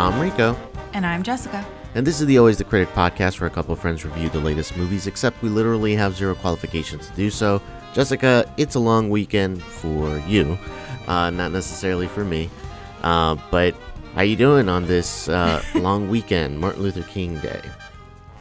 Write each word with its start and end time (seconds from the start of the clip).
I'm 0.00 0.18
Rico, 0.18 0.56
And 0.94 1.04
I'm 1.04 1.22
Jessica. 1.22 1.62
and 1.94 2.06
this 2.06 2.20
is 2.22 2.26
the 2.26 2.38
Always 2.38 2.56
the 2.56 2.64
Critic 2.64 2.88
podcast 2.94 3.38
where 3.38 3.48
a 3.48 3.50
couple 3.50 3.74
of 3.74 3.80
friends 3.80 4.02
review 4.02 4.30
the 4.30 4.40
latest 4.40 4.74
movies, 4.74 5.06
except 5.06 5.42
we 5.42 5.50
literally 5.50 5.94
have 5.94 6.16
zero 6.16 6.34
qualifications 6.34 7.08
to 7.10 7.16
do 7.16 7.28
so. 7.30 7.60
Jessica, 7.92 8.50
it's 8.56 8.76
a 8.76 8.78
long 8.80 9.10
weekend 9.10 9.62
for 9.62 10.16
you, 10.20 10.56
uh, 11.06 11.28
not 11.28 11.52
necessarily 11.52 12.06
for 12.06 12.24
me. 12.24 12.48
Uh, 13.02 13.36
but 13.50 13.74
how 14.14 14.22
you 14.22 14.36
doing 14.36 14.70
on 14.70 14.86
this 14.86 15.28
uh, 15.28 15.62
long 15.74 16.08
weekend, 16.08 16.58
Martin 16.58 16.82
Luther 16.82 17.02
King 17.02 17.38
Day? 17.40 17.60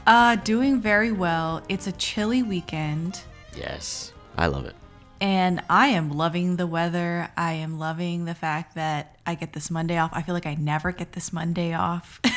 Uh, 0.07 0.37
doing 0.37 0.79
very 0.79 1.11
well. 1.11 1.61
It's 1.67 1.87
a 1.87 1.91
chilly 1.93 2.41
weekend, 2.41 3.21
Yes, 3.57 4.13
I 4.37 4.47
love 4.47 4.63
it. 4.65 4.75
And 5.21 5.61
I 5.69 5.87
am 5.87 6.11
loving 6.11 6.55
the 6.55 6.67
weather. 6.67 7.29
I 7.37 7.53
am 7.53 7.77
loving 7.79 8.25
the 8.25 8.35
fact 8.35 8.75
that 8.75 9.17
I 9.25 9.35
get 9.35 9.53
this 9.53 9.69
Monday 9.71 9.97
off. 9.97 10.11
I 10.13 10.21
feel 10.21 10.33
like 10.33 10.45
I 10.45 10.55
never 10.55 10.91
get 10.91 11.11
this 11.13 11.33
Monday 11.33 11.73
off. 11.73 12.19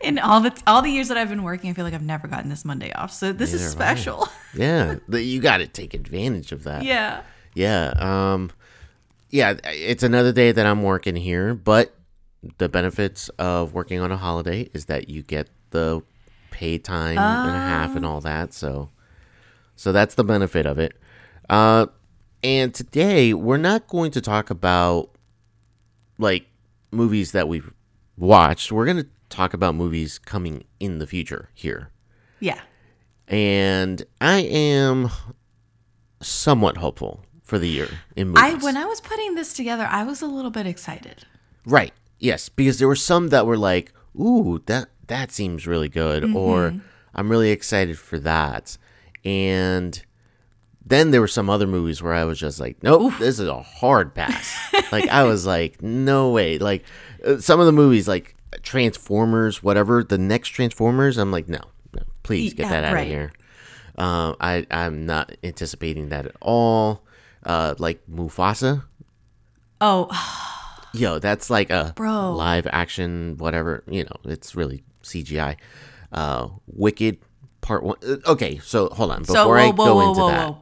In 0.00 0.18
all 0.18 0.40
the 0.40 0.56
all 0.66 0.80
the 0.80 0.90
years 0.90 1.08
that 1.08 1.16
I've 1.16 1.28
been 1.28 1.42
working, 1.42 1.70
I 1.70 1.72
feel 1.72 1.84
like 1.84 1.92
I've 1.94 2.02
never 2.02 2.28
gotten 2.28 2.48
this 2.48 2.64
Monday 2.64 2.92
off. 2.92 3.12
So 3.12 3.32
this 3.32 3.52
is 3.52 3.60
Neither 3.62 3.84
have 3.84 3.90
I. 3.90 4.00
special. 4.00 4.28
Yeah, 4.54 4.96
you 5.10 5.40
got 5.40 5.58
to 5.58 5.66
take 5.66 5.92
advantage 5.92 6.52
of 6.52 6.64
that. 6.64 6.82
yeah. 6.84 7.22
Yeah. 7.54 7.92
Um 8.32 8.50
yeah, 9.30 9.56
it's 9.64 10.02
another 10.02 10.32
day 10.32 10.52
that 10.52 10.64
I'm 10.64 10.82
working 10.82 11.16
here, 11.16 11.52
but 11.54 11.94
the 12.56 12.68
benefits 12.68 13.28
of 13.38 13.74
working 13.74 14.00
on 14.00 14.10
a 14.10 14.16
holiday 14.16 14.70
is 14.72 14.86
that 14.86 15.10
you 15.10 15.22
get 15.22 15.50
the 15.70 16.00
pay 16.50 16.78
time 16.78 17.18
and 17.18 17.54
a 17.56 17.58
half 17.58 17.94
and 17.94 18.06
all 18.06 18.20
that. 18.22 18.54
So 18.54 18.88
so 19.76 19.92
that's 19.92 20.14
the 20.14 20.24
benefit 20.24 20.64
of 20.64 20.78
it. 20.78 20.96
Uh 21.48 21.86
and 22.42 22.72
today 22.74 23.34
we're 23.34 23.56
not 23.56 23.88
going 23.88 24.10
to 24.12 24.20
talk 24.20 24.50
about 24.50 25.10
like 26.18 26.46
movies 26.90 27.32
that 27.32 27.48
we've 27.48 27.72
watched. 28.16 28.70
We're 28.70 28.84
going 28.84 28.98
to 28.98 29.08
talk 29.28 29.54
about 29.54 29.74
movies 29.74 30.18
coming 30.18 30.64
in 30.80 30.98
the 30.98 31.06
future 31.06 31.50
here 31.54 31.90
Yeah. 32.40 32.60
and 33.26 34.02
I 34.20 34.40
am 34.40 35.10
somewhat 36.20 36.78
hopeful 36.78 37.24
for 37.42 37.58
the 37.58 37.68
year 37.68 37.88
in 38.16 38.28
movies. 38.28 38.42
I 38.42 38.54
when 38.64 38.76
I 38.76 38.84
was 38.84 39.00
putting 39.00 39.34
this 39.34 39.52
together, 39.54 39.86
I 39.90 40.02
was 40.04 40.22
a 40.22 40.26
little 40.26 40.50
bit 40.50 40.66
excited. 40.66 41.24
right, 41.66 41.92
yes, 42.18 42.48
because 42.48 42.78
there 42.78 42.88
were 42.88 42.96
some 42.96 43.28
that 43.28 43.46
were 43.46 43.56
like, 43.58 43.92
"Ooh, 44.18 44.62
that 44.66 44.88
that 45.06 45.30
seems 45.32 45.66
really 45.66 45.88
good," 45.88 46.22
Mm-hmm. 46.24 46.36
or 46.36 46.74
"I'm 47.14 47.30
really 47.30 47.50
excited 47.50 47.98
for 47.98 48.18
that," 48.20 48.76
and 49.24 50.02
then 50.84 51.10
there 51.10 51.20
were 51.20 51.28
some 51.28 51.50
other 51.50 51.66
movies 51.66 52.02
where 52.02 52.14
I 52.14 52.24
was 52.24 52.38
just 52.38 52.58
like, 52.60 52.82
"Nope, 52.82 53.12
this 53.18 53.38
is 53.38 53.48
a 53.48 53.62
hard 53.62 54.14
pass." 54.14 54.56
like 54.92 55.08
I 55.08 55.24
was 55.24 55.46
like, 55.46 55.82
"No 55.82 56.30
way!" 56.30 56.58
Like 56.58 56.84
uh, 57.24 57.38
some 57.38 57.60
of 57.60 57.66
the 57.66 57.72
movies, 57.72 58.08
like 58.08 58.34
Transformers, 58.62 59.62
whatever, 59.62 60.02
the 60.02 60.18
next 60.18 60.48
Transformers, 60.48 61.18
I'm 61.18 61.30
like, 61.32 61.48
"No, 61.48 61.60
no, 61.94 62.02
please 62.22 62.54
get 62.54 62.64
Yeah, 62.64 62.70
that 62.70 62.84
out 62.84 62.94
right. 62.94 63.02
of 63.02 63.08
here." 63.08 63.32
Um, 63.98 64.36
I 64.40 64.66
I'm 64.70 65.06
not 65.06 65.36
anticipating 65.42 66.08
that 66.10 66.26
at 66.26 66.36
all. 66.40 67.02
Uh, 67.44 67.74
like 67.78 68.00
Mufasa, 68.10 68.84
Oh, 69.80 70.08
yo, 70.94 71.18
that's 71.18 71.50
like 71.50 71.70
a 71.70 71.92
Bro. 71.96 72.32
live 72.34 72.66
action, 72.70 73.36
whatever. 73.38 73.82
You 73.88 74.04
know, 74.04 74.16
it's 74.24 74.54
really 74.54 74.82
CGI. 75.02 75.56
Uh, 76.12 76.48
Wicked 76.66 77.18
Part 77.60 77.82
One. 77.84 77.96
uh, 78.06 78.16
Okay, 78.26 78.58
so 78.58 78.88
hold 78.88 79.10
on 79.10 79.20
before 79.22 79.34
So, 79.36 79.52
I 79.52 79.66
whoa, 79.68 79.72
whoa, 79.72 79.84
go 79.84 79.94
whoa, 79.96 80.08
into 80.08 80.20
whoa, 80.20 80.28
that. 80.30 80.54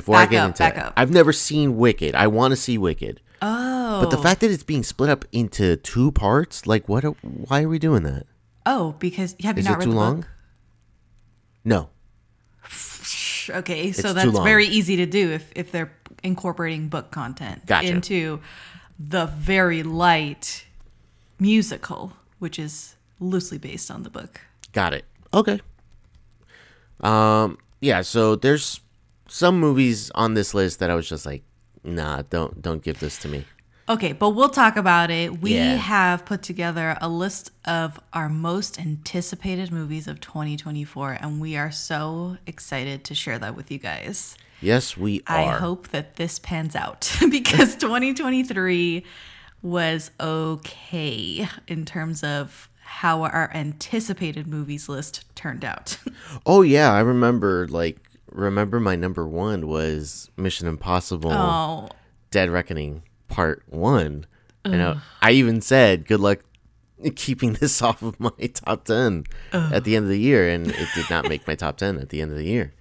Before 0.00 0.16
I 0.16 0.26
get 0.26 0.42
up, 0.42 0.48
into 0.48 0.58
back 0.58 0.74
that, 0.74 0.86
up. 0.86 0.92
I've 0.96 1.10
never 1.10 1.32
seen 1.32 1.76
Wicked. 1.76 2.14
I 2.14 2.26
want 2.26 2.52
to 2.52 2.56
see 2.56 2.76
Wicked, 2.78 3.20
oh. 3.40 4.00
but 4.02 4.10
the 4.10 4.18
fact 4.18 4.40
that 4.40 4.50
it's 4.50 4.62
being 4.62 4.82
split 4.82 5.08
up 5.10 5.24
into 5.32 5.76
two 5.76 6.10
parts, 6.12 6.66
like, 6.66 6.88
what? 6.88 7.04
are- 7.04 7.16
Why 7.22 7.62
are 7.62 7.68
we 7.68 7.78
doing 7.78 8.02
that? 8.02 8.26
Oh, 8.66 8.96
because 8.98 9.36
have 9.42 9.56
you 9.56 9.60
Is 9.60 9.66
not 9.66 9.74
it 9.74 9.78
read 9.78 9.84
too 9.84 9.90
the 9.90 9.96
long? 9.96 10.16
book? 10.22 10.28
No. 11.64 11.88
Okay, 13.50 13.92
so 13.92 14.12
that's 14.14 14.38
very 14.40 14.66
easy 14.66 14.96
to 14.96 15.06
do 15.06 15.30
if 15.30 15.52
if 15.54 15.70
they're 15.70 15.92
incorporating 16.22 16.88
book 16.88 17.10
content 17.10 17.66
Gotcha. 17.66 17.88
into 17.88 18.40
the 18.98 19.26
very 19.26 19.82
light 19.82 20.64
musical, 21.38 22.14
which 22.38 22.58
is 22.58 22.94
loosely 23.20 23.58
based 23.58 23.90
on 23.90 24.02
the 24.02 24.08
book. 24.10 24.40
Got 24.72 24.94
it. 24.94 25.04
Okay. 25.34 25.60
Um. 27.00 27.58
Yeah. 27.82 28.00
So 28.00 28.34
there's 28.34 28.80
some 29.28 29.58
movies 29.58 30.10
on 30.14 30.34
this 30.34 30.54
list 30.54 30.78
that 30.80 30.90
I 30.90 30.94
was 30.94 31.08
just 31.08 31.26
like, 31.26 31.42
nah, 31.82 32.22
don't 32.30 32.60
don't 32.62 32.82
give 32.82 33.00
this 33.00 33.18
to 33.18 33.28
me. 33.28 33.44
Okay, 33.86 34.12
but 34.12 34.30
we'll 34.30 34.48
talk 34.48 34.76
about 34.76 35.10
it. 35.10 35.42
We 35.42 35.56
Yeah. 35.56 35.76
have 35.76 36.24
put 36.24 36.42
together 36.42 36.96
a 37.02 37.08
list 37.08 37.50
of 37.66 38.00
our 38.14 38.30
most 38.30 38.80
anticipated 38.80 39.70
movies 39.70 40.08
of 40.08 40.20
2024, 40.20 41.18
and 41.20 41.38
we 41.38 41.54
are 41.56 41.70
so 41.70 42.38
excited 42.46 43.04
to 43.04 43.14
share 43.14 43.38
that 43.38 43.54
with 43.54 43.70
you 43.70 43.76
guys. 43.78 44.36
Yes, 44.62 44.96
we 44.96 45.22
are. 45.26 45.36
I 45.36 45.44
hope 45.58 45.88
that 45.88 46.16
this 46.16 46.38
pans 46.38 46.74
out 46.74 47.12
because 47.30 47.76
2023 47.76 49.04
was 49.60 50.10
okay 50.20 51.46
in 51.68 51.84
terms 51.84 52.22
of 52.24 52.68
how 52.80 53.22
our 53.22 53.50
anticipated 53.54 54.46
movies 54.46 54.88
list 54.88 55.24
turned 55.34 55.64
out. 55.64 55.98
Oh 56.46 56.62
yeah, 56.62 56.90
I 56.92 57.00
remember. 57.00 57.68
Like, 57.68 57.98
remember 58.34 58.80
my 58.80 58.96
number 58.96 59.26
one 59.26 59.66
was 59.66 60.30
Mission 60.36 60.66
Impossible: 60.66 61.32
oh, 61.32 61.88
Dead 62.30 62.50
Reckoning 62.50 63.02
Part 63.28 63.62
One. 63.66 64.26
And 64.66 64.82
I, 64.82 65.00
I 65.20 65.30
even 65.32 65.60
said, 65.60 66.06
"Good 66.06 66.20
luck 66.20 66.40
keeping 67.16 67.52
this 67.60 67.80
off 67.82 68.02
of 68.02 68.18
my 68.18 68.30
top 68.52 68.84
ten 68.84 69.24
at 69.52 69.84
the 69.84 69.96
end 69.96 70.04
of 70.04 70.10
the 70.10 70.18
year," 70.18 70.48
and 70.48 70.68
it 70.68 70.88
did 70.94 71.08
not 71.10 71.28
make 71.28 71.46
my 71.46 71.54
top 71.54 71.76
ten 71.76 71.98
at 71.98 72.10
the 72.10 72.20
end 72.20 72.32
of 72.32 72.38
the 72.38 72.46
year. 72.46 72.74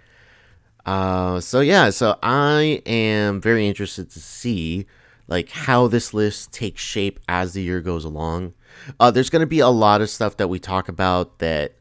Uh, 0.85 1.39
so 1.39 1.61
yeah, 1.61 1.89
so 1.89 2.17
I 2.21 2.81
am 2.85 3.39
very 3.39 3.67
interested 3.67 4.09
to 4.11 4.19
see 4.19 4.85
like 5.27 5.49
how 5.49 5.87
this 5.87 6.13
list 6.13 6.51
takes 6.51 6.81
shape 6.81 7.19
as 7.27 7.53
the 7.53 7.61
year 7.61 7.81
goes 7.81 8.03
along. 8.03 8.53
Uh, 8.99 9.11
there's 9.11 9.29
going 9.29 9.41
to 9.41 9.47
be 9.47 9.59
a 9.59 9.69
lot 9.69 10.01
of 10.01 10.09
stuff 10.09 10.37
that 10.37 10.49
we 10.49 10.59
talk 10.59 10.89
about 10.89 11.39
that 11.39 11.75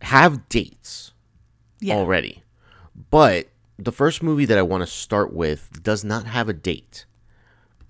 have 0.00 0.48
dates 0.48 1.12
yeah. 1.80 1.94
already. 1.94 2.41
But 3.10 3.48
the 3.78 3.92
first 3.92 4.22
movie 4.22 4.44
that 4.44 4.58
I 4.58 4.62
want 4.62 4.82
to 4.82 4.86
start 4.86 5.32
with 5.32 5.82
does 5.82 6.04
not 6.04 6.26
have 6.26 6.48
a 6.48 6.52
date. 6.52 7.06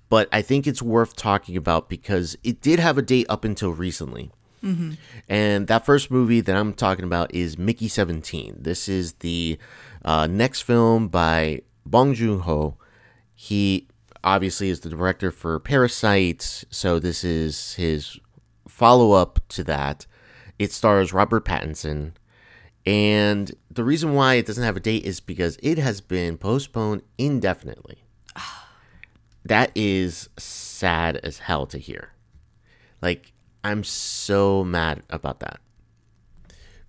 But 0.08 0.28
I 0.32 0.42
think 0.42 0.66
it's 0.66 0.82
worth 0.82 1.16
talking 1.16 1.56
about 1.56 1.88
because 1.88 2.36
it 2.44 2.60
did 2.60 2.78
have 2.78 2.98
a 2.98 3.02
date 3.02 3.26
up 3.28 3.44
until 3.44 3.70
recently. 3.72 4.30
And 5.28 5.66
that 5.66 5.84
first 5.84 6.10
movie 6.10 6.40
that 6.40 6.54
I'm 6.54 6.72
talking 6.72 7.04
about 7.04 7.34
is 7.34 7.58
Mickey 7.58 7.88
17. 7.88 8.58
This 8.60 8.88
is 8.88 9.14
the 9.14 9.58
uh, 10.04 10.28
next 10.28 10.60
film 10.62 11.08
by 11.08 11.62
Bong 11.84 12.14
Joon 12.14 12.40
Ho. 12.40 12.76
He 13.34 13.88
obviously 14.22 14.68
is 14.68 14.80
the 14.80 14.88
director 14.88 15.32
for 15.32 15.58
Parasite, 15.58 16.64
so 16.70 17.00
this 17.00 17.24
is 17.24 17.74
his 17.74 18.20
follow 18.68 19.12
up 19.12 19.40
to 19.48 19.64
that. 19.64 20.06
It 20.60 20.70
stars 20.72 21.12
Robert 21.12 21.44
Pattinson. 21.44 22.12
And 22.84 23.52
the 23.70 23.84
reason 23.84 24.14
why 24.14 24.34
it 24.34 24.46
doesn't 24.46 24.64
have 24.64 24.76
a 24.76 24.80
date 24.80 25.04
is 25.04 25.20
because 25.20 25.56
it 25.62 25.78
has 25.78 26.00
been 26.00 26.36
postponed 26.36 27.02
indefinitely. 27.18 28.04
That 29.44 29.72
is 29.74 30.28
sad 30.38 31.16
as 31.16 31.38
hell 31.38 31.66
to 31.66 31.76
hear. 31.76 32.12
Like, 33.00 33.32
I'm 33.64 33.82
so 33.82 34.62
mad 34.62 35.02
about 35.10 35.40
that. 35.40 35.58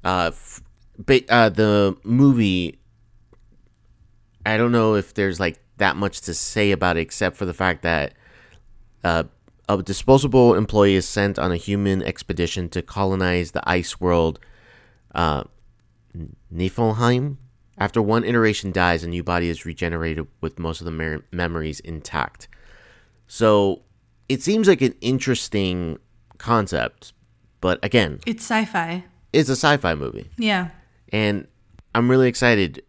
Uh, 0.03 0.29
f- 0.31 0.61
but 1.03 1.27
uh, 1.29 1.49
the 1.49 1.97
movie, 2.03 2.77
I 4.45 4.57
don't 4.57 4.71
know 4.71 4.93
if 4.93 5.15
there's 5.15 5.39
like 5.39 5.59
that 5.77 5.95
much 5.95 6.21
to 6.21 6.35
say 6.35 6.71
about 6.71 6.97
it 6.97 7.01
except 7.01 7.37
for 7.37 7.45
the 7.45 7.55
fact 7.55 7.81
that 7.81 8.13
uh, 9.03 9.23
a 9.67 9.81
disposable 9.81 10.53
employee 10.55 10.95
is 10.95 11.07
sent 11.07 11.39
on 11.39 11.51
a 11.51 11.57
human 11.57 12.03
expedition 12.03 12.69
to 12.69 12.81
colonize 12.81 13.51
the 13.51 13.67
ice 13.67 13.99
world 13.99 14.39
uh, 15.15 15.43
Niflheim. 16.53 17.37
After 17.77 18.01
one 18.01 18.23
iteration 18.23 18.71
dies, 18.71 19.03
a 19.03 19.07
new 19.07 19.23
body 19.23 19.49
is 19.49 19.65
regenerated 19.65 20.27
with 20.41 20.59
most 20.59 20.79
of 20.81 20.85
the 20.85 20.91
mer- 20.91 21.25
memories 21.31 21.79
intact. 21.79 22.47
So 23.27 23.81
it 24.29 24.41
seems 24.43 24.67
like 24.67 24.81
an 24.81 24.93
interesting 25.01 25.97
concept, 26.37 27.13
but 27.61 27.79
again, 27.83 28.19
It's 28.25 28.43
sci-fi. 28.43 29.03
it's 29.31 29.49
a 29.49 29.53
sci-fi 29.55 29.95
movie, 29.95 30.29
Yeah. 30.37 30.69
and 31.11 31.47
I'm 31.95 32.09
really 32.11 32.27
excited, 32.27 32.83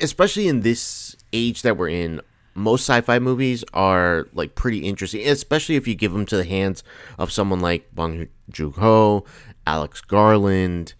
especially 0.00 0.48
in 0.48 0.60
this 0.62 1.14
age 1.32 1.62
that 1.62 1.76
we're 1.76 1.88
in. 1.90 2.20
Most 2.56 2.82
sci-fi 2.88 3.18
movies 3.18 3.64
are 3.74 4.28
like 4.32 4.54
pretty 4.54 4.78
interesting, 4.80 5.26
especially 5.26 5.76
if 5.76 5.86
you 5.88 5.94
give 5.94 6.12
them 6.12 6.26
to 6.26 6.36
the 6.36 6.44
hands 6.44 6.82
of 7.18 7.32
someone 7.32 7.60
like 7.60 7.92
Bong 7.94 8.28
Joon-ho, 8.50 9.24
Alex 9.66 10.00
Garland. 10.00 10.94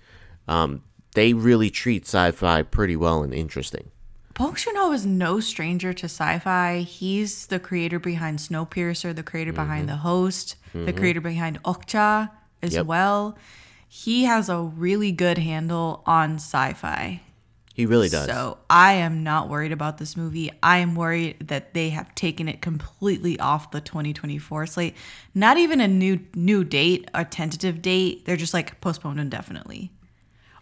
Um, 0.48 0.82
they 1.14 1.32
really 1.32 1.70
treat 1.70 2.04
sci-fi 2.04 2.62
pretty 2.62 2.96
well 2.96 3.22
and 3.22 3.32
interesting. 3.32 3.90
Bong 4.34 4.56
Joon 4.56 4.74
Ho 4.76 4.92
is 4.92 5.06
no 5.06 5.38
stranger 5.38 5.92
to 5.92 6.06
sci-fi. 6.06 6.80
He's 6.80 7.46
the 7.46 7.60
creator 7.60 8.00
behind 8.00 8.40
Snowpiercer, 8.40 9.14
the 9.14 9.22
creator 9.22 9.52
mm-hmm. 9.52 9.62
behind 9.62 9.88
The 9.88 9.96
Host, 9.96 10.56
the 10.72 10.78
mm-hmm. 10.80 10.98
creator 10.98 11.20
behind 11.20 11.62
Okja 11.62 12.30
as 12.60 12.74
Yep. 12.74 12.86
well. 12.86 13.38
He 13.88 14.24
has 14.24 14.48
a 14.48 14.58
really 14.60 15.12
good 15.12 15.38
handle 15.38 16.02
on 16.04 16.34
sci-fi. 16.34 17.20
He 17.74 17.86
really 17.86 18.08
does. 18.08 18.26
So 18.26 18.58
I 18.70 18.94
am 18.94 19.24
not 19.24 19.48
worried 19.48 19.72
about 19.72 19.98
this 19.98 20.16
movie. 20.16 20.50
I 20.62 20.78
am 20.78 20.94
worried 20.94 21.48
that 21.48 21.74
they 21.74 21.90
have 21.90 22.14
taken 22.14 22.48
it 22.48 22.60
completely 22.60 23.38
off 23.38 23.72
the 23.72 23.80
2024 23.80 24.66
slate. 24.66 24.96
Not 25.34 25.58
even 25.58 25.80
a 25.80 25.88
new 25.88 26.20
new 26.34 26.62
date, 26.62 27.08
a 27.14 27.24
tentative 27.24 27.82
date. 27.82 28.24
They're 28.24 28.36
just 28.36 28.54
like 28.54 28.80
postponed 28.80 29.18
indefinitely. 29.18 29.90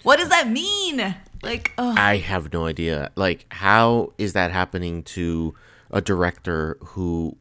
What 0.03 0.19
does 0.19 0.29
that 0.31 0.49
mean? 0.49 1.15
Like, 1.43 1.73
oh, 1.79 1.95
I 1.97 2.19
have 2.19 2.53
no 2.53 2.67
idea. 2.67 3.11
Like, 3.17 3.47
how 3.51 4.13
is 4.19 4.33
that 4.33 4.53
happening 4.53 5.03
to 5.05 5.55
a 5.91 6.01
director 6.01 6.79
who 6.81 7.37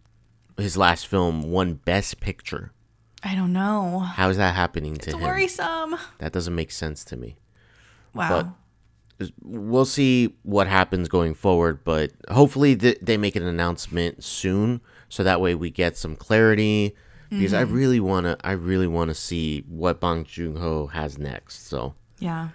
his 0.58 0.78
last 0.78 1.08
film 1.08 1.52
won 1.52 1.76
Best 1.76 2.20
Picture? 2.20 2.72
I 3.24 3.36
don't 3.36 3.54
know. 3.54 4.00
How 4.00 4.30
is 4.30 4.38
that 4.38 4.56
happening 4.56 4.96
to 4.96 5.10
It's 5.12 5.14
him? 5.14 5.22
worrisome. 5.22 5.98
That 6.18 6.32
doesn't 6.32 6.56
make 6.56 6.72
sense 6.72 7.04
to 7.06 7.18
me. 7.18 7.38
Wow. 8.14 8.56
We'll 9.44 9.86
see 9.86 10.36
what 10.42 10.66
happens 10.66 11.08
going 11.08 11.36
forward, 11.36 11.84
but 11.84 12.12
hopefully 12.30 12.76
th- 12.76 12.98
they 13.02 13.18
make 13.18 13.36
an 13.36 13.44
announcement 13.44 14.24
soon, 14.24 14.82
so 15.10 15.24
that 15.24 15.40
way 15.40 15.54
we 15.54 15.70
get 15.70 15.96
some 15.96 16.16
clarity. 16.16 16.96
Because 17.30 17.54
I 17.54 17.64
mm-hmm. 17.64 17.74
really 17.74 18.00
wanna, 18.00 18.38
I 18.44 18.52
really 18.54 18.88
wanna 18.88 19.14
see 19.14 19.64
what 19.70 20.02
Bong 20.02 20.26
Joon 20.26 20.58
Ho 20.58 20.88
has 20.88 21.18
next. 21.18 21.68
So, 21.68 21.94
yeah. 22.22 22.50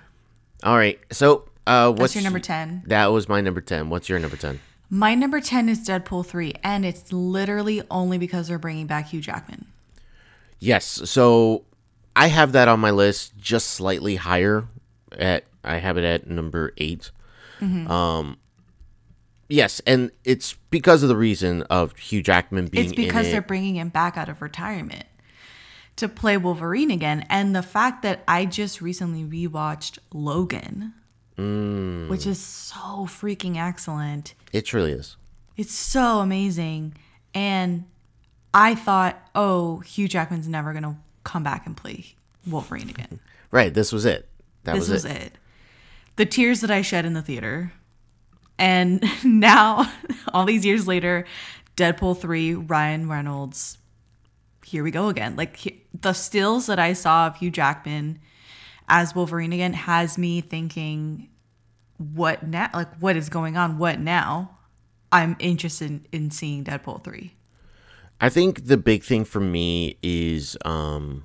all 0.62 0.76
right. 0.76 0.98
So, 1.12 1.44
uh, 1.66 1.92
what's 1.92 2.14
your 2.14 2.24
number 2.24 2.40
10? 2.40 2.84
That 2.86 3.06
was 3.08 3.28
my 3.28 3.40
number 3.42 3.60
ten. 3.60 3.90
What's 3.90 4.08
your 4.08 4.18
number 4.18 4.36
ten? 4.36 4.60
My 4.88 5.14
number 5.16 5.40
10 5.40 5.68
is 5.68 5.86
Deadpool 5.86 6.24
3, 6.24 6.54
and 6.62 6.86
it's 6.86 7.12
literally 7.12 7.82
only 7.90 8.18
because 8.18 8.46
they're 8.46 8.56
bringing 8.58 8.86
back 8.86 9.08
Hugh 9.08 9.20
Jackman. 9.20 9.66
Yes. 10.60 10.84
So 11.10 11.64
I 12.14 12.28
have 12.28 12.52
that 12.52 12.68
on 12.68 12.78
my 12.80 12.92
list 12.92 13.36
just 13.36 13.66
slightly 13.70 14.14
higher 14.16 14.68
at 15.18 15.44
I 15.64 15.78
have 15.78 15.98
it 15.98 16.04
at 16.04 16.28
number 16.28 16.72
8 16.78 17.10
Um 17.60 18.36
yes, 19.48 19.80
and 19.86 20.10
it's 20.24 20.54
because 20.70 21.02
of 21.02 21.08
the 21.08 21.16
reason 21.16 21.62
of 21.62 21.96
Hugh 21.96 22.22
Jackman 22.22 22.66
being 22.68 22.86
It's 22.86 22.94
because 22.94 23.26
they're 23.30 23.40
it. 23.40 23.48
bringing 23.48 23.76
him 23.76 23.88
back 23.88 24.16
out 24.16 24.28
of 24.28 24.40
retirement 24.40 25.04
to 25.96 26.08
play 26.08 26.36
Wolverine 26.36 26.90
again. 26.90 27.26
And 27.30 27.54
the 27.56 27.62
fact 27.62 28.02
that 28.02 28.22
I 28.28 28.44
just 28.44 28.80
recently 28.80 29.24
rewatched 29.24 29.98
Logan, 30.12 30.92
Mm. 31.38 32.08
which 32.08 32.26
is 32.26 32.40
so 32.40 33.04
freaking 33.06 33.56
excellent. 33.58 34.32
It 34.54 34.62
truly 34.62 34.92
is. 34.92 35.16
It's 35.58 35.74
so 35.74 36.20
amazing. 36.20 36.94
And 37.34 37.84
I 38.54 38.74
thought, 38.74 39.18
oh, 39.34 39.80
Hugh 39.80 40.08
Jackman's 40.08 40.48
never 40.48 40.72
going 40.72 40.84
to 40.84 40.96
come 41.24 41.42
back 41.42 41.66
and 41.66 41.76
play 41.76 42.14
Wolverine 42.46 42.88
again. 42.88 43.20
Right, 43.52 43.72
this 43.72 43.92
was 43.92 44.04
it. 44.04 44.28
That 44.64 44.72
this 44.74 44.88
was, 44.88 45.04
was 45.04 45.04
it. 45.04 45.22
it. 45.22 45.32
The 46.16 46.26
tears 46.26 46.62
that 46.62 46.70
I 46.70 46.82
shed 46.82 47.06
in 47.06 47.12
the 47.14 47.22
theater. 47.22 47.72
And 48.58 49.04
now, 49.24 49.90
all 50.34 50.44
these 50.46 50.64
years 50.66 50.88
later, 50.88 51.26
Deadpool 51.76 52.18
3, 52.18 52.54
Ryan 52.54 53.08
Reynolds, 53.08 53.78
here 54.66 54.82
we 54.82 54.90
go 54.90 55.08
again. 55.08 55.36
Like 55.36 55.56
he- 55.56 55.82
the 55.98 56.12
stills 56.12 56.66
that 56.66 56.78
I 56.78 56.92
saw 56.92 57.28
of 57.28 57.36
Hugh 57.36 57.50
Jackman 57.50 58.18
as 58.88 59.14
Wolverine 59.14 59.52
again 59.52 59.72
has 59.72 60.18
me 60.18 60.40
thinking, 60.40 61.28
what 61.98 62.46
now? 62.46 62.70
Like, 62.74 62.94
what 62.98 63.16
is 63.16 63.28
going 63.28 63.56
on? 63.56 63.78
What 63.78 64.00
now? 64.00 64.58
I'm 65.12 65.36
interested 65.38 66.06
in 66.12 66.30
seeing 66.30 66.64
Deadpool 66.64 67.04
3. 67.04 67.32
I 68.20 68.28
think 68.28 68.66
the 68.66 68.76
big 68.76 69.04
thing 69.04 69.24
for 69.24 69.40
me 69.40 69.98
is 70.02 70.56
um 70.64 71.24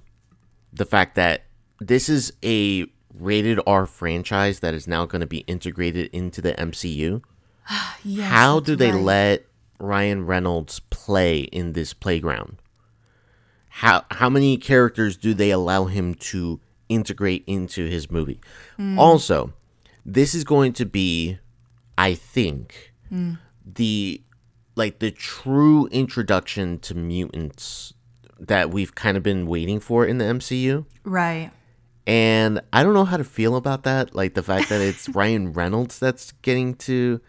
the 0.72 0.86
fact 0.86 1.16
that 1.16 1.44
this 1.80 2.10
is 2.10 2.32
a 2.44 2.86
rated 3.14 3.60
R 3.66 3.86
franchise 3.86 4.60
that 4.60 4.74
is 4.74 4.88
now 4.88 5.06
going 5.06 5.20
to 5.22 5.28
be 5.28 5.40
integrated 5.40 6.10
into 6.14 6.42
the 6.42 6.54
MCU. 6.54 7.22
Yes, 8.04 8.30
How 8.32 8.60
do 8.60 8.76
they 8.76 8.92
right. 8.92 9.02
let 9.02 9.46
Ryan 9.80 10.26
Reynolds 10.26 10.80
play 10.90 11.42
in 11.42 11.74
this 11.74 11.94
playground? 11.94 12.61
How 13.76 14.04
how 14.12 14.30
many 14.30 14.58
characters 14.58 15.16
do 15.18 15.34
they 15.34 15.50
allow 15.52 15.86
him 15.86 16.14
to 16.16 16.60
integrate 16.90 17.44
into 17.48 17.86
his 17.88 18.12
movie? 18.12 18.40
Hmm. 18.78 19.00
Also, 19.00 19.54
this 20.06 20.36
is 20.36 20.44
going 20.44 20.74
to 20.74 20.86
be 20.86 21.40
I 21.98 22.14
think 22.14 22.94
Hmm. 23.10 23.34
the 23.66 24.22
like 24.76 25.00
the 25.00 25.12
true 25.12 25.88
introduction 25.88 26.80
to 26.80 26.96
mutants 26.96 27.94
that 28.40 28.72
we've 28.72 28.96
kind 28.96 29.16
of 29.18 29.24
been 29.24 29.46
waiting 29.48 29.80
for 29.80 30.06
in 30.06 30.18
the 30.18 30.26
MCU. 30.26 30.86
Right. 31.04 31.52
And 32.08 32.62
I 32.74 32.82
don't 32.84 32.94
know 32.96 33.06
how 33.06 33.18
to 33.18 33.24
feel 33.24 33.56
about 33.56 33.84
that. 33.84 34.16
Like 34.16 34.34
the 34.34 34.42
fact 34.44 34.70
that 34.70 34.82
it's 34.82 35.08
Ryan 35.16 35.54
Reynolds 35.54 36.00
that's 36.00 36.32
getting 36.42 36.74
to 36.76 37.22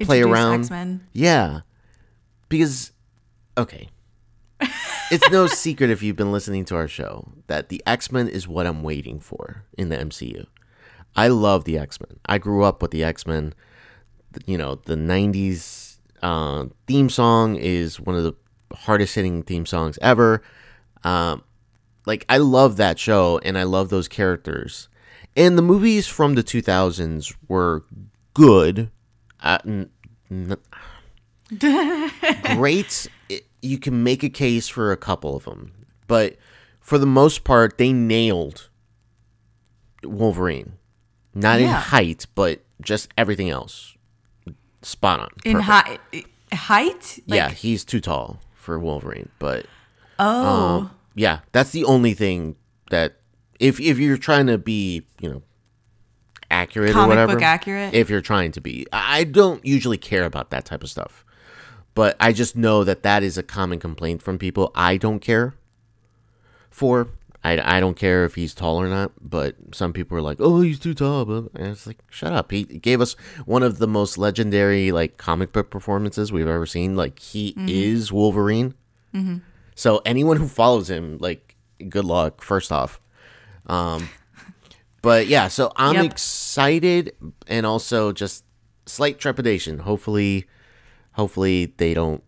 play 0.00 0.18
Introduce 0.22 0.32
around. 0.38 0.60
X-Men. 0.60 1.06
Yeah. 1.12 1.60
Because, 2.48 2.92
okay. 3.58 3.88
It's 5.10 5.30
no 5.30 5.46
secret 5.46 5.90
if 5.90 6.02
you've 6.02 6.16
been 6.16 6.32
listening 6.32 6.64
to 6.66 6.76
our 6.76 6.88
show 6.88 7.32
that 7.46 7.68
the 7.68 7.82
X 7.86 8.10
Men 8.12 8.28
is 8.28 8.46
what 8.48 8.66
I'm 8.66 8.82
waiting 8.82 9.20
for 9.20 9.64
in 9.76 9.88
the 9.88 9.96
MCU. 9.96 10.46
I 11.16 11.28
love 11.28 11.64
the 11.64 11.78
X 11.78 12.00
Men. 12.00 12.18
I 12.26 12.38
grew 12.38 12.62
up 12.64 12.82
with 12.82 12.90
the 12.90 13.04
X 13.04 13.26
Men. 13.26 13.54
You 14.46 14.58
know, 14.58 14.76
the 14.76 14.94
90s 14.94 15.96
uh, 16.22 16.66
theme 16.86 17.08
song 17.08 17.56
is 17.56 17.98
one 18.00 18.16
of 18.16 18.24
the 18.24 18.34
hardest 18.74 19.14
hitting 19.14 19.42
theme 19.42 19.66
songs 19.66 19.98
ever. 20.02 20.42
Um, 21.02 21.42
like, 22.06 22.24
I 22.28 22.36
love 22.38 22.76
that 22.76 22.98
show 22.98 23.38
and 23.38 23.56
I 23.56 23.62
love 23.64 23.88
those 23.88 24.08
characters. 24.08 24.88
And 25.36 25.56
the 25.56 25.62
movies 25.62 26.06
from 26.06 26.34
the 26.34 26.42
2000s 26.42 27.34
were 27.48 27.84
good. 28.34 28.90
Uh, 29.42 29.58
n- 29.64 29.90
n- 30.30 30.56
great. 32.56 33.08
You 33.62 33.78
can 33.78 34.02
make 34.02 34.22
a 34.22 34.28
case 34.28 34.68
for 34.68 34.92
a 34.92 34.96
couple 34.96 35.36
of 35.36 35.44
them, 35.44 35.72
but 36.06 36.36
for 36.80 36.98
the 36.98 37.06
most 37.06 37.44
part, 37.44 37.76
they 37.78 37.92
nailed 37.92 38.68
Wolverine. 40.02 40.74
Not 41.34 41.60
in 41.60 41.68
height, 41.68 42.26
but 42.34 42.60
just 42.80 43.12
everything 43.16 43.50
else. 43.50 43.94
Spot 44.82 45.20
on. 45.20 45.28
In 45.44 45.60
high, 45.60 45.98
height? 46.52 47.20
Like, 47.26 47.36
yeah, 47.36 47.50
he's 47.50 47.84
too 47.84 48.00
tall 48.00 48.40
for 48.54 48.78
Wolverine, 48.78 49.28
but 49.38 49.66
Oh. 50.18 50.46
um, 50.46 50.90
yeah, 51.14 51.40
that's 51.52 51.70
the 51.70 51.84
only 51.84 52.14
thing 52.14 52.56
that 52.90 53.16
if 53.60 53.78
if 53.80 53.98
you're 53.98 54.16
trying 54.16 54.46
to 54.46 54.56
be, 54.58 55.04
you 55.20 55.28
know, 55.30 55.42
accurate 56.50 56.90
or 56.90 56.94
Comic 56.94 57.08
whatever, 57.10 57.34
book 57.34 57.42
accurate? 57.42 57.92
If 57.94 58.08
you're 58.08 58.20
trying 58.20 58.52
to 58.52 58.60
be, 58.60 58.86
I 58.92 59.24
don't 59.24 59.64
usually 59.64 59.98
care 59.98 60.24
about 60.24 60.50
that 60.50 60.64
type 60.64 60.82
of 60.82 60.90
stuff, 60.90 61.24
but 61.98 62.16
I 62.20 62.32
just 62.32 62.54
know 62.54 62.84
that 62.84 63.02
that 63.02 63.22
is 63.24 63.36
a 63.36 63.42
common 63.42 63.80
complaint 63.80 64.22
from 64.22 64.38
people. 64.38 64.70
I 64.76 64.96
don't 64.98 65.18
care 65.18 65.54
for. 66.70 67.08
I, 67.44 67.76
I 67.76 67.80
don't 67.80 67.96
care 67.96 68.24
if 68.24 68.34
he's 68.34 68.54
tall 68.54 68.80
or 68.80 68.88
not, 68.88 69.10
but 69.20 69.56
some 69.72 69.92
people 69.92 70.16
are 70.18 70.22
like, 70.30 70.38
"Oh, 70.40 70.60
he's 70.60 70.78
too 70.78 70.94
tall." 70.94 71.24
But 71.24 71.50
and 71.54 71.68
it's 71.72 71.86
like, 71.86 71.98
shut 72.10 72.32
up. 72.32 72.50
He 72.52 72.62
gave 72.64 73.00
us 73.00 73.14
one 73.46 73.62
of 73.62 73.78
the 73.78 73.86
most 73.88 74.16
legendary 74.18 74.92
like 74.92 75.16
comic 75.16 75.52
book 75.52 75.70
performances 75.70 76.30
we've 76.30 76.46
ever 76.48 76.66
seen. 76.66 76.94
Like 76.96 77.18
he 77.18 77.54
is 77.66 78.12
Wolverine. 78.12 78.74
So 79.74 80.00
anyone 80.04 80.36
who 80.36 80.46
follows 80.48 80.88
him, 80.90 81.18
like, 81.18 81.56
good 81.88 82.04
luck. 82.04 82.42
First 82.42 82.70
off, 82.70 83.00
um, 83.66 84.08
but 85.02 85.26
yeah. 85.26 85.48
So 85.48 85.72
I'm 85.76 85.94
Yep. 85.96 86.04
excited 86.12 87.12
and 87.48 87.66
also 87.66 88.12
just 88.12 88.44
slight 88.86 89.18
trepidation. 89.18 89.78
Hopefully, 89.80 90.46
hopefully 91.18 91.74
they 91.76 91.92
don't 91.92 92.22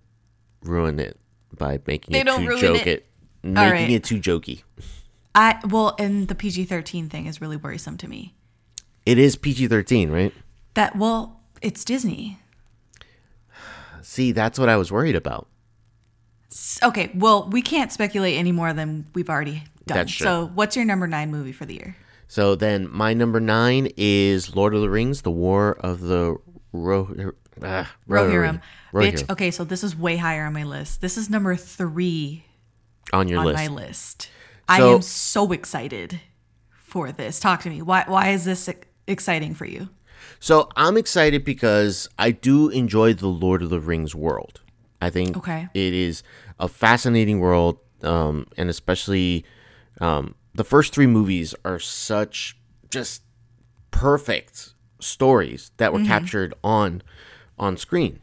ruin 0.62 0.98
it 0.98 1.18
by 1.56 1.78
making 1.86 2.12
They 2.12 2.20
it 2.20 2.26
don't 2.26 2.42
too 2.42 2.48
ruin 2.48 2.60
joke 2.60 2.86
it. 2.86 2.88
it, 2.88 3.06
making 3.42 3.72
right. 3.72 3.90
it 3.90 4.04
too 4.04 4.18
jokey. 4.18 4.62
I 5.34 5.60
well, 5.68 5.94
and 5.98 6.26
the 6.26 6.34
PG 6.34 6.64
thirteen 6.64 7.08
thing 7.08 7.26
is 7.26 7.40
really 7.40 7.56
worrisome 7.56 7.96
to 7.98 8.08
me. 8.08 8.34
It 9.06 9.16
is 9.16 9.36
PG-13, 9.36 10.10
right? 10.12 10.34
That 10.74 10.96
well, 10.96 11.40
it's 11.62 11.84
Disney. 11.84 12.38
See, 14.02 14.32
that's 14.32 14.58
what 14.58 14.68
I 14.68 14.76
was 14.76 14.90
worried 14.92 15.16
about. 15.16 15.46
Okay, 16.82 17.10
well, 17.14 17.48
we 17.48 17.62
can't 17.62 17.92
speculate 17.92 18.36
any 18.36 18.50
more 18.50 18.72
than 18.72 19.06
we've 19.14 19.30
already 19.30 19.62
done. 19.86 19.98
That's 19.98 20.12
true. 20.12 20.24
So, 20.24 20.50
what's 20.54 20.74
your 20.74 20.84
number 20.84 21.06
nine 21.06 21.30
movie 21.30 21.52
for 21.52 21.64
the 21.64 21.74
year? 21.74 21.96
So 22.26 22.56
then, 22.56 22.88
my 22.90 23.14
number 23.14 23.40
nine 23.40 23.88
is 23.96 24.54
Lord 24.56 24.74
of 24.74 24.80
the 24.80 24.90
Rings: 24.90 25.22
The 25.22 25.30
War 25.30 25.76
of 25.78 26.00
the 26.00 26.36
Ro- 26.72 27.08
uh, 27.62 27.84
Rohirrim. 28.08 28.60
Rohirrim. 28.92 29.12
Bitch. 29.12 29.30
Okay, 29.30 29.50
so 29.50 29.64
this 29.64 29.82
is 29.84 29.96
way 29.96 30.16
higher 30.16 30.44
on 30.46 30.52
my 30.52 30.64
list. 30.64 31.00
This 31.00 31.16
is 31.16 31.28
number 31.30 31.56
three 31.56 32.44
on 33.12 33.28
your 33.28 33.40
on 33.40 33.46
list. 33.46 33.56
my 33.58 33.66
list. 33.68 34.30
I 34.68 34.80
am 34.82 35.02
so 35.02 35.52
excited 35.52 36.20
for 36.70 37.10
this. 37.12 37.40
Talk 37.40 37.62
to 37.62 37.70
me. 37.70 37.82
Why? 37.82 38.04
Why 38.06 38.28
is 38.28 38.44
this 38.44 38.68
exciting 39.06 39.54
for 39.54 39.64
you? 39.64 39.88
So 40.38 40.68
I'm 40.76 40.96
excited 40.96 41.44
because 41.44 42.08
I 42.18 42.30
do 42.30 42.68
enjoy 42.68 43.14
the 43.14 43.26
Lord 43.28 43.62
of 43.62 43.70
the 43.70 43.80
Rings 43.80 44.14
world. 44.14 44.60
I 45.00 45.10
think 45.10 45.36
Okay. 45.36 45.68
it 45.74 45.94
is 45.94 46.22
a 46.58 46.68
fascinating 46.68 47.40
world, 47.40 47.78
um, 48.02 48.46
and 48.56 48.68
especially 48.70 49.44
um, 50.00 50.34
the 50.54 50.64
first 50.64 50.92
three 50.94 51.06
movies 51.06 51.54
are 51.64 51.78
such 51.78 52.56
just 52.90 53.22
perfect 53.90 54.74
stories 55.02 55.70
that 55.76 55.92
were 55.92 56.04
captured 56.04 56.54
on 56.62 57.02
on 57.58 57.76
screen. 57.76 58.20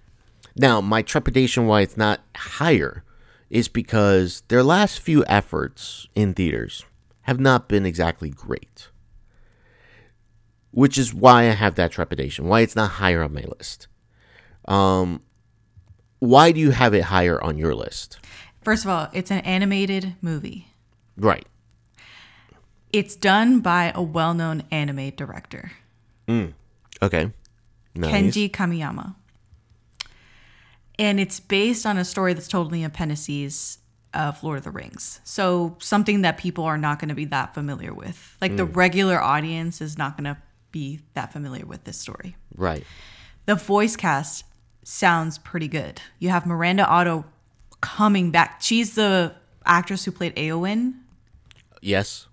Now, 0.56 0.82
my 0.82 1.02
trepidation 1.02 1.68
why 1.68 1.82
it's 1.82 1.98
not 1.98 2.22
higher 2.36 3.04
is 3.50 3.68
because 3.68 4.42
their 4.48 4.64
last 4.64 5.00
few 5.00 5.24
efforts 5.26 6.08
in 6.16 6.34
theaters 6.34 6.84
have 7.22 7.40
not 7.40 7.68
been 7.68 7.86
exactly 7.86 8.30
great. 8.30 8.90
Which 10.72 10.98
is 10.98 11.14
why 11.14 11.44
I 11.44 11.54
have 11.54 11.76
that 11.76 11.92
trepidation, 11.92 12.48
why 12.48 12.62
it's 12.62 12.76
not 12.76 12.92
higher 12.92 13.24
on 13.24 13.34
my 13.34 13.46
list. 13.58 13.88
Um 14.66 15.22
why 16.20 16.52
do 16.52 16.60
you 16.60 16.72
have 16.72 16.96
it 16.96 17.04
higher 17.04 17.42
on 17.44 17.58
your 17.58 17.76
list? 17.76 18.18
First 18.64 18.86
of 18.86 18.90
all, 18.90 19.08
it's 19.14 19.30
an 19.30 19.40
animated 19.42 20.16
movie. 20.22 20.68
Right. 21.16 21.46
It's 22.92 23.16
done 23.16 23.60
by 23.60 23.92
a 23.94 24.02
well-known 24.02 24.64
anime 24.72 25.12
director, 25.12 25.74
Okay. 27.01 27.32
Nice. 27.96 28.12
Kenji 28.12 28.51
Kamiyama. 28.51 29.16
And 31.00 31.20
it's 31.20 31.39
based 31.39 31.86
on 31.86 31.98
a 31.98 32.06
story 32.06 32.34
that's 32.34 32.48
told 32.48 32.68
in 32.68 32.74
the 32.74 32.84
appendices 32.84 33.80
of 34.13 34.36
uh, 34.36 34.38
Lord 34.42 34.58
of 34.58 34.63
the 34.63 34.72
Rings. 34.72 35.20
So 35.24 35.75
something 35.80 36.22
that 36.22 36.38
people 36.38 36.63
are 36.63 36.77
not 36.77 37.00
going 37.00 37.10
to 37.10 37.16
be 37.16 37.25
that 37.25 37.54
familiar 37.54 37.94
with. 37.94 38.36
Like 38.42 38.56
the 38.56 38.66
hmm. 38.66 38.74
regular 38.74 39.22
audience 39.22 39.80
is 39.82 39.98
not 39.98 40.18
going 40.18 40.24
to 40.24 40.42
be 40.72 41.01
that 41.13 41.32
familiar 41.32 41.66
with 41.66 41.84
this 41.84 41.98
story. 41.98 42.36
Right. 42.56 42.84
The 43.46 43.56
voice 43.56 43.96
cast 43.96 44.46
sounds 44.84 45.38
pretty 45.38 45.68
good. 45.68 46.01
You 46.20 46.30
have 46.30 46.46
Miranda 46.46 46.88
Otto 46.88 47.25
coming 47.82 48.32
back. 48.32 48.62
She's 48.62 48.96
the 48.96 49.36
actress 49.66 50.06
who 50.06 50.12
played 50.12 50.36
Eowyn. 50.36 50.94
Yes. 51.82 52.27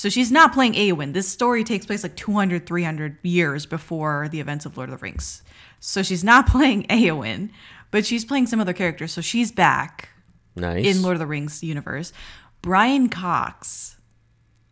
So 0.00 0.08
she's 0.08 0.32
not 0.32 0.54
playing 0.54 0.72
Eowyn. 0.72 1.12
This 1.12 1.28
story 1.28 1.62
takes 1.62 1.84
place 1.84 2.02
like 2.02 2.16
200, 2.16 2.66
300 2.66 3.18
years 3.22 3.66
before 3.66 4.30
the 4.30 4.40
events 4.40 4.64
of 4.64 4.78
Lord 4.78 4.88
of 4.88 4.98
the 4.98 5.02
Rings. 5.02 5.42
So 5.78 6.02
she's 6.02 6.24
not 6.24 6.46
playing 6.48 6.84
Eowyn, 6.84 7.50
but 7.90 8.06
she's 8.06 8.24
playing 8.24 8.46
some 8.46 8.60
other 8.62 8.72
character. 8.72 9.06
So 9.06 9.20
she's 9.20 9.52
back 9.52 10.08
Nice. 10.56 10.86
in 10.86 11.02
Lord 11.02 11.16
of 11.16 11.18
the 11.18 11.26
Rings 11.26 11.62
universe. 11.62 12.14
Brian 12.62 13.10
Cox. 13.10 13.98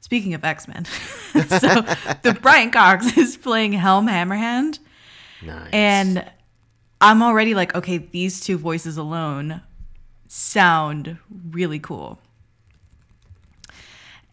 Speaking 0.01 0.33
of 0.33 0.43
X 0.47 0.67
Men, 0.67 0.87
so 1.35 1.43
the 2.23 2.39
Brian 2.41 2.71
Cox 2.71 3.19
is 3.19 3.37
playing 3.37 3.73
Helm 3.73 4.07
Hammerhand. 4.07 4.79
nice. 5.45 5.69
And 5.75 6.25
I'm 7.03 7.23
already 7.23 7.53
like, 7.53 7.75
okay, 7.75 7.99
these 7.99 8.41
two 8.41 8.57
voices 8.57 8.97
alone 8.97 9.61
sound 10.27 11.19
really 11.51 11.81
cool. 11.81 12.19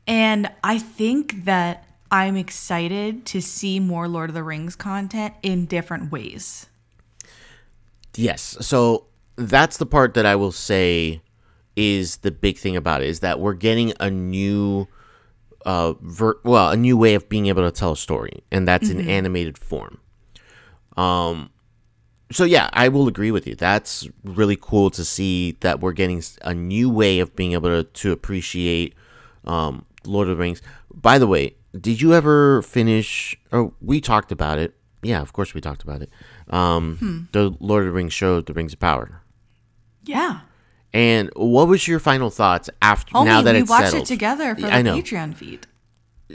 And 0.07 0.51
I 0.63 0.77
think 0.77 1.45
that 1.45 1.85
I'm 2.11 2.37
excited 2.37 3.25
to 3.27 3.41
see 3.41 3.79
more 3.79 4.07
Lord 4.07 4.29
of 4.29 4.35
the 4.35 4.43
Rings 4.43 4.75
content 4.75 5.33
in 5.41 5.65
different 5.65 6.11
ways. 6.11 6.67
Yes. 8.15 8.57
So 8.61 9.07
that's 9.35 9.77
the 9.77 9.85
part 9.85 10.13
that 10.13 10.25
I 10.25 10.35
will 10.35 10.51
say 10.51 11.21
is 11.75 12.17
the 12.17 12.31
big 12.31 12.57
thing 12.57 12.75
about 12.75 13.01
it 13.01 13.09
is 13.09 13.19
that 13.19 13.39
we're 13.39 13.53
getting 13.53 13.93
a 13.99 14.09
new 14.09 14.87
uh 15.65 15.93
ver- 15.99 16.39
well, 16.43 16.69
a 16.69 16.77
new 16.77 16.97
way 16.97 17.15
of 17.15 17.27
being 17.27 17.47
able 17.47 17.63
to 17.63 17.71
tell 17.71 17.93
a 17.93 17.97
story 17.97 18.43
and 18.51 18.67
that's 18.67 18.89
in 18.89 19.09
animated 19.09 19.57
form. 19.57 19.99
Um 20.95 21.49
so 22.31 22.43
yeah, 22.43 22.69
I 22.71 22.87
will 22.87 23.07
agree 23.07 23.31
with 23.31 23.45
you. 23.45 23.55
That's 23.55 24.07
really 24.23 24.57
cool 24.59 24.89
to 24.91 25.03
see 25.03 25.57
that 25.59 25.79
we're 25.81 25.91
getting 25.91 26.23
a 26.41 26.53
new 26.53 26.89
way 26.89 27.19
of 27.19 27.35
being 27.35 27.53
able 27.53 27.69
to, 27.69 27.83
to 27.83 28.11
appreciate 28.11 28.93
um 29.43 29.85
Lord 30.11 30.27
of 30.27 30.37
the 30.37 30.41
Rings. 30.41 30.61
By 30.93 31.17
the 31.17 31.27
way, 31.27 31.55
did 31.79 32.01
you 32.01 32.13
ever 32.13 32.61
finish 32.61 33.35
or 33.51 33.73
we 33.81 33.99
talked 34.01 34.31
about 34.31 34.59
it. 34.59 34.75
Yeah, 35.03 35.21
of 35.21 35.33
course 35.33 35.53
we 35.53 35.61
talked 35.61 35.83
about 35.83 36.01
it. 36.01 36.09
Um 36.49 37.29
the 37.31 37.55
Lord 37.59 37.83
of 37.83 37.87
the 37.87 37.93
Rings 37.93 38.13
show, 38.13 38.41
The 38.41 38.53
Rings 38.53 38.73
of 38.73 38.79
Power. 38.79 39.21
Yeah. 40.03 40.41
And 40.93 41.29
what 41.35 41.67
was 41.67 41.87
your 41.87 41.99
final 41.99 42.29
thoughts 42.29 42.69
after 42.81 43.13
Homie, 43.13 43.25
now 43.25 43.41
that 43.41 43.53
we 43.53 43.61
it's 43.61 43.69
watched 43.69 43.87
settled? 43.87 44.03
it 44.03 44.07
together 44.07 44.55
for 44.55 44.61
the 44.61 44.73
I 44.73 44.81
know. 44.81 44.95
Patreon 44.95 45.35
feed. 45.35 45.67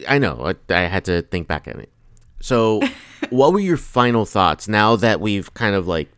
I 0.07 0.19
know. 0.19 0.55
I, 0.71 0.75
I 0.75 0.83
had 0.83 1.05
to 1.07 1.23
think 1.23 1.49
back 1.49 1.67
at 1.67 1.77
it. 1.77 1.91
So, 2.41 2.81
what 3.31 3.53
were 3.53 3.61
your 3.61 3.77
final 3.77 4.25
thoughts 4.27 4.69
now 4.69 4.97
that 4.97 5.21
we've 5.21 5.53
kind 5.55 5.75
of 5.75 5.87
like 5.89 6.11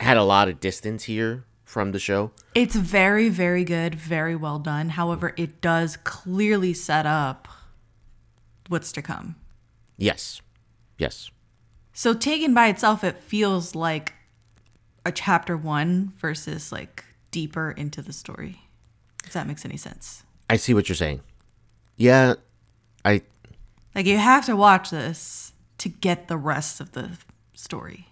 had 0.00 0.16
a 0.16 0.24
lot 0.24 0.48
of 0.48 0.58
distance 0.60 1.04
here 1.04 1.44
from 1.70 1.92
the 1.92 2.00
show? 2.00 2.32
It's 2.52 2.74
very, 2.74 3.28
very 3.28 3.62
good, 3.62 3.94
very 3.94 4.34
well 4.34 4.58
done. 4.58 4.90
However, 4.90 5.32
it 5.36 5.60
does 5.60 5.96
clearly 5.98 6.74
set 6.74 7.06
up 7.06 7.46
what's 8.66 8.90
to 8.92 9.02
come. 9.02 9.36
Yes. 9.96 10.42
Yes. 10.98 11.30
So 11.92 12.12
taken 12.12 12.54
by 12.54 12.68
itself, 12.68 13.04
it 13.04 13.18
feels 13.18 13.76
like 13.76 14.14
a 15.06 15.12
chapter 15.12 15.56
one 15.56 16.12
versus 16.18 16.72
like 16.72 17.04
deeper 17.30 17.70
into 17.70 18.02
the 18.02 18.12
story. 18.12 18.62
If 19.24 19.32
that 19.32 19.46
makes 19.46 19.64
any 19.64 19.76
sense. 19.76 20.24
I 20.48 20.56
see 20.56 20.74
what 20.74 20.88
you're 20.88 20.96
saying. 20.96 21.20
Yeah. 21.96 22.34
I 23.04 23.22
Like 23.94 24.06
you 24.06 24.18
have 24.18 24.44
to 24.46 24.56
watch 24.56 24.90
this 24.90 25.52
to 25.78 25.88
get 25.88 26.26
the 26.26 26.36
rest 26.36 26.80
of 26.80 26.92
the 26.92 27.12
story, 27.54 28.08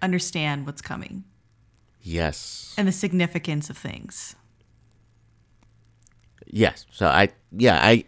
understand 0.00 0.64
what's 0.64 0.80
coming, 0.80 1.24
yes. 2.02 2.74
and 2.76 2.86
the 2.86 2.92
significance 2.92 3.70
of 3.70 3.78
things. 3.78 4.36
Yes. 6.46 6.86
So 6.90 7.06
I 7.06 7.30
yeah, 7.50 7.78
I, 7.82 8.04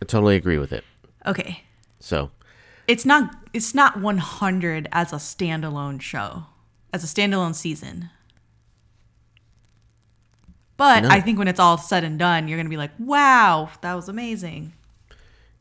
I 0.00 0.04
totally 0.06 0.36
agree 0.36 0.58
with 0.58 0.72
it. 0.72 0.84
Okay. 1.26 1.62
So, 1.98 2.30
It's 2.86 3.04
not 3.06 3.34
it's 3.52 3.74
not 3.74 4.00
100 4.00 4.88
as 4.92 5.12
a 5.12 5.16
standalone 5.16 6.00
show, 6.00 6.44
as 6.92 7.02
a 7.02 7.06
standalone 7.06 7.54
season. 7.54 8.10
But 10.76 11.04
No. 11.04 11.08
I 11.08 11.20
think 11.20 11.38
when 11.38 11.48
it's 11.48 11.60
all 11.60 11.78
said 11.78 12.04
and 12.04 12.18
done, 12.18 12.48
you're 12.48 12.58
going 12.58 12.66
to 12.66 12.70
be 12.70 12.76
like, 12.76 12.90
"Wow, 12.98 13.70
that 13.80 13.94
was 13.94 14.08
amazing." 14.08 14.72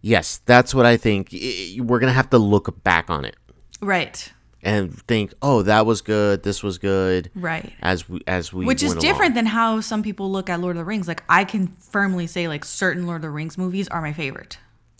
yes, 0.01 0.41
that's 0.46 0.75
what 0.75 0.86
I 0.86 0.98
think. 0.98 1.29
We're 1.32 2.00
going 2.00 2.10
to 2.10 2.13
have 2.13 2.29
to 2.32 2.38
look 2.38 2.84
back 2.84 3.10
on 3.10 3.24
it 3.24 3.38
Right. 3.82 4.32
And 4.63 5.00
think, 5.03 5.34
"Oh, 5.41 5.62
that 5.63 5.86
was 5.86 6.01
good. 6.01 6.43
This 6.43 6.63
was 6.63 6.77
good." 6.77 7.29
Right. 7.36 7.72
As 7.82 8.08
we 8.10 8.22
as 8.25 8.51
we 8.53 8.65
Which 8.65 8.82
is 8.84 8.89
went 8.89 9.03
along. 9.03 9.12
different 9.13 9.36
than 9.36 9.46
how 9.48 9.82
some 9.82 10.01
people 10.03 10.32
look 10.32 10.50
at 10.50 10.60
Lord 10.60 10.75
of 10.75 10.79
the 10.82 10.86
Rings. 10.86 11.08
Like 11.08 11.24
I 11.29 11.43
can 11.43 11.67
firmly 11.79 12.25
say 12.27 12.48
like 12.48 12.65
certain 12.65 13.05
Lord 13.05 13.17
of 13.17 13.22
the 13.24 13.29
Rings 13.29 13.58
movies 13.58 13.88
are 13.89 14.01
my 14.01 14.13
favorite 14.13 14.58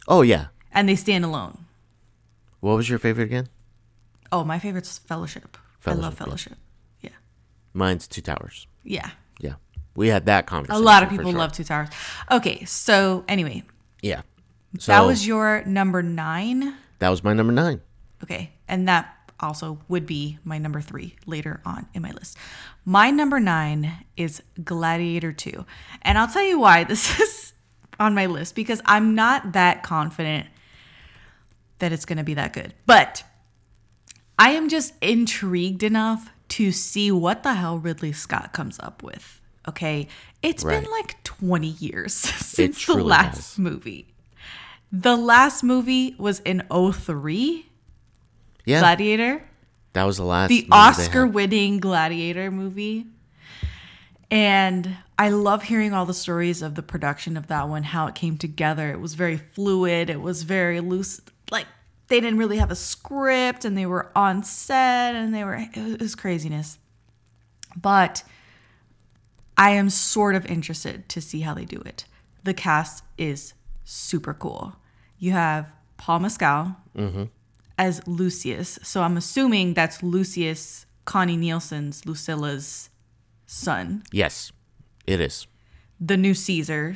Oh, 0.08 0.22
yeah. 0.22 0.48
and 0.72 0.88
they 0.88 0.96
stand 0.96 1.24
alone. 1.26 1.66
What 2.60 2.76
was 2.76 2.90
your 2.90 3.00
favorite 3.00 3.26
again? 3.26 3.50
Oh, 4.32 4.44
my 4.44 4.60
favorite's 4.60 4.98
Fellowship. 5.00 5.58
I 5.86 5.94
love 5.94 6.14
Fellowship, 6.14 6.14
yeah. 6.14 6.26
Fellowship. 6.26 6.58
Yeah. 7.02 7.10
Mine's 7.74 8.08
Two 8.08 8.22
Towers. 8.22 8.68
Yeah. 8.84 9.12
Yeah. 9.40 9.56
We 9.96 10.08
had 10.08 10.26
that 10.26 10.46
conversation. 10.48 10.82
A 10.82 10.86
lot 10.86 11.04
of 11.04 11.10
people 11.10 11.30
sure. 11.32 11.38
love 11.40 11.52
Two 11.52 11.64
Towers. 11.64 11.90
Okay, 12.32 12.64
so 12.66 13.24
anyway, 13.28 13.64
Yeah. 14.02 14.22
So 14.80 14.92
that 14.92 15.02
was 15.06 15.28
your 15.28 15.64
number 15.66 16.02
9. 16.02 16.74
that 17.00 17.10
was 17.10 17.24
my 17.24 17.34
number 17.34 17.54
nine. 17.54 17.82
Okay. 18.24 18.50
And 18.68 18.88
that 18.88 19.14
also 19.40 19.80
would 19.88 20.06
be 20.06 20.38
my 20.44 20.58
number 20.58 20.80
three 20.82 21.16
later 21.26 21.62
on 21.66 21.88
in 21.94 22.02
my 22.02 22.12
list. 22.12 22.38
My 22.86 23.10
number 23.12 23.40
nine 23.40 24.06
is 24.18 24.42
Gladiator 24.64 25.32
2. 25.34 25.66
And 26.04 26.18
I'll 26.18 26.28
tell 26.28 26.44
you 26.44 26.60
why 26.60 26.84
this 26.86 27.20
is 27.20 27.54
on 28.00 28.14
my 28.14 28.26
list 28.26 28.56
because 28.56 28.82
I'm 28.86 29.16
not 29.16 29.54
that 29.54 29.84
confident 29.84 30.48
that 31.80 31.92
it's 31.92 32.06
going 32.06 32.18
to 32.18 32.24
be 32.24 32.34
that 32.36 32.54
good. 32.54 32.74
But 32.86 33.24
I 34.40 34.52
am 34.52 34.70
just 34.70 34.94
intrigued 35.02 35.84
enough 35.84 36.30
to 36.50 36.72
see 36.72 37.12
what 37.12 37.44
the 37.44 37.54
hell 37.56 37.78
Ridley 37.78 38.12
Scott 38.14 38.54
comes 38.54 38.80
up 38.80 39.04
with. 39.04 39.42
Okay. 39.68 40.08
It's 40.42 40.64
Right. 40.64 40.82
been 40.82 40.92
like 40.92 41.22
20 41.24 41.68
years 41.68 42.14
since 42.14 42.86
the 42.86 42.96
last 42.96 43.36
has. 43.36 43.60
movie. 43.60 44.14
The 44.92 45.16
last 45.16 45.64
movie 45.64 46.16
was 46.20 46.40
in 46.42 46.64
03. 46.70 47.68
Yeah. 48.66 48.80
Gladiator, 48.80 49.44
that 49.94 50.04
was 50.04 50.18
the 50.18 50.24
last. 50.24 50.50
the 50.50 50.68
Oscar 50.72 51.28
winning 51.28 51.80
Gladiator 51.80 52.52
movie. 52.52 53.08
And 54.32 54.98
I 55.20 55.30
love 55.30 55.64
hearing 55.64 55.94
all 55.94 56.08
the 56.08 56.14
stories 56.14 56.64
of 56.64 56.74
the 56.74 56.82
production 56.82 57.38
of 57.38 57.48
that 57.48 57.70
one, 57.70 57.84
how 57.84 58.08
it 58.08 58.16
came 58.16 58.38
together. 58.38 58.92
It 58.92 59.00
was 59.00 59.14
very 59.14 59.38
fluid, 59.38 60.10
it 60.10 60.22
was 60.22 60.44
very 60.44 60.80
loose. 60.80 61.22
Like 61.52 61.68
they 62.08 62.20
didn't 62.20 62.40
really 62.40 62.58
have 62.58 62.72
a 62.72 62.76
script 62.76 63.64
and 63.64 63.78
they 63.78 63.86
were 63.86 64.12
on 64.16 64.44
set 64.44 65.16
and 65.16 65.34
they 65.34 65.44
were, 65.44 65.68
it 65.74 66.02
was, 66.02 66.16
craziness. 66.16 66.80
But 67.76 68.24
I 69.56 69.72
am 69.72 69.92
sort 69.92 70.34
of 70.34 70.46
interested 70.48 71.08
to 71.10 71.22
see 71.22 71.42
how 71.42 71.54
they 71.54 71.66
do 71.66 71.82
it. 71.86 72.06
The 72.44 72.54
cast 72.56 73.04
is 73.18 73.54
super 73.84 74.34
cool. 74.34 74.76
You 75.20 75.32
have 75.32 75.72
Paul 75.98 76.20
Mescal 76.20 76.76
Mm-hmm. 76.98 77.24
As 77.84 78.02
Lucius. 78.08 78.80
So 78.84 79.02
I'm 79.04 79.18
assuming 79.18 79.74
that's 79.74 80.02
Lucius, 80.02 80.86
Connie 81.06 81.38
Nielsen's 81.38 82.06
Lucilla's 82.06 82.90
son, 83.46 84.04
Yes, 84.12 84.52
it 85.06 85.20
is. 85.20 85.48
the 86.00 86.18
new 86.18 86.34
Caesar, 86.34 86.96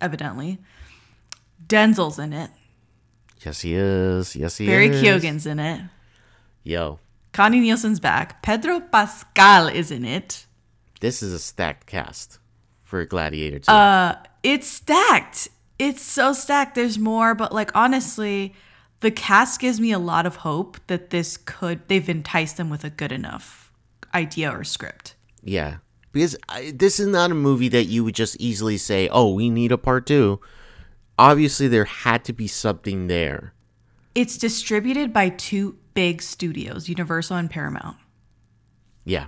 evidently. 0.00 0.58
Denzel's 1.66 2.18
in 2.18 2.32
it. 2.32 2.50
Yes, 3.44 3.60
he 3.60 3.74
is. 3.74 4.34
Yes, 4.36 4.56
he 4.56 4.66
Barry 4.66 4.88
is. 4.88 5.02
Barry 5.02 5.20
Keoghan's 5.20 5.46
in 5.46 5.58
it. 5.58 5.82
Yo, 6.62 6.98
Connie 7.32 7.60
Nielsen's 7.60 8.00
back. 8.00 8.42
Pedro 8.42 8.80
Pascal 8.80 9.68
is 9.68 9.90
in 9.90 10.04
it. 10.04 10.46
this 11.00 11.22
is 11.22 11.32
a 11.34 11.38
stacked 11.38 11.86
cast 11.86 12.38
for 12.82 13.04
Gladiator 13.04 13.58
2. 13.58 13.70
Uh, 13.70 14.14
It's 14.42 14.66
stacked. 14.68 15.48
It's 15.78 16.02
so 16.02 16.32
stacked. 16.32 16.74
There's 16.74 16.98
more, 16.98 17.34
but 17.34 17.52
like 17.52 17.70
honestly, 17.74 18.54
the 19.04 19.10
cast 19.10 19.60
gives 19.60 19.78
me 19.78 19.92
a 19.92 19.98
lot 19.98 20.24
of 20.26 20.36
hope 20.36 20.78
that 20.88 21.10
this 21.10 21.36
could 21.36 21.86
they've 21.88 22.08
enticed 22.08 22.56
them 22.56 22.70
with 22.70 22.82
a 22.84 22.90
good 22.90 23.12
enough 23.12 23.70
idea 24.14 24.50
or 24.50 24.64
script. 24.64 25.14
yeah. 25.42 25.76
Because 26.12 26.36
I, 26.48 26.72
this 26.72 27.00
is 27.00 27.08
not 27.08 27.32
a 27.32 27.34
movie 27.34 27.68
that 27.70 27.86
you 27.86 28.04
would 28.04 28.14
just 28.14 28.36
easily 28.40 28.76
say, 28.78 29.08
oh, 29.08 29.34
we 29.34 29.50
need 29.50 29.72
a 29.72 29.76
part 29.76 30.06
two. 30.06 30.40
Obviously, 31.18 31.66
there 31.66 31.86
had 31.86 32.24
to 32.26 32.32
be 32.32 32.46
something 32.46 33.08
there. 33.08 33.52
It's 34.14 34.38
distributed 34.38 35.12
by 35.12 35.30
two 35.30 35.76
big 35.92 36.22
studios, 36.22 36.88
Universal 36.88 37.36
and 37.38 37.50
Paramount. 37.50 37.96
Yeah. 39.04 39.26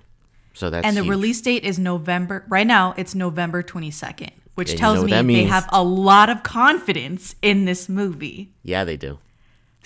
So 0.55 0.71
that's 0.71 0.87
and 0.87 0.97
the 0.97 1.03
huge. 1.03 1.11
release 1.11 1.41
date 1.41 1.65
is 1.65 1.77
November. 1.77 2.45
Right 2.49 2.67
now, 2.69 2.95
it's 2.97 3.17
November 3.17 3.65
22nd, 3.65 4.31
which 4.55 4.71
Yeah, 4.71 4.79
tells 4.79 5.05
me 5.05 5.11
they 5.35 5.43
have 5.43 5.69
a 5.73 5.83
lot 5.83 6.31
of 6.31 6.45
confidence 6.45 7.35
in 7.43 7.65
this 7.65 7.89
movie. 7.89 8.53
Yeah, 8.63 8.85
they 8.85 8.97
do. 8.97 9.19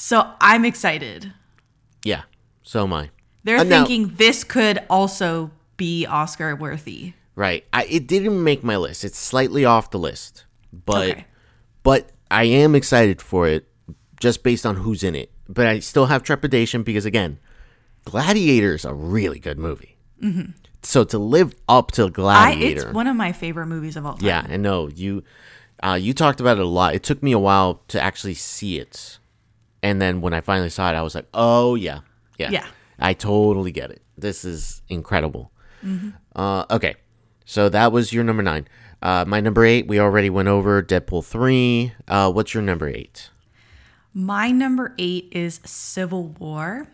So 0.02 0.32
I'm 0.40 0.64
excited. 0.64 1.32
Yeah. 2.04 2.22
So 2.62 2.84
am 2.84 2.92
I. 2.94 3.10
They're 3.44 3.58
Uh, 3.58 3.64
now- 3.64 3.84
thinking 3.84 4.14
this 4.16 4.44
could 4.44 4.78
also 4.88 5.50
be 5.76 6.06
Oscar 6.06 6.56
worthy. 6.56 7.12
Right. 7.36 7.64
I, 7.72 7.84
it 7.84 8.06
didn't 8.06 8.42
make 8.42 8.64
my 8.64 8.76
list. 8.78 9.04
It's 9.04 9.18
slightly 9.18 9.64
off 9.64 9.90
the 9.90 9.98
list, 9.98 10.44
but 10.72 11.10
Okay. 11.10 11.26
but 11.82 12.12
I 12.30 12.44
am 12.44 12.74
excited 12.74 13.20
for 13.20 13.46
it 13.46 13.68
just 14.18 14.42
based 14.42 14.64
on 14.64 14.76
who's 14.76 15.02
in 15.02 15.14
it. 15.14 15.30
But 15.48 15.66
I 15.66 15.80
still 15.80 16.06
have 16.06 16.22
trepidation 16.22 16.82
because 16.82 17.04
again, 17.04 17.38
Gladiator 18.04 18.74
is 18.74 18.84
a 18.84 18.94
really 18.94 19.38
good 19.38 19.58
movie. 19.58 19.96
Mm-hmm. 20.22 20.52
So 20.82 21.04
to 21.04 21.18
live 21.18 21.54
up 21.68 21.92
to 21.92 22.04
I, 22.06 22.08
Gladiator, 22.08 22.86
it's 22.86 22.94
one 22.94 23.06
of 23.06 23.16
my 23.16 23.32
favorite 23.32 23.66
movies 23.66 23.96
of 23.96 24.06
all 24.06 24.14
time. 24.14 24.26
yeah, 24.26 24.46
I 24.48 24.56
know 24.56 24.88
you. 24.88 25.24
Uh, 25.82 25.98
you 26.00 26.12
talked 26.14 26.40
about 26.40 26.56
it 26.58 26.62
a 26.64 26.68
lot. 26.68 26.94
It 26.94 27.02
took 27.02 27.22
me 27.22 27.32
a 27.32 27.38
while 27.38 27.82
to 27.88 28.00
actually 28.00 28.34
see 28.34 28.78
it, 28.78 29.18
and 29.82 30.00
then 30.00 30.20
when 30.20 30.32
I 30.34 30.40
finally 30.40 30.70
saw 30.70 30.90
it, 30.90 30.94
I 30.94 31.02
was 31.02 31.14
like, 31.14 31.26
"Oh 31.34 31.74
yeah, 31.74 32.00
yeah, 32.38 32.50
Yeah. 32.50 32.66
I 32.98 33.14
totally 33.14 33.72
get 33.72 33.90
it. 33.90 34.02
This 34.18 34.44
is 34.44 34.82
incredible." 34.88 35.52
Uh, 36.36 36.64
okay, 36.70 36.94
so 37.46 37.68
that 37.70 37.90
was 37.92 38.12
your 38.12 38.22
number 38.24 38.42
nine. 38.42 38.68
Uh, 39.02 39.24
my 39.26 39.40
number 39.40 39.64
eight, 39.64 39.86
we 39.86 39.98
already 39.98 40.28
went 40.28 40.48
over 40.48 40.82
Deadpool 40.82 41.24
three. 41.24 41.92
Uh, 42.06 42.30
what's 42.30 42.52
your 42.52 42.62
number 42.62 42.86
eight? 42.88 43.30
My 44.12 44.50
number 44.50 44.94
eight 44.98 45.28
is 45.32 45.60
Civil 45.64 46.28
War. 46.38 46.88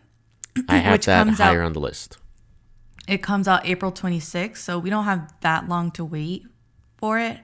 I 0.69 0.77
have 0.79 0.93
Which 0.95 1.07
that 1.07 1.25
comes 1.25 1.39
higher 1.39 1.63
out- 1.63 1.67
on 1.67 1.73
the 1.73 1.81
list. 1.81 2.19
It 3.09 3.23
comes 3.23 3.47
out 3.47 3.65
April 3.67 3.93
26th, 3.93 4.57
so 4.57 4.79
we 4.81 4.91
don't 4.91 5.05
have 5.05 5.33
that 5.41 5.69
long 5.69 5.93
to 5.93 6.05
wait 6.05 6.45
for 6.97 7.19
it. 7.21 7.39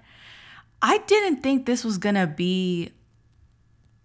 I 0.80 0.98
didn't 0.98 1.36
think 1.42 1.66
this 1.66 1.84
was 1.84 1.98
going 1.98 2.16
to 2.16 2.26
be 2.26 2.90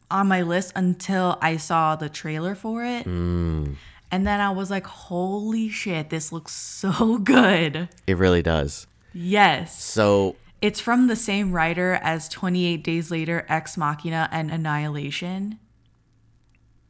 on 0.10 0.28
my 0.28 0.42
list 0.42 0.72
until 0.76 1.38
I 1.42 1.58
saw 1.58 1.96
the 1.96 2.10
trailer 2.10 2.56
for 2.56 2.84
it. 2.84 3.06
Mm. 3.06 3.76
And 4.10 4.26
then 4.26 4.40
I 4.40 4.52
was 4.52 4.70
like, 4.72 4.86
holy 4.88 5.70
shit, 5.70 6.10
this 6.10 6.32
looks 6.32 6.54
so 6.54 7.18
good. 7.24 7.90
It 8.08 8.18
really 8.18 8.42
does. 8.42 8.88
Yes. 9.14 9.84
So 9.84 10.36
It's 10.62 10.80
from 10.80 11.08
the 11.08 11.16
same 11.16 11.52
writer 11.52 12.00
as 12.02 12.30
28 12.30 12.84
Days 12.84 13.12
Later, 13.12 13.46
Ex 13.50 13.76
Machina, 13.78 14.30
and 14.32 14.50
Annihilation. 14.52 15.60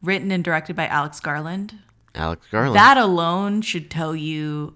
Written 0.01 0.31
and 0.31 0.43
directed 0.43 0.75
by 0.75 0.87
Alex 0.87 1.19
Garland. 1.19 1.79
Alex 2.13 2.45
Garland. 2.51 2.75
That 2.75 2.97
alone 2.97 3.61
should 3.61 3.89
tell 3.89 4.15
you 4.15 4.75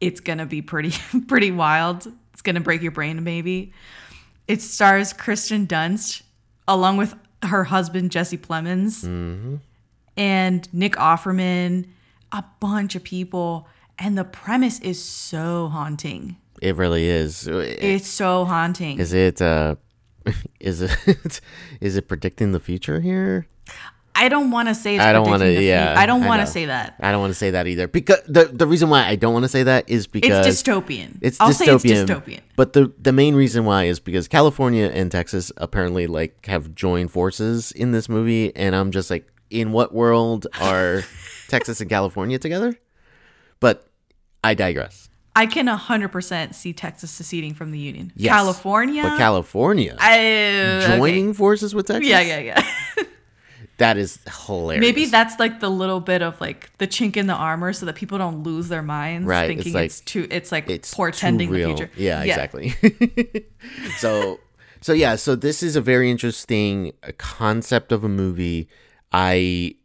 it's 0.00 0.20
gonna 0.20 0.46
be 0.46 0.60
pretty 0.62 0.92
pretty 1.28 1.50
wild. 1.52 2.10
It's 2.32 2.42
gonna 2.42 2.60
break 2.60 2.82
your 2.82 2.90
brain, 2.92 3.22
maybe. 3.22 3.72
It 4.48 4.60
stars 4.60 5.12
Kirsten 5.12 5.66
Dunst 5.68 6.22
along 6.66 6.96
with 6.96 7.14
her 7.42 7.64
husband 7.64 8.10
Jesse 8.10 8.38
Plemons 8.38 9.04
and 10.16 10.74
Nick 10.74 10.94
Offerman, 10.94 11.86
a 12.32 12.44
bunch 12.60 12.94
of 12.94 13.02
people, 13.02 13.66
and 13.98 14.16
the 14.18 14.24
premise 14.24 14.78
is 14.80 15.02
so 15.02 15.68
haunting. 15.68 16.36
it 16.62 16.76
really 16.76 17.06
is. 17.08 17.46
It's 17.48 18.08
so 18.08 18.44
haunting. 18.44 18.98
Is 18.98 19.12
it? 19.12 19.40
Uh, 19.40 19.76
is 20.60 20.82
it? 20.82 21.40
is 21.80 21.96
it 21.96 22.08
predicting 22.08 22.52
the 22.52 22.60
future 22.60 23.00
here? 23.00 23.46
I 24.24 24.28
don't 24.28 24.50
want 24.50 24.68
to 24.68 24.74
say. 24.74 24.98
I 24.98 25.12
don't 25.12 25.26
want 25.26 25.40
wanna- 25.42 25.52
yeah, 25.60 25.94
I 25.96 26.04
don't 26.04 26.24
want 26.26 26.40
to 26.42 26.46
say 26.46 26.66
that. 26.66 26.94
I 27.00 27.10
don't 27.10 27.20
want 27.20 27.30
to 27.30 27.38
say 27.38 27.50
that 27.52 27.66
either 27.66 27.88
because 27.88 28.20
the 28.26 28.44
the 28.44 28.66
reason 28.66 28.90
why 28.90 29.06
I 29.06 29.16
don't 29.16 29.32
want 29.32 29.44
to 29.44 29.48
say 29.48 29.62
that 29.62 29.88
is 29.88 30.06
because 30.06 30.46
It's 30.46 30.62
dystopian. 30.62 31.16
It's 31.22 31.40
I'll 31.40 31.48
dystopian. 31.50 31.80
say 31.80 31.90
it's 31.90 32.10
dystopian. 32.10 32.40
But 32.54 32.74
the 32.74 32.92
the 32.98 33.12
main 33.12 33.34
reason 33.34 33.64
why 33.64 33.84
is 33.84 33.98
because 33.98 34.28
California 34.28 34.90
and 34.92 35.10
Texas 35.10 35.50
apparently 35.56 36.06
like 36.06 36.44
have 36.46 36.74
joined 36.74 37.10
forces 37.12 37.72
in 37.72 37.92
this 37.92 38.08
movie, 38.08 38.54
and 38.54 38.76
I'm 38.76 38.90
just 38.90 39.10
like, 39.10 39.26
in 39.48 39.72
what 39.72 39.94
world 39.94 40.46
are 40.60 41.02
Texas 41.48 41.80
and 41.80 41.88
California 41.88 42.38
together? 42.38 42.78
But 43.58 43.86
I 44.44 44.52
digress. 44.54 45.08
I 45.36 45.46
can 45.46 45.66
100% 45.68 46.54
see 46.54 46.72
Texas 46.72 47.10
seceding 47.10 47.54
from 47.54 47.70
the 47.70 47.78
Union. 47.78 48.12
Yes. 48.16 48.32
California. 48.34 49.02
but 49.04 49.16
California 49.16 49.96
I, 49.98 50.18
oh, 50.18 50.80
okay. 50.84 50.96
joining 50.98 51.34
forces 51.34 51.74
with 51.74 51.86
Texas. 51.86 52.08
Yeah, 52.08 52.20
yeah, 52.20 52.38
yeah. 52.40 52.62
That 53.80 53.96
is 53.96 54.18
hilarious. 54.46 54.82
Maybe 54.82 55.06
that's 55.06 55.38
like 55.38 55.60
the 55.60 55.70
little 55.70 56.00
bit 56.00 56.20
of 56.20 56.38
like 56.38 56.70
the 56.76 56.86
chink 56.86 57.16
in 57.16 57.26
the 57.26 57.32
armor 57.34 57.72
so 57.72 57.86
that 57.86 57.94
people 57.94 58.18
don't 58.18 58.42
lose 58.42 58.68
their 58.68 58.82
minds 58.82 59.26
Right, 59.26 59.44
it's 59.50 59.56
thinking 59.56 59.72
like- 59.72 59.86
it's 59.86 60.00
too 60.02 60.28
it's 60.30 60.52
like 60.52 60.68
it's 60.68 60.92
portending 60.92 61.50
the 61.50 61.64
future. 61.64 61.90
Yeah, 61.96 62.22
exactly. 62.22 62.74
so, 63.96 64.38
so 64.82 64.92
yeah, 64.92 65.16
so 65.16 65.34
this 65.34 65.62
is 65.62 65.76
a 65.76 65.80
very 65.80 66.10
interesting 66.10 66.92
uh, 67.02 67.12
concept 67.16 67.90
of 67.90 68.04
a 68.04 68.08
movie. 68.08 68.68
I 69.12 69.76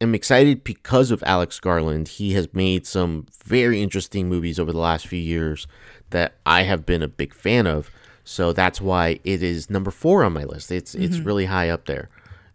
am 0.00 0.14
excited 0.14 0.62
because 0.62 1.10
of 1.10 1.20
Alex 1.26 1.58
Garland. 1.58 2.06
He 2.06 2.34
has 2.34 2.48
made 2.54 2.86
some 2.86 3.26
very 3.44 3.82
interesting 3.82 4.28
movies 4.28 4.60
over 4.60 4.70
the 4.70 4.78
last 4.78 5.08
few 5.08 5.18
years 5.18 5.66
that 6.10 6.36
I 6.46 6.62
have 6.62 6.86
been 6.86 7.02
a 7.02 7.08
big 7.08 7.34
fan 7.34 7.66
of. 7.66 7.90
So 8.22 8.52
that's 8.52 8.80
why 8.80 9.18
it 9.24 9.42
is 9.42 9.68
number 9.70 9.90
four 9.90 10.22
on 10.22 10.34
my 10.34 10.44
list. 10.44 10.70
It's 10.70 10.94
it's 10.94 11.18
really 11.18 11.46
high 11.46 11.68
up 11.68 11.86
there. 11.86 12.10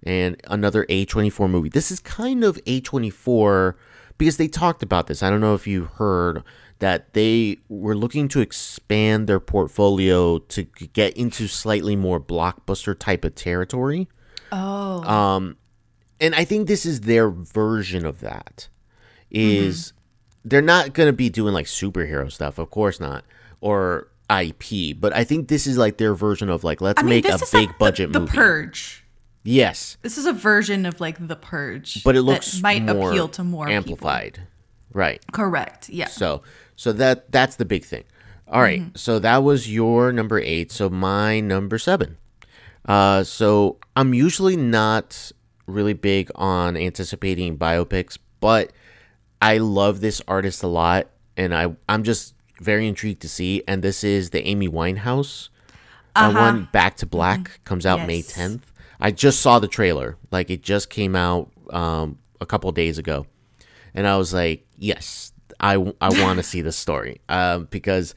And 0.06 0.39
another 0.46 0.86
A24 0.86 1.50
movie. 1.50 1.70
This 1.70 1.91
is 1.91 2.00
kind 2.00 2.44
of 2.44 2.58
A24 2.65 3.74
because 4.18 4.38
they 4.38 4.48
talked 4.48 4.84
about 4.84 5.08
this. 5.08 5.24
I 5.24 5.30
don't 5.30 5.41
know 5.41 5.56
if 5.56 5.65
you 5.65 5.86
heard 5.86 6.44
that 6.80 7.13
they 7.13 7.58
were 7.70 7.96
looking 7.96 8.28
to 8.28 8.41
expand 8.41 9.28
their 9.28 9.39
portfolio 9.39 10.39
to 10.39 10.63
get 10.63 11.15
into 11.18 11.48
slightly 11.48 11.96
more 11.96 12.20
blockbuster 12.20 12.98
type 12.98 13.24
of 13.24 13.34
territory. 13.36 14.08
Oh. 14.52 15.04
Um, 15.04 15.58
and 16.20 16.36
I 16.36 16.46
think 16.46 16.68
this 16.68 16.86
is 16.86 17.02
their 17.02 17.30
version 17.30 18.06
of 18.06 18.20
that. 18.22 18.68
Is 19.32 19.94
they're 20.46 20.62
not 20.62 20.94
going 20.94 21.08
to 21.08 21.13
be 21.13 21.30
doing 21.30 21.54
like 21.54 21.65
superhero 21.65 22.32
stuff, 22.32 22.58
of 22.58 22.70
course 22.70 23.00
not, 23.00 23.26
or 23.60 24.10
IP, 24.30 25.00
but 25.00 25.13
I 25.13 25.24
think 25.24 25.48
this 25.48 25.68
is 25.68 25.78
like 25.78 25.98
their 25.98 26.13
version 26.13 26.50
of 26.50 26.63
like 26.63 26.82
let's 26.82 27.00
I 27.00 27.04
mean, 27.04 27.10
make 27.10 27.28
a 27.28 27.38
big 27.52 27.70
like 27.70 27.80
budget 27.80 28.13
the, 28.13 28.20
the 28.20 28.20
movie. 28.22 28.36
Purge. 28.38 29.05
Yes, 29.48 29.98
This 30.02 30.18
is 30.18 30.26
a 30.26 30.34
version 30.34 30.86
of 30.88 31.00
like 31.00 31.28
the 31.28 31.36
Purge, 31.36 32.04
but 32.04 32.16
it 32.16 32.20
that 32.20 32.24
looks 32.24 32.62
might 32.62 32.82
more 32.84 33.12
appeal 33.12 33.28
to 33.30 33.44
more 33.44 33.68
people. 33.68 33.76
amplified, 33.78 34.40
right? 34.92 35.22
Correct. 35.32 35.88
Yeah. 35.88 36.08
So 36.08 36.42
so 36.76 36.92
that 36.94 37.32
that's 37.32 37.56
the 37.58 37.66
big 37.66 37.86
thing. 37.86 38.04
All 38.48 38.62
right, 38.62 38.82
Mm-hmm. 38.82 38.96
so 38.96 39.20
that 39.20 39.44
was 39.44 39.72
your 39.72 40.12
number 40.12 40.40
eight. 40.40 40.72
So 40.72 40.90
my 40.90 41.40
number 41.40 41.78
seven. 41.78 42.18
Uh, 42.86 43.24
so 43.24 43.78
I'm 43.96 44.14
usually 44.14 44.56
not 44.58 45.32
really 45.68 45.94
big 45.94 46.30
on 46.36 46.76
anticipating 46.78 47.58
biopics, 47.58 48.18
but 48.40 48.72
I 49.42 49.58
love 49.60 50.00
this 50.02 50.22
artist 50.28 50.64
a 50.64 50.68
lot, 50.68 51.08
and 51.38 51.54
I 51.54 51.76
I'm 51.88 52.04
just 52.04 52.34
very 52.62 52.88
intrigued 52.88 53.22
to 53.22 53.30
see. 53.30 53.62
And 53.68 53.84
this 53.84 54.04
is 54.04 54.32
the 54.32 54.42
Amy 54.48 54.68
Winehouse 54.68 55.50
Uh 56.16 56.32
huh. 56.32 56.40
one. 56.40 56.70
Back 56.72 56.98
to 56.98 57.06
Black 57.06 57.60
comes 57.64 57.86
out 57.86 58.06
May 58.08 58.20
Uh-huh. 58.22 58.32
Mm-hmm. 58.32 58.42
Yes. 58.42 58.58
10th. 58.58 58.62
I 59.00 59.12
just 59.12 59.42
saw 59.42 59.60
the 59.60 59.68
trailer, 59.68 60.18
like 60.32 60.50
it 60.50 60.62
just 60.62 60.90
came 60.90 61.16
out 61.16 61.52
um, 61.70 62.20
a 62.40 62.46
couple 62.46 62.72
days 62.72 62.98
ago, 62.98 63.26
and 63.94 64.08
I 64.08 64.18
was 64.18 64.34
like, 64.34 64.66
yes, 64.78 65.34
I 65.60 65.74
I 66.02 66.10
want 66.22 66.38
to 66.38 66.44
see 66.44 66.62
this 66.62 66.78
story 66.78 67.22
um, 67.30 67.68
because 67.70 68.16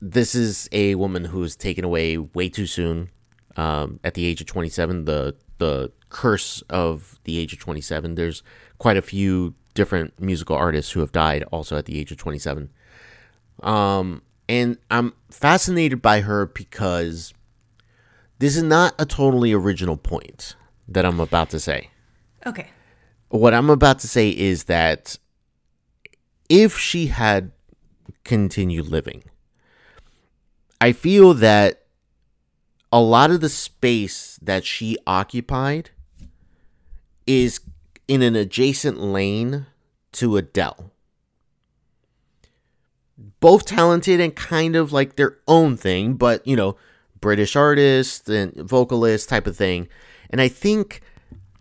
this 0.00 0.34
is 0.34 0.68
a 0.72 0.94
woman 0.94 1.24
who 1.24 1.40
was 1.40 1.56
taken 1.56 1.84
away 1.84 2.16
way 2.18 2.48
too 2.48 2.66
soon 2.66 3.10
um, 3.56 3.98
at 4.04 4.14
the 4.14 4.24
age 4.24 4.40
of 4.40 4.46
27 4.46 5.04
the 5.04 5.34
the 5.58 5.90
curse 6.08 6.62
of 6.70 7.18
the 7.24 7.38
age 7.38 7.52
of 7.52 7.58
27. 7.58 8.14
There's 8.14 8.42
quite 8.78 8.96
a 8.96 9.02
few 9.02 9.54
different 9.74 10.18
musical 10.20 10.56
artists 10.56 10.92
who 10.92 11.00
have 11.00 11.12
died 11.12 11.44
also 11.52 11.76
at 11.76 11.84
the 11.84 11.98
age 11.98 12.10
of 12.10 12.18
27. 12.18 12.70
Um, 13.62 14.22
and 14.48 14.78
I'm 14.90 15.12
fascinated 15.30 16.00
by 16.00 16.20
her 16.22 16.46
because 16.46 17.34
this 18.38 18.56
is 18.56 18.62
not 18.62 18.94
a 18.98 19.06
totally 19.06 19.52
original 19.52 19.96
point 19.96 20.54
that 20.86 21.04
I'm 21.04 21.20
about 21.20 21.50
to 21.50 21.60
say. 21.60 21.90
Okay. 22.46 22.68
What 23.28 23.52
I'm 23.52 23.68
about 23.68 23.98
to 24.00 24.08
say 24.08 24.30
is 24.30 24.64
that 24.64 25.18
if 26.48 26.78
she 26.78 27.08
had 27.08 27.52
continued 28.24 28.86
living, 28.86 29.24
I 30.80 30.92
feel 30.92 31.34
that 31.34 31.82
a 32.92 33.00
lot 33.00 33.30
of 33.30 33.40
the 33.40 33.48
space 33.48 34.38
that 34.40 34.64
she 34.64 34.96
occupied 35.06 35.90
is 37.26 37.60
in 38.06 38.22
an 38.22 38.34
adjacent 38.34 38.98
lane 38.98 39.66
to 40.12 40.36
Adele. 40.36 40.90
Both 43.40 43.66
talented 43.66 44.20
and 44.20 44.34
kind 44.34 44.74
of 44.74 44.92
like 44.92 45.16
their 45.16 45.38
own 45.46 45.76
thing, 45.76 46.14
but 46.14 46.46
you 46.46 46.56
know, 46.56 46.76
British 47.20 47.56
artist 47.56 48.28
and 48.28 48.54
vocalist 48.54 49.28
type 49.28 49.46
of 49.46 49.56
thing. 49.56 49.88
And 50.30 50.40
I 50.40 50.48
think 50.48 51.00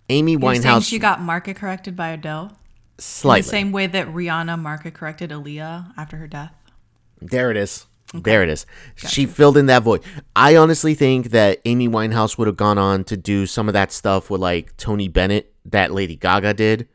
Amy 0.09 0.33
You're 0.33 0.41
Winehouse 0.41 0.87
she 0.87 0.99
got 0.99 1.21
market 1.21 1.55
corrected 1.55 1.95
by 1.95 2.09
Adele? 2.09 2.57
slightly. 2.99 3.39
In 3.39 3.43
the 3.43 3.49
same 3.49 3.71
way 3.71 3.87
that 3.87 4.07
Rihanna 4.07 4.59
market 4.59 4.93
corrected 4.93 5.29
Aaliyah 5.29 5.93
after 5.97 6.17
her 6.17 6.27
death? 6.27 6.53
There 7.21 7.51
it 7.51 7.57
is. 7.57 7.85
There 8.13 8.41
it 8.41 8.49
is. 8.49 8.65
She 8.95 9.25
filled 9.25 9.57
in 9.57 9.65
that 9.65 9.83
void. 9.83 10.01
I 10.35 10.55
honestly 10.55 10.93
think 10.93 11.31
that 11.31 11.59
Amy 11.65 11.89
Winehouse 11.89 12.37
would 12.37 12.47
have 12.47 12.55
gone 12.55 12.77
on 12.77 13.03
to 13.05 13.17
do 13.17 13.45
some 13.45 13.67
of 13.67 13.73
that 13.73 13.91
stuff 13.91 14.29
with 14.29 14.39
like 14.39 14.75
Tony 14.77 15.09
Bennett 15.09 15.53
that 15.65 15.91
Lady 15.91 16.15
Gaga 16.15 16.53
did. 16.53 16.87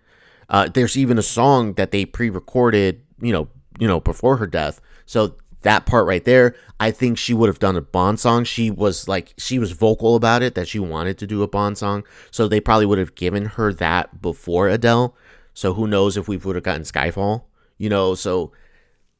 Uh, 0.49 0.69
there's 0.73 0.97
even 0.97 1.19
a 1.19 1.23
song 1.23 1.75
that 1.75 1.91
they 1.91 2.07
pre-recorded, 2.07 3.03
you 3.21 3.33
know, 3.33 3.49
you 3.79 3.87
know, 3.87 4.01
before 4.01 4.39
her 4.39 4.47
death. 4.47 4.81
So 5.05 5.37
that 5.63 5.87
part 5.87 6.07
right 6.07 6.25
there, 6.25 6.55
I 6.81 6.91
think 6.91 7.19
she 7.19 7.35
would 7.35 7.49
have 7.49 7.59
done 7.59 7.77
a 7.77 7.81
Bond 7.81 8.19
song. 8.21 8.45
She 8.45 8.71
was 8.71 9.09
like, 9.09 9.35
she 9.39 9.59
was 9.59 9.73
vocal 9.73 10.17
about 10.17 10.43
it 10.43 10.55
that 10.55 10.69
she 10.69 10.79
wanted 10.79 11.19
to 11.19 11.27
do 11.27 11.43
a 11.43 11.49
Bond 11.49 11.79
song. 11.79 12.05
So 12.31 12.49
they 12.49 12.61
probably 12.61 12.87
would 12.87 12.99
have 12.99 13.15
given 13.15 13.47
her 13.47 13.73
that 13.75 14.21
before 14.21 14.69
Adele. 14.69 15.17
So 15.55 15.75
who 15.75 15.87
knows 15.87 16.17
if 16.17 16.29
we 16.29 16.37
would 16.37 16.55
have 16.57 16.65
gotten 16.65 16.83
Skyfall, 16.83 17.45
you 17.79 17.89
know? 17.89 18.15
So 18.15 18.53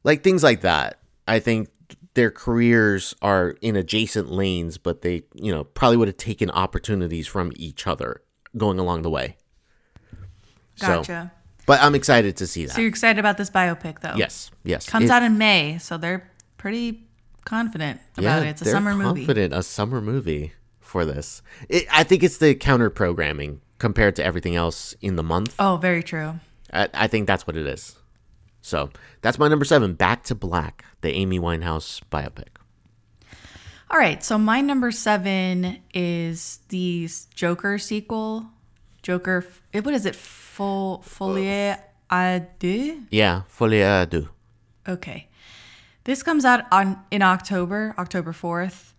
like 0.03 0.23
things 0.23 0.43
like 0.43 0.61
that. 0.61 0.99
I 1.27 1.39
think 1.39 1.69
their 2.15 2.31
careers 2.31 3.15
are 3.21 3.55
in 3.61 3.75
adjacent 3.75 4.31
lanes, 4.31 4.77
but 4.77 5.01
they, 5.01 5.23
you 5.33 5.51
know, 5.51 5.63
probably 5.63 5.97
would 5.97 6.07
have 6.07 6.17
taken 6.17 6.49
opportunities 6.51 7.27
from 7.27 7.51
each 7.55 7.87
other 7.87 8.21
going 8.57 8.77
along 8.79 9.01
the 9.03 9.09
way. 9.09 9.37
So- 10.75 10.87
Gotcha. 10.87 11.31
but 11.65 11.81
I'm 11.81 11.95
excited 11.95 12.35
to 12.37 12.47
see 12.47 12.65
that. 12.65 12.73
So, 12.73 12.81
you're 12.81 12.89
excited 12.89 13.19
about 13.19 13.37
this 13.37 13.49
biopic, 13.49 14.01
though? 14.01 14.15
yes, 14.15 14.51
yes. 14.63 14.87
Comes 14.87 15.05
It- 15.05 15.11
out 15.11 15.23
in 15.23 15.37
May, 15.37 15.77
so 15.79 15.97
they're 15.97 16.29
pretty 16.63 17.03
confident 17.43 17.99
about 18.17 18.43
it. 18.43 18.47
It's 18.47 18.61
a 18.61 18.65
summer 18.65 18.95
movie. 18.95 19.25
confident 19.25 19.53
a 19.53 19.61
summer 19.61 19.99
movie 19.99 20.53
for 20.79 21.03
this. 21.03 21.41
It, 21.67 21.85
I 21.91 22.05
think 22.05 22.23
it's 22.23 22.37
the 22.37 22.55
counter 22.55 22.89
programming 22.89 23.59
compared 23.79 24.15
to 24.15 24.23
everything 24.23 24.55
else 24.55 24.95
in 25.01 25.17
the 25.17 25.23
month. 25.23 25.55
Oh, 25.59 25.75
very 25.75 26.01
true. 26.01 26.39
I, 26.71 26.87
I 26.93 27.07
think 27.07 27.27
that's 27.27 27.45
what 27.45 27.57
it 27.57 27.67
is. 27.67 27.97
So 28.61 28.91
that's 29.21 29.37
my 29.37 29.49
number 29.49 29.65
seven. 29.65 29.93
Back 29.93 30.23
to 30.23 30.35
Black, 30.35 30.85
the 31.01 31.11
Amy 31.11 31.37
Winehouse 31.37 31.99
biopic. 32.09 32.47
All 33.91 33.99
right, 33.99 34.23
so 34.23 34.37
my 34.37 34.61
number 34.61 34.89
seven 34.89 35.79
is 35.93 36.59
the 36.69 37.09
Joker 37.35 37.77
sequel. 37.77 38.45
Joker, 39.01 39.45
eh, 39.73 39.81
what 39.81 39.93
is 39.93 40.05
it? 40.05 40.15
Full 40.15 41.01
Folie 41.01 41.75
à 42.09 42.47
deux? 42.59 43.01
Yeah, 43.11 43.41
Folie 43.49 43.83
à 43.83 44.09
deux. 44.09 44.29
Okay. 44.87 45.27
This 46.05 46.21
comes 46.21 46.43
out 46.43 46.65
on 46.71 47.01
in 47.11 47.21
October, 47.21 47.95
October 47.97 48.33
4th. 48.33 48.91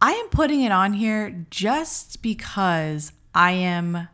I 0.00 0.12
am 0.12 0.28
putting 0.28 0.62
it 0.62 0.70
on 0.70 0.92
here 0.92 1.46
just 1.50 2.22
because 2.22 3.12
I 3.34 3.52
am 3.52 4.08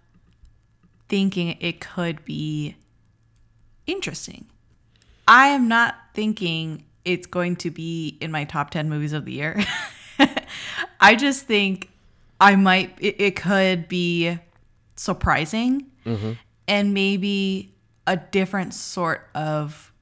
thinking 1.08 1.56
it 1.60 1.80
could 1.80 2.24
be 2.24 2.76
interesting. 3.86 4.46
I 5.28 5.48
am 5.48 5.68
not 5.68 5.96
thinking 6.14 6.84
it's 7.04 7.26
going 7.26 7.56
to 7.56 7.70
be 7.70 8.16
in 8.20 8.30
my 8.30 8.44
top 8.44 8.70
10 8.70 8.88
movies 8.88 9.12
of 9.12 9.24
the 9.24 9.32
year. 9.32 9.62
I 11.00 11.16
just 11.16 11.46
think 11.46 11.90
I 12.40 12.56
might, 12.56 12.96
it, 12.98 13.20
it 13.20 13.36
could 13.36 13.88
be 13.88 14.38
surprising 14.96 15.86
and 16.66 16.94
maybe 16.94 17.74
a 18.06 18.16
different 18.16 18.72
sort 18.72 19.28
of 19.34 19.92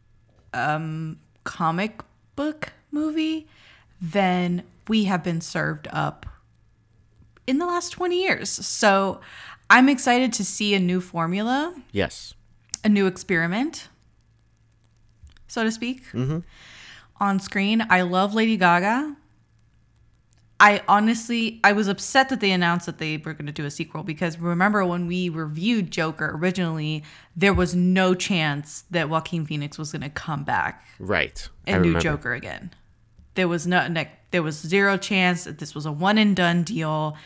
um, 0.55 1.19
comic 1.45 2.03
book 2.41 2.73
movie 2.91 3.47
than 4.01 4.63
we 4.89 5.05
have 5.05 5.23
been 5.23 5.43
served 5.43 5.87
up 5.93 6.25
in 7.47 7.59
the 7.59 7.67
last 7.67 7.91
20 7.91 8.19
years. 8.19 8.49
So 8.49 9.21
I'm 9.69 9.91
excited 9.91 10.33
to 10.33 10.45
see 10.45 10.75
a 10.75 10.79
new 10.79 11.03
formula, 11.03 11.75
Yes. 11.93 12.33
a 12.83 12.89
new 12.89 13.07
experiment, 13.07 13.91
so 15.49 15.65
to 15.65 15.71
speak, 15.71 16.03
mm-hmm. 16.13 16.39
on 17.21 17.41
screen. 17.41 17.85
I 17.91 18.01
love 18.01 18.33
Lady 18.33 18.57
Gaga. 18.57 19.17
I 20.61 20.83
honestly, 20.87 21.59
I 21.65 21.73
was 21.73 21.89
upset 21.89 22.29
that 22.29 22.41
they 22.41 22.53
announced 22.53 22.87
that 22.87 22.99
they 22.99 23.17
were 23.17 23.33
going 23.33 23.47
to 23.47 23.53
do 23.53 23.65
a 23.65 23.71
sequel 23.71 24.03
because 24.03 24.39
remember 24.39 24.85
when 24.85 25.07
we 25.07 25.31
reviewed 25.31 25.91
Joker 25.91 26.31
originally, 26.35 27.03
there 27.35 27.55
was 27.55 27.75
no 27.75 28.15
chance 28.15 28.85
that 28.91 29.09
Joaquin 29.09 29.47
Phoenix 29.47 29.79
was 29.79 29.91
going 29.91 30.03
to 30.03 30.11
come 30.11 30.45
back 30.45 30.87
Right. 31.01 31.49
And 31.67 31.83
do. 31.83 31.99
Joker 31.99 32.35
again. 32.35 32.71
There 33.35 33.49
was 33.49 33.67
no, 33.67 33.89
no 33.89 34.05
there 34.31 34.43
was 34.43 34.57
zero 34.57 34.97
chance 34.99 35.45
that 35.45 35.59
this 35.59 35.75
was 35.75 35.87
a 35.87 35.93
one 35.93 36.19
and 36.19 36.37
done 36.37 36.63
deal. 36.63 37.17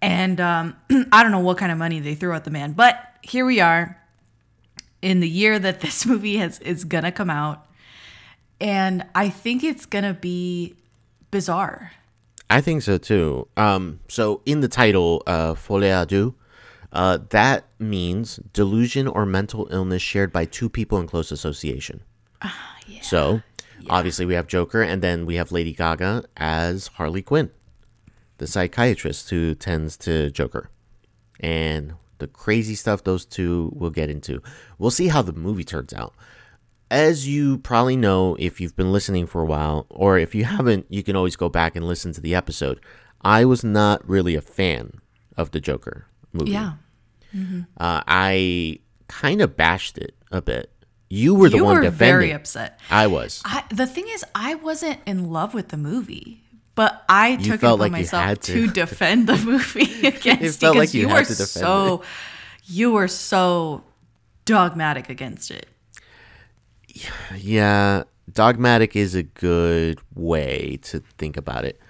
And 0.00 0.40
um, 0.40 0.76
I 1.12 1.22
don't 1.22 1.30
know 1.30 1.40
what 1.40 1.58
kind 1.58 1.70
of 1.70 1.78
money 1.78 2.00
they 2.00 2.14
threw 2.14 2.32
at 2.32 2.44
the 2.44 2.50
man, 2.50 2.72
but 2.72 2.98
here 3.20 3.44
we 3.44 3.60
are 3.60 4.02
in 5.02 5.20
the 5.20 5.28
year 5.28 5.58
that 5.58 5.80
this 5.80 6.06
movie 6.06 6.38
has 6.38 6.58
is 6.60 6.84
gonna 6.84 7.12
come 7.12 7.30
out, 7.30 7.66
and 8.60 9.04
I 9.14 9.28
think 9.28 9.62
it's 9.62 9.86
gonna 9.86 10.14
be 10.14 10.74
bizarre. 11.30 11.92
I 12.52 12.60
think 12.60 12.82
so 12.82 12.98
too. 12.98 13.48
Um, 13.56 14.00
so 14.08 14.42
in 14.44 14.60
the 14.60 14.68
title, 14.68 15.22
uh, 15.26 15.54
Folie 15.54 15.88
à 15.88 16.06
deux, 16.06 16.34
uh, 16.92 17.18
that 17.30 17.64
means 17.78 18.36
delusion 18.52 19.08
or 19.08 19.24
mental 19.24 19.68
illness 19.70 20.02
shared 20.02 20.34
by 20.34 20.44
two 20.44 20.68
people 20.68 20.98
in 20.98 21.06
close 21.06 21.32
association. 21.32 22.02
So 23.00 23.40
obviously 23.88 24.26
we 24.26 24.34
have 24.34 24.48
Joker, 24.48 24.82
and 24.82 25.00
then 25.00 25.24
we 25.24 25.36
have 25.36 25.50
Lady 25.50 25.72
Gaga 25.72 26.24
as 26.36 26.88
Harley 26.88 27.22
Quinn, 27.22 27.50
the 28.36 28.46
psychiatrist 28.46 29.30
who 29.30 29.54
tends 29.54 29.96
to 29.98 30.30
Joker, 30.30 30.68
and 31.40 31.94
the 32.18 32.26
crazy 32.26 32.74
stuff 32.74 33.02
those 33.02 33.24
two 33.24 33.72
will 33.74 33.88
get 33.88 34.10
into. 34.10 34.42
We'll 34.78 34.90
see 34.90 35.08
how 35.08 35.22
the 35.22 35.32
movie 35.32 35.64
turns 35.64 35.94
out 35.94 36.12
as 36.92 37.26
you 37.26 37.58
probably 37.58 37.96
know 37.96 38.36
if 38.38 38.60
you've 38.60 38.76
been 38.76 38.92
listening 38.92 39.26
for 39.26 39.40
a 39.42 39.46
while, 39.46 39.86
or 39.90 40.18
if 40.18 40.34
you 40.34 40.44
haven't, 40.44 40.86
you 40.90 41.02
can 41.02 41.16
always 41.16 41.36
go 41.36 41.48
back 41.48 41.74
and 41.74 41.86
listen 41.86 42.12
to 42.12 42.20
the 42.20 42.34
episode. 42.34 42.78
I 43.22 43.44
was 43.44 43.64
not 43.64 44.06
really 44.08 44.34
a 44.34 44.40
fan 44.40 45.00
of 45.36 45.50
the 45.52 45.60
Joker 45.60 46.06
movie. 46.32 46.52
Yeah, 46.52 46.72
Uh, 47.78 48.02
I 48.06 48.80
kind 49.08 49.40
of 49.40 49.56
bashed 49.56 49.96
it 49.98 50.14
a 50.30 50.42
bit. 50.42 50.70
You 51.08 51.34
were 51.34 51.48
the 51.48 51.56
you 51.58 51.64
one 51.64 51.76
were 51.76 51.82
defending. 51.82 51.98
very 51.98 52.30
upset. 52.32 52.80
I 52.90 53.06
was. 53.06 53.42
I, 53.44 53.64
the 53.70 53.86
thing 53.86 54.06
is, 54.08 54.24
I 54.34 54.54
wasn't 54.54 54.98
in 55.06 55.30
love 55.30 55.52
with 55.54 55.68
the 55.68 55.76
movie, 55.76 56.42
but 56.74 57.02
I 57.08 57.36
took 57.36 57.62
it 57.62 57.66
upon 57.66 57.78
like 57.80 57.88
you 57.90 57.98
myself 57.98 58.38
to. 58.40 58.66
to. 58.66 58.72
defend 58.72 59.26
the 59.28 59.36
movie 59.36 60.06
against 60.06 60.60
felt 60.60 60.76
like 60.76 60.88
because 60.90 60.94
you 60.94 61.02
you 61.02 61.08
had 61.08 61.14
were 61.20 61.24
to 61.24 61.36
defend 61.36 61.48
so 61.48 62.02
you 62.64 62.92
were 62.92 63.08
so 63.08 63.84
dogmatic 64.44 65.08
against 65.10 65.50
it. 65.50 65.66
Yeah, 67.36 68.04
dogmatic 68.32 68.96
is 68.96 69.14
a 69.14 69.22
good 69.22 70.00
way 70.14 70.78
to 70.82 71.00
think 71.18 71.36
about 71.36 71.64
it. 71.64 71.80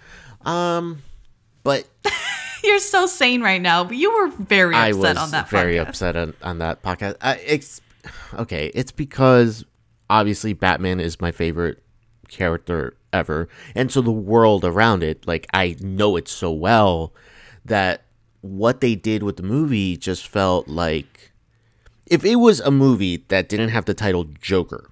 Um, 0.43 1.03
but 1.63 1.87
You're 2.65 2.79
so 2.79 3.07
sane 3.07 3.43
right 3.43 3.61
now, 3.61 3.83
but 3.85 3.97
you 3.97 4.13
were 4.13 4.29
very 4.29 4.75
I 4.75 4.89
upset 4.91 5.17
was 5.17 5.19
on 5.19 5.31
that. 5.33 5.49
very 5.49 5.77
podcast. 5.77 5.89
upset 5.89 6.17
on, 6.17 6.35
on 6.43 6.59
that 6.59 6.83
podcast. 6.83 7.17
I, 7.21 7.37
it's 7.39 7.81
okay. 8.35 8.71
It's 8.75 8.93
because 8.93 9.65
obviously 10.09 10.53
Batman 10.53 11.01
is 11.01 11.21
my 11.21 11.33
favorite 11.33 11.83
character 12.29 12.95
ever, 13.13 13.49
and 13.75 13.91
so 13.91 14.01
the 14.01 14.13
world 14.13 14.65
around 14.65 15.03
it, 15.03 15.27
like 15.27 15.47
I 15.53 15.77
know 15.81 16.17
it 16.17 16.29
so 16.29 16.53
well 16.53 17.13
that 17.65 18.03
what 18.43 18.81
they 18.81 18.95
did 18.95 19.23
with 19.25 19.37
the 19.37 19.43
movie 19.43 19.97
just 19.97 20.27
felt 20.29 20.69
like 20.69 21.33
if 22.07 22.25
it 22.25 22.37
was 22.37 22.61
a 22.61 22.71
movie 22.71 23.25
that 23.29 23.49
didn't 23.49 23.71
have 23.71 23.87
the 23.87 23.95
title 23.95 24.25
Joker, 24.41 24.89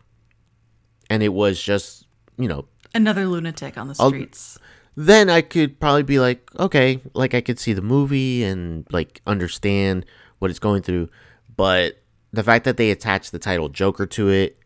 and 1.10 1.22
it 1.22 1.28
was 1.34 1.60
just 1.62 2.06
you 2.38 2.48
know 2.48 2.64
Another 2.94 3.26
lunatic 3.26 3.76
on 3.76 3.88
the 3.88 3.94
I'll- 4.00 4.08
streets. 4.08 4.58
then 4.96 5.28
I 5.30 5.42
could 5.42 5.78
probably 5.78 6.02
be 6.02 6.18
like, 6.18 6.48
okay, 6.58 7.00
like 7.14 7.34
I 7.34 7.40
could 7.40 7.58
see 7.58 7.72
the 7.72 7.82
movie 7.82 8.42
and 8.42 8.86
like 8.90 9.20
understand 9.26 10.06
what 10.38 10.50
it's 10.50 10.58
going 10.58 10.82
through. 10.82 11.08
But 11.56 11.98
the 12.32 12.42
fact 12.42 12.64
that 12.64 12.76
they 12.78 12.90
attached 12.90 13.30
the 13.32 13.38
title 13.38 13.68
Joker 13.68 14.06
to 14.06 14.28
it, 14.30 14.58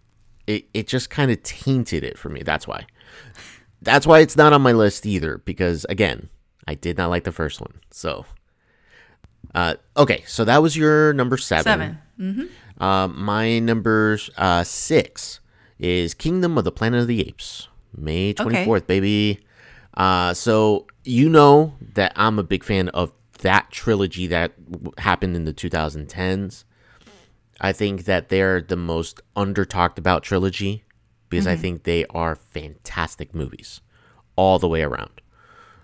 it, 0.47 0.69
it 0.73 0.87
just 0.87 1.11
kind 1.11 1.31
of 1.31 1.43
tainted 1.43 2.03
it 2.05 2.17
for 2.19 2.29
me. 2.31 2.43
That's 2.43 2.67
why. 2.67 2.87
That's 3.83 4.07
why 4.07 4.21
it's 4.21 4.37
not 4.37 4.53
on 4.55 4.63
my 4.63 4.73
list 4.73 5.05
either, 5.05 5.39
because 5.45 5.85
again, 5.91 6.29
I 6.67 6.75
did 6.75 6.97
not 6.97 7.11
like 7.11 7.25
the 7.25 7.33
first 7.33 7.61
one. 7.61 7.75
So, 7.91 8.25
uh, 9.55 9.75
okay, 9.97 10.25
so 10.27 10.45
that 10.45 10.63
was 10.63 10.77
your 10.77 11.13
number 11.13 11.37
seven. 11.37 11.99
Seven. 12.19 12.51
Uh, 12.79 13.09
my 13.09 13.59
number 13.59 14.19
uh, 14.39 14.65
six 14.65 15.41
is 15.79 16.15
Kingdom 16.15 16.57
of 16.59 16.65
the 16.65 16.73
Planet 16.73 17.03
of 17.03 17.07
the 17.07 17.27
Apes, 17.27 17.69
May 17.97 18.35
24th, 18.35 18.87
baby. 18.87 19.41
Uh, 19.95 20.35
so, 20.35 20.87
you 21.05 21.29
know 21.29 21.75
that 21.95 22.13
I'm 22.17 22.39
a 22.39 22.43
big 22.43 22.65
fan 22.65 22.89
of 22.91 23.13
that 23.41 23.71
trilogy 23.71 24.27
that 24.29 24.53
w- 24.71 24.93
happened 24.99 25.37
in 25.37 25.45
the 25.45 25.53
2010s. 25.53 26.65
I 27.61 27.73
think 27.73 28.05
that 28.05 28.29
they're 28.29 28.61
the 28.61 28.77
most 28.77 29.21
under 29.37 29.65
talked 29.65 29.99
about 29.99 30.23
trilogy 30.23 30.85
because 31.29 31.47
I 31.47 31.57
think 31.57 31.83
they 31.85 32.05
are 32.07 32.35
fantastic 32.37 33.35
movies 33.35 33.81
all 34.37 34.59
the 34.59 34.69
way 34.69 34.83
around. 34.83 35.21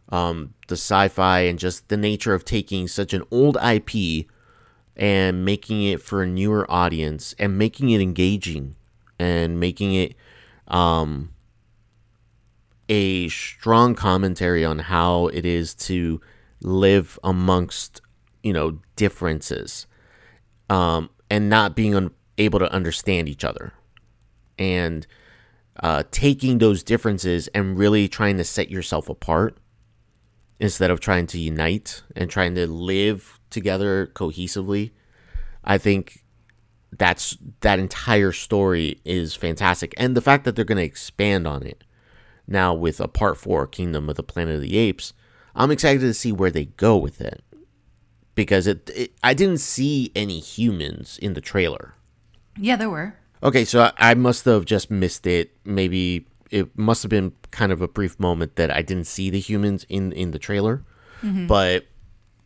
Um, 0.08 0.54
the 0.68 0.74
sci 0.74 1.08
fi 1.08 1.40
and 1.40 1.58
just 1.58 1.88
the 1.88 1.96
nature 1.96 2.34
of 2.34 2.44
taking 2.44 2.88
such 2.88 3.12
an 3.12 3.22
old 3.30 3.56
IP 3.62 4.26
and 4.96 5.44
making 5.44 5.84
it 5.84 6.02
for 6.02 6.22
a 6.22 6.26
newer 6.26 6.68
audience 6.70 7.34
and 7.38 7.56
making 7.56 7.90
it 7.90 8.00
engaging 8.00 8.74
and 9.20 9.60
making 9.60 9.94
it 9.94 10.14
um, 10.68 11.30
a 12.88 13.28
strong 13.28 13.94
commentary 13.94 14.64
on 14.64 14.78
how 14.78 15.26
it 15.28 15.44
is 15.44 15.74
to 15.74 16.20
live 16.62 17.18
amongst 17.22 18.00
you 18.42 18.52
know 18.52 18.78
differences 18.96 19.86
um, 20.68 21.10
and 21.30 21.48
not 21.48 21.76
being 21.76 21.94
un- 21.94 22.10
able 22.38 22.58
to 22.58 22.72
understand 22.72 23.28
each 23.28 23.44
other. 23.44 23.72
And 24.58 25.06
uh, 25.78 26.02
taking 26.10 26.58
those 26.58 26.82
differences 26.82 27.48
and 27.48 27.78
really 27.78 28.08
trying 28.08 28.36
to 28.36 28.44
set 28.44 28.70
yourself 28.70 29.08
apart 29.08 29.56
instead 30.58 30.90
of 30.90 31.00
trying 31.00 31.26
to 31.26 31.38
unite 31.38 32.02
and 32.14 32.30
trying 32.30 32.54
to 32.54 32.66
live 32.66 33.40
together 33.48 34.06
cohesively 34.14 34.90
i 35.64 35.76
think 35.78 36.22
that's 36.98 37.36
that 37.60 37.78
entire 37.78 38.32
story 38.32 39.00
is 39.04 39.34
fantastic 39.34 39.94
and 39.96 40.16
the 40.16 40.20
fact 40.20 40.44
that 40.44 40.56
they're 40.56 40.64
going 40.64 40.78
to 40.78 40.84
expand 40.84 41.46
on 41.46 41.62
it 41.62 41.84
now 42.46 42.74
with 42.74 43.00
a 43.00 43.08
part 43.08 43.38
4 43.38 43.66
kingdom 43.66 44.08
of 44.08 44.16
the 44.16 44.22
planet 44.22 44.56
of 44.56 44.60
the 44.60 44.76
apes 44.76 45.12
i'm 45.54 45.70
excited 45.70 46.00
to 46.00 46.14
see 46.14 46.32
where 46.32 46.50
they 46.50 46.64
go 46.64 46.96
with 46.96 47.20
it 47.20 47.42
because 48.34 48.66
it, 48.66 48.90
it 48.94 49.12
i 49.22 49.32
didn't 49.34 49.58
see 49.58 50.10
any 50.16 50.40
humans 50.40 51.18
in 51.22 51.34
the 51.34 51.40
trailer 51.40 51.94
Yeah, 52.58 52.76
there 52.76 52.90
were. 52.90 53.14
Okay, 53.42 53.64
so 53.64 53.82
I, 53.84 53.92
I 54.10 54.14
must 54.14 54.44
have 54.44 54.64
just 54.66 54.90
missed 54.90 55.26
it. 55.26 55.52
Maybe 55.64 56.26
it 56.50 56.76
must 56.76 57.02
have 57.02 57.08
been 57.08 57.32
kind 57.52 57.72
of 57.72 57.80
a 57.80 57.88
brief 57.88 58.18
moment 58.18 58.56
that 58.56 58.70
I 58.70 58.82
didn't 58.82 59.06
see 59.06 59.30
the 59.30 59.40
humans 59.40 59.86
in 59.88 60.12
in 60.12 60.32
the 60.32 60.38
trailer. 60.38 60.82
Mm-hmm. 61.22 61.46
But 61.46 61.86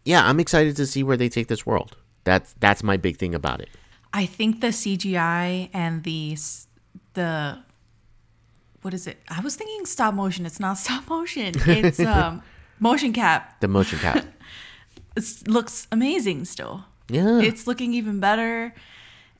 yeah, 0.04 0.28
I'm 0.28 0.38
excited 0.38 0.76
to 0.76 0.86
see 0.86 1.02
where 1.02 1.16
they 1.16 1.28
take 1.28 1.48
this 1.48 1.66
world. 1.66 1.96
That's 2.22 2.54
that's 2.60 2.82
my 2.84 2.96
big 2.96 3.16
thing 3.16 3.34
about 3.34 3.60
it. 3.60 3.70
I 4.14 4.26
think 4.26 4.60
the 4.60 4.68
CGI 4.68 5.68
and 5.74 6.04
the 6.04 6.36
the 7.14 7.58
what 8.82 8.94
is 8.94 9.06
it? 9.06 9.18
I 9.28 9.40
was 9.40 9.56
thinking 9.56 9.84
stop 9.86 10.14
motion. 10.14 10.46
It's 10.46 10.60
not 10.60 10.78
stop 10.84 11.08
motion. 11.08 11.54
It's 11.66 12.00
um 12.16 12.42
motion 12.78 13.12
cap. 13.12 13.60
The 13.60 13.68
motion 13.68 13.98
cap. 13.98 14.24
It 15.16 15.46
looks 15.46 15.86
amazing 15.92 16.44
still. 16.44 16.86
Yeah. 17.08 17.38
It's 17.40 17.68
looking 17.68 17.94
even 17.94 18.18
better. 18.18 18.74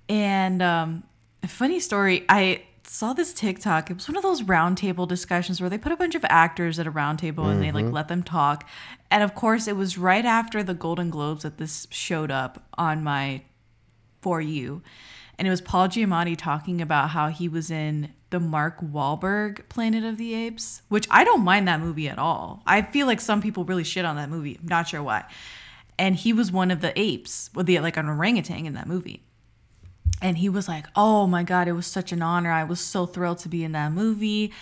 And 0.09 0.61
um 0.61 1.05
a 1.43 1.49
funny 1.49 1.79
story, 1.79 2.25
I 2.29 2.63
saw 2.85 3.13
this 3.13 3.33
TikTok. 3.33 3.91
It 3.91 3.95
was 3.95 4.09
one 4.09 4.17
of 4.17 4.23
those 4.23 4.43
roundtable 4.43 5.07
discussions 5.07 5.61
where 5.61 5.71
they 5.71 5.79
put 5.79 5.93
a 5.93 5.97
bunch 5.97 6.15
of 6.15 6.25
actors 6.29 6.79
at 6.79 6.87
a 6.87 6.93
roundtable 6.93 7.51
and 7.51 7.63
they 7.63 7.73
like 7.73 7.91
let 7.93 8.09
them 8.09 8.23
talk. 8.23 8.69
And 9.11 9.23
of 9.23 9.35
course, 9.35 9.67
it 9.69 9.77
was 9.77 9.99
right 9.99 10.25
after 10.25 10.63
the 10.63 10.75
Golden 10.75 11.11
Globes 11.11 11.43
that 11.43 11.59
this 11.59 11.87
showed 11.91 12.31
up 12.31 12.63
on 12.79 13.03
my 13.03 13.43
for 14.25 14.41
you. 14.41 14.81
And 15.39 15.47
it 15.47 15.51
was 15.51 15.61
Paul 15.61 15.89
Giamatti 15.89 16.35
talking 16.35 16.81
about 16.81 17.11
how 17.11 17.29
he 17.29 17.47
was 17.47 17.71
in 17.71 18.15
the 18.31 18.41
Mark 18.41 18.81
Wahlberg 18.81 19.69
Planet 19.69 20.03
of 20.03 20.17
the 20.17 20.33
Apes, 20.33 20.81
which 20.89 21.07
I 21.11 21.25
don't 21.25 21.45
mind 21.45 21.69
that 21.69 21.81
movie 21.81 22.09
at 22.09 22.19
all. 22.19 22.63
I 22.67 22.81
feel 22.81 23.07
like 23.07 23.21
some 23.21 23.43
people 23.43 23.65
really 23.65 23.85
shit 23.85 24.07
on 24.07 24.17
that 24.17 24.31
movie. 24.31 24.59
I'm 24.59 24.67
not 24.67 24.89
sure 24.89 25.03
why. 25.03 25.25
And 25.99 26.17
he 26.17 26.33
was 26.33 26.51
one 26.51 26.71
of 26.71 26.81
the 26.81 26.99
apes, 26.99 27.51
with 27.55 27.67
the 27.67 27.79
like 27.81 27.99
an 27.99 28.09
orangutan 28.09 28.65
in 28.65 28.73
that 28.75 28.89
movie. 28.89 29.23
And 30.23 30.39
he 30.39 30.49
was 30.49 30.69
like, 30.69 30.87
"Oh 30.97 31.27
my 31.27 31.43
god, 31.43 31.69
it 31.69 31.73
was 31.73 31.87
such 31.87 32.11
an 32.11 32.23
honor. 32.23 32.51
I 32.51 32.65
was 32.65 32.81
so 32.81 33.05
thrilled 33.05 33.39
to 33.41 33.49
be 33.51 33.63
in 33.63 33.73
that 33.73 33.93
movie." 33.93 34.53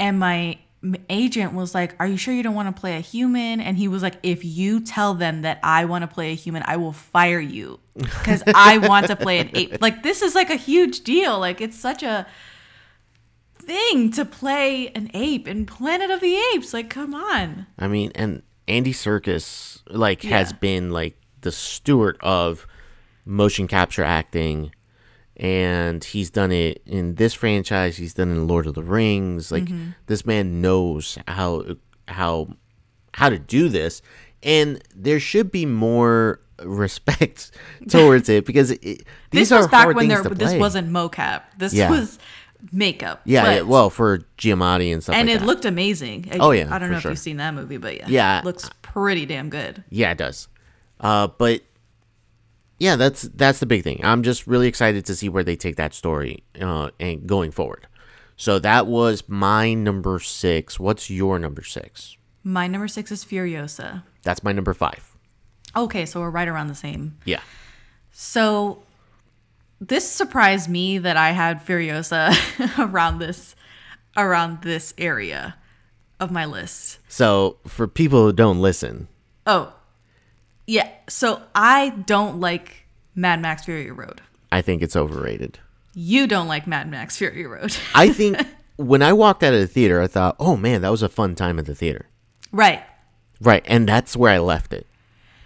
And 0.00 0.18
my 0.18 0.58
agent 1.08 1.52
was 1.54 1.74
like, 1.74 1.94
"Are 2.00 2.06
you 2.06 2.16
sure 2.16 2.34
you 2.34 2.42
don't 2.42 2.54
want 2.54 2.74
to 2.74 2.80
play 2.80 2.96
a 2.96 3.00
human?" 3.00 3.60
And 3.60 3.76
he 3.76 3.88
was 3.88 4.02
like, 4.02 4.16
"If 4.22 4.44
you 4.44 4.80
tell 4.80 5.14
them 5.14 5.42
that 5.42 5.60
I 5.62 5.84
want 5.84 6.02
to 6.02 6.08
play 6.08 6.32
a 6.32 6.34
human, 6.34 6.62
I 6.66 6.76
will 6.76 6.92
fire 6.92 7.40
you 7.40 7.80
because 7.96 8.42
I 8.46 8.78
want 8.78 9.06
to 9.08 9.16
play 9.16 9.38
an 9.38 9.50
ape." 9.54 9.80
Like 9.80 10.02
this 10.02 10.22
is 10.22 10.34
like 10.34 10.50
a 10.50 10.56
huge 10.56 11.02
deal. 11.02 11.38
Like 11.38 11.60
it's 11.60 11.78
such 11.78 12.02
a 12.02 12.26
thing 13.54 14.10
to 14.12 14.24
play 14.24 14.88
an 14.88 15.10
ape 15.14 15.46
in 15.46 15.66
Planet 15.66 16.10
of 16.10 16.20
the 16.20 16.36
Apes. 16.54 16.74
Like 16.74 16.90
come 16.90 17.14
on. 17.14 17.66
I 17.78 17.88
mean, 17.88 18.12
and 18.14 18.42
Andy 18.68 18.92
Serkis 18.92 19.82
like 19.88 20.22
has 20.22 20.52
been 20.52 20.90
like 20.90 21.16
the 21.42 21.52
steward 21.52 22.16
of 22.20 22.66
motion 23.24 23.68
capture 23.68 24.04
acting 24.04 24.72
and 25.36 26.02
he's 26.04 26.30
done 26.30 26.52
it 26.52 26.82
in 26.86 27.14
this 27.16 27.34
franchise, 27.34 27.96
he's 27.96 28.14
done 28.14 28.30
it 28.30 28.34
in 28.34 28.46
Lord 28.48 28.66
of 28.66 28.74
the 28.74 28.82
Rings. 28.82 29.50
Like 29.52 29.68
this 30.06 30.24
man 30.26 30.60
knows 30.60 31.18
how 31.28 31.64
how 32.08 32.48
how 33.14 33.28
to 33.30 33.38
do 33.38 33.68
this 33.68 34.02
and 34.42 34.82
there 34.94 35.20
should 35.20 35.50
be 35.52 35.64
more 35.66 36.40
respect 36.64 37.50
towards 37.88 38.28
it 38.28 38.44
because 38.44 38.70
it, 38.72 38.80
these 38.80 39.04
This 39.30 39.52
are 39.52 39.58
was 39.58 39.68
back 39.68 39.84
hard 39.84 39.96
when 39.96 40.08
things 40.08 40.20
there 40.22 40.28
to 40.30 40.34
this 40.34 40.50
play. 40.50 40.58
wasn't 40.58 40.90
mocap. 40.90 41.42
This 41.58 41.72
Yeah. 41.74 41.90
was 41.90 42.18
makeup. 42.72 43.20
yeah, 43.24 43.42
But- 43.44 43.54
yeah, 43.56 43.60
well 43.62 43.90
for 43.90 44.18
Giamatti 44.38 44.92
and 44.92 45.02
stuff 45.02 45.14
and 45.16 45.28
like 45.28 45.36
it 45.36 45.40
that. 45.40 45.46
looked 45.46 45.64
amazing. 45.64 46.28
I- 46.32 46.38
Oh, 46.38 46.50
yeah, 46.52 46.74
I 46.74 46.78
don't 46.78 46.90
know 46.90 47.00
sure. 47.00 47.10
if 47.10 47.14
you've 47.16 47.18
seen 47.20 47.36
that 47.38 47.54
movie, 47.54 47.76
but 47.78 47.96
yeah, 47.96 48.06
Yeah. 48.08 48.38
it 48.40 48.44
looks 48.44 48.68
pretty 48.82 49.26
damn 49.26 49.48
good. 49.50 49.82
Yeah, 49.90 50.12
it 50.12 50.18
does. 50.18 50.48
Uh, 51.00 51.26
but 51.26 51.62
yeah, 52.82 52.96
that's 52.96 53.22
that's 53.22 53.60
the 53.60 53.66
big 53.66 53.84
thing. 53.84 54.00
I'm 54.02 54.24
just 54.24 54.48
really 54.48 54.66
excited 54.66 55.06
to 55.06 55.14
see 55.14 55.28
where 55.28 55.44
they 55.44 55.54
take 55.54 55.76
that 55.76 55.94
story 55.94 56.42
uh, 56.60 56.90
and 56.98 57.28
going 57.28 57.52
forward. 57.52 57.86
So 58.36 58.58
that 58.58 58.88
was 58.88 59.22
my 59.28 59.72
number 59.72 60.18
six. 60.18 60.80
What's 60.80 61.08
your 61.08 61.38
number 61.38 61.62
six? 61.62 62.16
My 62.42 62.66
number 62.66 62.88
six 62.88 63.12
is 63.12 63.24
Furiosa. 63.24 64.02
That's 64.24 64.42
my 64.42 64.50
number 64.50 64.74
five. 64.74 65.16
Okay, 65.76 66.04
so 66.06 66.18
we're 66.18 66.30
right 66.30 66.48
around 66.48 66.66
the 66.66 66.74
same. 66.74 67.18
Yeah. 67.24 67.40
So 68.10 68.82
this 69.80 70.10
surprised 70.10 70.68
me 70.68 70.98
that 70.98 71.16
I 71.16 71.30
had 71.30 71.64
Furiosa 71.64 72.34
around 72.80 73.20
this 73.20 73.54
around 74.16 74.62
this 74.62 74.92
area 74.98 75.54
of 76.18 76.32
my 76.32 76.46
list. 76.46 76.98
So 77.06 77.58
for 77.64 77.86
people 77.86 78.24
who 78.24 78.32
don't 78.32 78.60
listen, 78.60 79.06
Oh, 79.46 79.72
yeah. 80.66 80.88
So 81.08 81.42
I 81.54 81.90
don't 82.06 82.40
like 82.40 82.86
Mad 83.14 83.40
Max 83.40 83.64
Fury 83.64 83.90
Road. 83.90 84.20
I 84.50 84.62
think 84.62 84.82
it's 84.82 84.96
overrated. 84.96 85.58
You 85.94 86.26
don't 86.26 86.48
like 86.48 86.66
Mad 86.66 86.90
Max 86.90 87.16
Fury 87.16 87.46
Road. 87.46 87.76
I 87.94 88.10
think 88.10 88.38
when 88.76 89.02
I 89.02 89.12
walked 89.12 89.42
out 89.42 89.54
of 89.54 89.60
the 89.60 89.66
theater, 89.66 90.00
I 90.00 90.06
thought, 90.06 90.36
"Oh 90.38 90.56
man, 90.56 90.82
that 90.82 90.90
was 90.90 91.02
a 91.02 91.08
fun 91.08 91.34
time 91.34 91.58
at 91.58 91.66
the 91.66 91.74
theater." 91.74 92.06
right. 92.52 92.82
Right, 93.40 93.64
and 93.66 93.88
that's 93.88 94.16
where 94.16 94.30
I 94.30 94.38
left 94.38 94.72
it. 94.72 94.86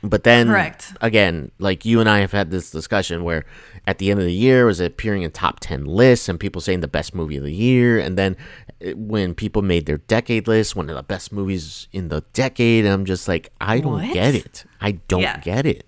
But 0.08 0.22
then, 0.24 0.46
Correct. 0.46 0.92
again, 1.00 1.50
like 1.58 1.84
you 1.84 2.00
and 2.00 2.08
I 2.08 2.20
have 2.20 2.32
had 2.32 2.50
this 2.50 2.70
discussion 2.70 3.24
where 3.24 3.44
at 3.86 3.98
the 3.98 4.10
end 4.10 4.20
of 4.20 4.26
the 4.26 4.32
year 4.32 4.62
it 4.62 4.66
was 4.66 4.80
appearing 4.80 5.22
in 5.22 5.30
top 5.32 5.58
10 5.60 5.84
lists 5.84 6.28
and 6.28 6.38
people 6.38 6.60
saying 6.60 6.80
the 6.80 6.88
best 6.88 7.14
movie 7.14 7.36
of 7.36 7.42
the 7.44 7.52
year. 7.52 7.98
And 7.98 8.16
then 8.16 8.36
uh, 8.84 8.90
when 8.96 9.34
people 9.34 9.62
made 9.62 9.86
their 9.86 9.98
decade 9.98 10.46
list, 10.46 10.76
one 10.76 10.88
of 10.90 10.96
the 10.96 11.02
best 11.02 11.32
movies 11.32 11.88
in 11.92 12.08
the 12.08 12.22
decade, 12.32 12.84
I'm 12.86 13.04
just 13.04 13.26
like, 13.26 13.50
I 13.60 13.80
don't 13.80 14.02
What? 14.02 14.12
get 14.12 14.34
it. 14.34 14.64
I 14.80 14.92
don't 14.92 15.22
Yeah. 15.22 15.40
get 15.40 15.66
it. 15.66 15.84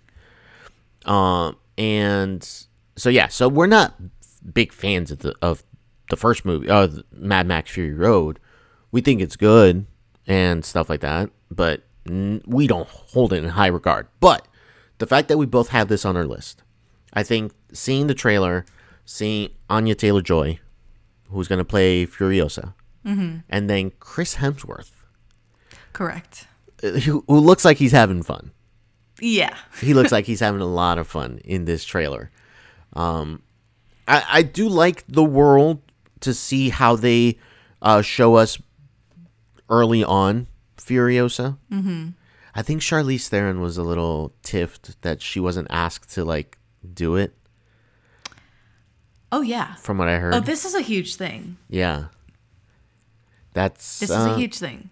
Um, 1.05 1.57
and 1.77 2.43
so, 2.97 3.09
yeah, 3.11 3.29
so 3.29 3.49
we're 3.49 3.67
not 3.67 3.95
big 4.53 4.73
fans 4.73 5.11
of 5.11 5.21
the, 5.21 5.35
of 5.41 5.63
the 6.11 6.17
first 6.17 6.45
movie, 6.45 6.69
uh, 6.69 6.89
Mad 7.13 7.47
Max 7.47 7.71
Fury 7.71 7.93
Road. 7.95 8.39
We 8.91 9.01
think 9.01 9.21
it's 9.21 9.37
good 9.37 9.87
and 10.27 10.65
stuff 10.65 10.89
like 10.89 11.01
that, 11.01 11.31
but 11.51 11.83
we 12.09 12.67
don't 12.67 12.89
hold 12.89 13.33
it 13.33 13.43
in 13.45 13.51
high 13.51 13.67
regard. 13.67 14.07
But 14.21 14.47
the 14.99 15.07
fact 15.07 15.29
that 15.29 15.39
we 15.39 15.47
both 15.47 15.69
have 15.69 15.89
this 15.89 16.05
on 16.05 16.17
our 16.17 16.27
list, 16.27 16.63
I 17.13 17.23
think 17.23 17.53
seeing 17.73 18.07
the 18.07 18.15
trailer, 18.15 18.65
seeing 19.05 19.51
Anya 19.71 19.95
Taylor 19.95 20.23
Joy, 20.23 20.59
who's 21.31 21.49
going 21.49 21.59
to 21.59 21.65
play 21.65 22.07
Furiosa, 22.07 22.75
and 23.05 23.71
then 23.71 23.93
Chris 24.01 24.37
Hemsworth. 24.37 24.91
Correct. 25.95 26.47
who, 26.83 27.25
who 27.27 27.39
looks 27.41 27.65
like 27.65 27.79
he's 27.79 27.93
having 27.93 28.23
fun. 28.23 28.51
Yeah. 29.21 29.57
He 29.81 29.95
looks 29.95 30.13
like 30.13 30.27
he's 30.27 30.41
having 30.41 30.61
a 30.61 30.67
lot 30.67 30.99
of 30.99 31.07
fun 31.09 31.41
in 31.45 31.65
this 31.65 31.85
trailer. 31.85 32.31
Um, 32.93 33.43
I, 34.07 34.25
I 34.29 34.43
do 34.43 34.69
like 34.69 35.05
the 35.09 35.25
world 35.25 35.81
to 36.21 36.35
see 36.35 36.69
how 36.69 36.97
they 36.97 37.39
uh, 37.81 38.03
show 38.03 38.35
us 38.35 38.59
early 39.71 40.05
on 40.05 40.47
Furiosa. 40.89 41.59
Mm-hmm. 41.73 42.09
I 42.55 42.63
think 42.63 42.81
Charlize 42.83 43.29
Theron 43.29 43.61
was 43.61 43.77
a 43.77 43.83
little 43.83 44.33
tiffed 44.43 45.01
that 45.03 45.21
she 45.23 45.39
wasn't 45.41 45.69
asked 45.71 46.13
to 46.15 46.25
like 46.25 46.59
do 46.95 47.17
it. 47.17 47.35
Oh 49.31 49.43
yeah. 49.43 49.75
From 49.77 49.99
what 49.99 50.09
I 50.09 50.19
heard, 50.19 50.35
Oh, 50.35 50.41
this 50.41 50.65
is 50.65 50.75
a 50.75 50.81
huge 50.81 51.17
thing. 51.17 51.57
yeah, 51.69 52.07
that's 53.53 54.01
This 54.01 54.11
uh, 54.11 54.15
is 54.15 54.27
a 54.27 54.37
huge 54.39 54.59
thing. 54.59 54.91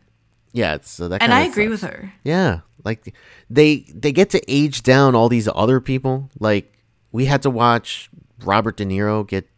yeah. 0.53 0.75
It's, 0.75 0.91
so 0.91 1.09
that 1.09 1.23
And 1.23 1.33
I 1.33 1.41
agree 1.43 1.65
sucks. 1.69 1.83
with 1.83 1.91
her. 1.91 2.13
Yeah, 2.25 2.61
like 2.85 3.15
they 3.49 3.87
they 3.95 4.13
get 4.13 4.31
to 4.31 4.43
age 4.53 4.83
down 4.83 5.15
all 5.15 5.29
these 5.29 5.49
other 5.55 5.81
people. 5.81 6.31
Like 6.39 6.73
we 7.13 7.25
had 7.25 7.43
to 7.43 7.51
watch 7.51 8.11
Robert 8.45 8.77
De 8.77 8.85
Niro 8.85 9.27
get 9.27 9.49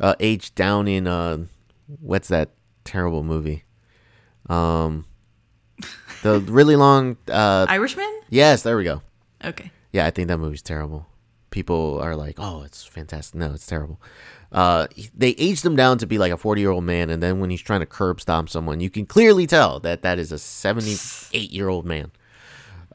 uh, 0.00 0.14
aged 0.20 0.54
down 0.54 0.86
in 0.88 1.06
uh, 1.06 1.38
what's 2.00 2.28
that 2.28 2.50
terrible 2.84 3.22
movie? 3.24 3.64
Um, 4.48 5.04
the 6.22 6.40
really 6.40 6.76
long. 6.76 7.16
Uh, 7.28 7.66
Irishman? 7.68 8.10
yes, 8.28 8.62
there 8.62 8.76
we 8.76 8.84
go. 8.84 9.02
Okay. 9.44 9.70
Yeah, 9.92 10.06
I 10.06 10.10
think 10.10 10.28
that 10.28 10.38
movie's 10.38 10.62
terrible. 10.62 11.06
People 11.50 11.98
are 12.00 12.14
like, 12.14 12.36
"Oh, 12.38 12.62
it's 12.62 12.84
fantastic." 12.84 13.34
No, 13.34 13.52
it's 13.54 13.66
terrible. 13.66 14.00
Uh, 14.52 14.86
they 15.16 15.30
aged 15.30 15.64
him 15.64 15.76
down 15.76 15.98
to 15.98 16.06
be 16.06 16.18
like 16.18 16.32
a 16.32 16.36
forty-year-old 16.36 16.84
man, 16.84 17.10
and 17.10 17.22
then 17.22 17.40
when 17.40 17.50
he's 17.50 17.60
trying 17.62 17.80
to 17.80 17.86
curb 17.86 18.20
stomp 18.20 18.48
someone, 18.50 18.80
you 18.80 18.90
can 18.90 19.06
clearly 19.06 19.46
tell 19.46 19.80
that 19.80 20.02
that 20.02 20.18
is 20.18 20.30
a 20.32 20.38
seventy-eight-year-old 20.38 21.84
man. 21.86 22.10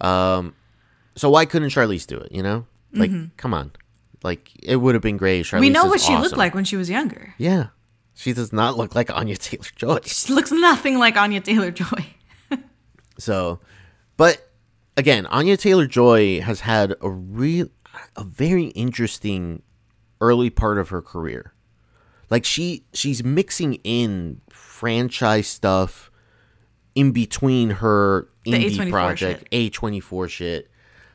Um, 0.02 0.56
so 1.16 1.30
why 1.30 1.46
couldn't 1.46 1.70
Charlize 1.70 2.06
do 2.08 2.18
it? 2.18 2.32
You 2.32 2.44
know, 2.44 2.66
like, 2.94 3.12
come 3.38 3.54
on, 3.54 3.72
like 4.24 4.52
it 4.62 4.78
would 4.78 4.96
have 4.96 5.02
been 5.02 5.18
great. 5.18 5.46
Charlize 5.46 5.50
Mm-hmm. 5.56 5.60
we 5.62 5.70
know 5.70 5.86
what 5.86 6.02
she 6.02 6.16
looked 6.16 6.38
like 6.38 6.54
when 6.56 6.64
she 6.66 6.76
was 6.78 6.90
younger. 6.90 7.34
Yeah, 7.38 7.68
she 8.14 8.34
does 8.34 8.52
not 8.54 8.78
look 8.78 8.96
like 8.96 9.12
Anya 9.12 9.36
Taylor 9.38 9.66
Joy. 9.76 10.00
She 10.06 10.34
looks 10.34 10.52
nothing 10.52 10.98
like 10.98 11.18
Anya 11.18 11.42
Taylor 11.42 11.72
Joy. 11.72 12.06
So, 13.18 13.60
but 14.18 14.50
again, 14.98 15.26
Anya 15.28 15.58
Taylor 15.58 15.88
Joy 15.88 16.42
has 16.42 16.62
had 16.62 16.96
a 17.02 17.10
real, 17.10 17.68
a 18.16 18.24
very 18.24 18.66
interesting 18.68 19.62
early 20.22 20.50
part 20.50 20.78
of 20.78 20.90
her 20.90 21.02
career. 21.02 21.54
Like 22.30 22.46
she, 22.46 22.86
she's 22.94 23.24
mixing 23.24 23.76
in 23.84 24.42
franchise 24.50 25.48
stuff 25.48 26.10
in 26.96 27.12
between 27.12 27.70
her 27.72 28.30
indie 28.46 28.76
A24 28.78 28.90
project, 28.90 29.48
A 29.52 29.70
twenty 29.70 30.00
four 30.00 30.28
shit. 30.28 30.70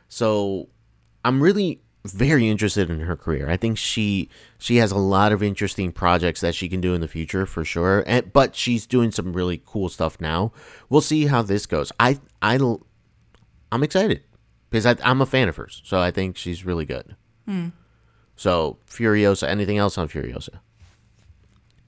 So, 0.08 0.68
I'm 1.24 1.42
really 1.42 1.80
very 2.04 2.48
interested 2.48 2.90
in 2.90 3.00
her 3.00 3.16
career. 3.16 3.50
I 3.50 3.56
think 3.56 3.76
she 3.76 4.28
she 4.58 4.76
has 4.76 4.90
a 4.90 4.98
lot 4.98 5.32
of 5.32 5.42
interesting 5.42 5.92
projects 5.92 6.40
that 6.40 6.54
she 6.54 6.68
can 6.68 6.80
do 6.80 6.94
in 6.94 7.00
the 7.00 7.08
future 7.08 7.46
for 7.46 7.64
sure. 7.64 8.02
And 8.06 8.32
but 8.32 8.56
she's 8.56 8.86
doing 8.86 9.10
some 9.10 9.32
really 9.32 9.62
cool 9.66 9.88
stuff 9.88 10.20
now. 10.20 10.52
We'll 10.88 11.02
see 11.02 11.26
how 11.26 11.42
this 11.42 11.66
goes. 11.66 11.92
I 12.00 12.18
I 12.40 12.58
I'm 13.70 13.82
excited 13.82 14.22
because 14.70 14.86
I, 14.86 14.96
I'm 15.02 15.20
a 15.20 15.26
fan 15.26 15.48
of 15.48 15.56
hers. 15.56 15.82
So 15.84 16.00
I 16.00 16.10
think 16.10 16.36
she's 16.36 16.64
really 16.64 16.86
good. 16.86 17.16
Hmm. 17.46 17.68
So 18.36 18.78
Furiosa. 18.86 19.46
Anything 19.48 19.76
else 19.76 19.98
on 19.98 20.08
Furiosa? 20.08 20.60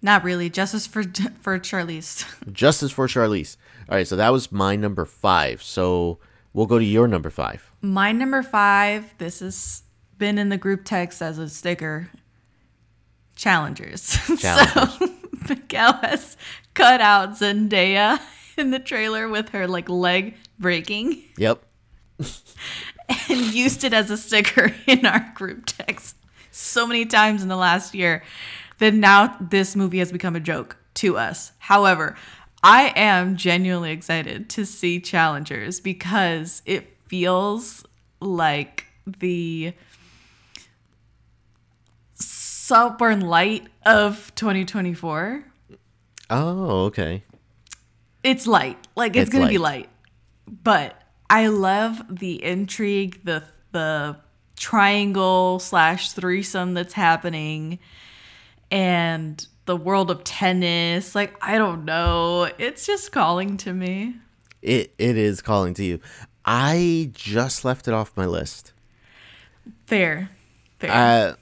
Not 0.02 0.24
really. 0.24 0.50
Justice 0.50 0.86
for 0.86 1.04
for 1.40 1.58
Charlize. 1.58 2.26
Justice 2.52 2.92
for 2.92 3.06
Charlize. 3.06 3.56
All 3.88 3.96
right. 3.96 4.06
So 4.06 4.16
that 4.16 4.30
was 4.30 4.52
my 4.52 4.76
number 4.76 5.06
five. 5.06 5.62
So 5.62 6.18
we'll 6.52 6.66
go 6.66 6.78
to 6.78 6.84
your 6.84 7.08
number 7.08 7.30
five. 7.30 7.72
My 7.80 8.12
number 8.12 8.42
five. 8.42 9.14
This 9.16 9.40
has 9.40 9.84
been 10.18 10.38
in 10.38 10.48
the 10.48 10.56
group 10.56 10.84
text 10.84 11.20
as 11.22 11.38
a 11.38 11.48
sticker. 11.48 12.10
Challengers. 13.36 14.18
Challengers. 14.38 14.98
so 14.98 15.08
Miguel 15.48 15.94
has 15.94 16.36
cut 16.74 17.00
out 17.00 17.30
Zendaya 17.32 18.20
in 18.56 18.70
the 18.70 18.78
trailer 18.78 19.28
with 19.28 19.50
her 19.50 19.66
like 19.66 19.88
leg 19.88 20.36
breaking 20.58 21.22
Yep. 21.38 21.62
and 23.28 23.54
used 23.54 23.82
it 23.84 23.92
as 23.92 24.10
a 24.10 24.16
sticker 24.16 24.74
in 24.86 25.04
our 25.06 25.32
group 25.34 25.64
text 25.66 26.16
so 26.50 26.86
many 26.86 27.04
times 27.06 27.42
in 27.42 27.48
the 27.48 27.56
last 27.56 27.94
year 27.94 28.22
that 28.78 28.94
now 28.94 29.36
this 29.40 29.74
movie 29.74 29.98
has 29.98 30.12
become 30.12 30.36
a 30.36 30.40
joke 30.40 30.76
to 30.94 31.16
us. 31.16 31.52
However, 31.58 32.16
I 32.62 32.92
am 32.94 33.36
genuinely 33.36 33.90
excited 33.90 34.48
to 34.50 34.64
see 34.66 35.00
Challengers 35.00 35.80
because 35.80 36.62
it 36.66 36.96
feels 37.06 37.84
like 38.20 38.86
the 39.06 39.72
Saltburn 42.72 43.20
Light 43.20 43.66
of 43.84 44.34
2024. 44.34 45.44
Oh, 46.30 46.84
okay. 46.86 47.22
It's 48.24 48.46
light. 48.46 48.78
Like 48.96 49.14
it's, 49.14 49.24
It's 49.24 49.30
gonna 49.30 49.50
be 49.50 49.58
light. 49.58 49.90
light. 50.46 50.62
But 50.64 50.98
I 51.28 51.48
love 51.48 52.02
the 52.08 52.42
intrigue, 52.42 53.20
the 53.24 53.44
the 53.72 54.16
triangle 54.56 55.58
slash 55.58 56.12
threesome 56.12 56.72
that's 56.72 56.94
happening, 56.94 57.78
and 58.70 59.46
the 59.66 59.76
world 59.76 60.10
of 60.10 60.24
tennis. 60.24 61.14
Like 61.14 61.34
I 61.42 61.58
don't 61.58 61.84
know. 61.84 62.48
It's 62.56 62.86
just 62.86 63.12
calling 63.12 63.58
to 63.58 63.74
me. 63.74 64.16
It 64.62 64.94
it 64.96 65.18
is 65.18 65.42
calling 65.42 65.74
to 65.74 65.84
you. 65.84 66.00
I 66.46 67.10
just 67.12 67.66
left 67.66 67.86
it 67.86 67.92
off 67.92 68.16
my 68.16 68.24
list. 68.24 68.72
Fair. 69.84 70.30
Fair. 70.78 70.90
Uh, 70.90 71.34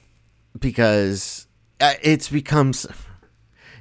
because 0.59 1.47
uh, 1.79 1.93
it's 2.01 2.29
becomes 2.29 2.85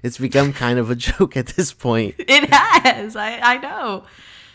it's 0.02 0.18
become 0.18 0.52
kind 0.52 0.78
of 0.78 0.90
a 0.90 0.94
joke 0.96 1.36
at 1.36 1.48
this 1.48 1.72
point 1.72 2.14
it 2.18 2.48
has. 2.50 3.16
I 3.16 3.38
I 3.38 3.56
know. 3.58 4.04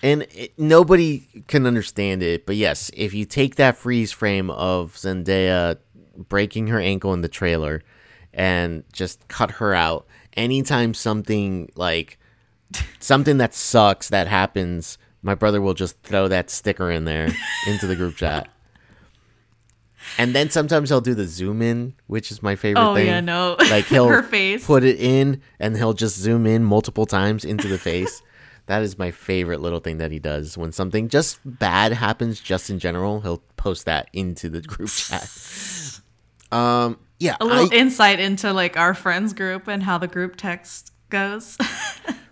and 0.02 0.24
it, 0.34 0.58
nobody 0.58 1.28
can 1.48 1.66
understand 1.66 2.24
it 2.24 2.46
but 2.46 2.56
yes 2.56 2.92
if 2.94 3.14
you 3.14 3.26
take 3.26 3.56
that 3.56 3.78
freeze 3.78 4.12
frame 4.12 4.50
of 4.50 4.94
zendaya 4.96 5.78
breaking 6.18 6.68
her 6.68 6.80
ankle 6.80 7.14
in 7.14 7.22
the 7.22 7.28
trailer 7.28 7.84
and 8.34 8.84
just 8.92 9.28
cut 9.28 9.52
her 9.52 9.74
out 9.74 10.06
anytime 10.36 10.94
something 10.94 11.70
like 11.76 12.18
something 13.00 13.38
that 13.38 13.54
sucks 13.54 14.10
that 14.10 14.28
happens 14.28 14.98
my 15.22 15.34
brother 15.36 15.62
will 15.62 15.74
just 15.74 16.00
throw 16.04 16.28
that 16.28 16.50
sticker 16.50 16.92
in 16.92 17.06
there 17.06 17.30
into 17.68 17.88
the 17.88 17.96
group 17.96 18.16
chat 18.16 18.48
and 20.18 20.34
then 20.36 20.50
sometimes 20.50 20.90
he'll 20.90 21.02
do 21.02 21.14
the 21.14 21.26
zoom 21.28 21.62
in 21.62 21.94
which 22.08 22.32
is 22.32 22.42
my 22.44 22.56
favorite 22.56 22.82
Oh 22.86 22.96
thing 22.96 23.08
yeah, 23.08 23.20
no. 23.22 23.56
like 23.70 23.86
he'll 23.86 24.08
her 24.10 24.24
face. 24.24 24.66
put 24.66 24.84
it 24.84 25.00
in 25.00 25.42
and 25.60 25.76
he'll 25.78 25.94
just 25.94 26.18
zoom 26.18 26.46
in 26.46 26.64
multiple 26.64 27.06
times 27.06 27.44
into 27.46 27.68
the 27.68 27.78
face 27.78 28.22
that 28.68 28.82
is 28.82 28.98
my 28.98 29.12
favorite 29.12 29.62
little 29.62 29.80
thing 29.80 29.98
that 29.98 30.12
he 30.12 30.20
does 30.20 30.58
when 30.58 30.72
something 30.72 31.08
just 31.10 31.40
bad 31.46 31.94
happens 31.94 32.40
just 32.40 32.70
in 32.70 32.80
general 32.80 33.22
he'll 33.22 33.44
post 33.58 33.86
that 33.86 34.10
into 34.14 34.50
the 34.50 34.62
group 34.62 34.90
chat 34.90 35.30
um 36.52 36.98
yeah 37.20 37.36
a 37.40 37.46
little 37.46 37.72
I- 37.72 37.76
insight 37.76 38.20
into 38.20 38.54
like 38.54 38.78
our 38.78 38.94
friends 38.94 39.34
group 39.34 39.68
and 39.68 39.82
how 39.84 39.98
the 39.98 40.08
group 40.08 40.36
text 40.36 40.92
goes. 41.10 41.58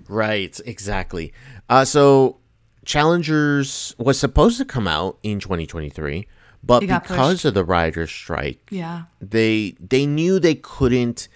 right 0.09 0.59
exactly 0.65 1.31
uh 1.69 1.85
so 1.85 2.37
challengers 2.85 3.95
was 3.97 4.19
supposed 4.19 4.57
to 4.57 4.65
come 4.65 4.87
out 4.87 5.17
in 5.23 5.39
2023 5.39 6.27
but 6.63 6.79
because 6.79 7.43
of 7.45 7.53
the 7.53 7.63
writers 7.63 8.09
strike 8.09 8.67
yeah. 8.71 9.03
they 9.19 9.75
they 9.79 10.05
knew 10.05 10.39
they 10.39 10.55
couldn't 10.55 11.27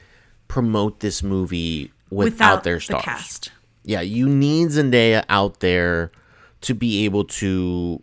promote 0.47 0.99
this 1.01 1.21
movie 1.21 1.91
without, 2.09 2.63
their 2.63 2.79
stars 2.79 3.03
the 3.03 3.05
cast. 3.05 3.51
yeah, 3.83 4.01
you 4.01 4.27
need 4.27 4.69
Zendaya 4.69 5.23
out 5.29 5.59
there 5.59 6.11
to 6.61 6.73
be 6.73 7.05
able 7.05 7.25
to 7.25 8.01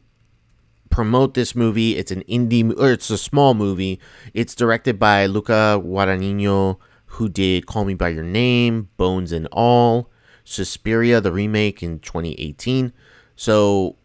promote 0.91 1.35
this 1.35 1.55
movie. 1.55 1.97
It's 1.97 2.11
an 2.11 2.23
indie, 2.29 2.73
or 2.79 2.93
it's 2.93 3.11
a 3.11 3.19
small 3.19 3.55
movie. 3.55 3.99
It's 4.33 4.55
directed 4.55 4.99
by 4.99 5.27
Luca 5.27 5.81
Guadagnino, 5.83 6.79
who 7.07 7.29
did 7.29 7.67
Call 7.67 7.85
Me 7.85 7.95
by 7.95 8.11
Your 8.11 8.25
Name, 8.25 8.89
Bones 8.97 9.33
and 9.33 9.49
All, 9.51 10.11
Suspiria, 10.45 11.21
the 11.21 11.33
remake 11.33 11.83
in 11.83 11.99
2018. 12.01 12.93
So 13.37 13.97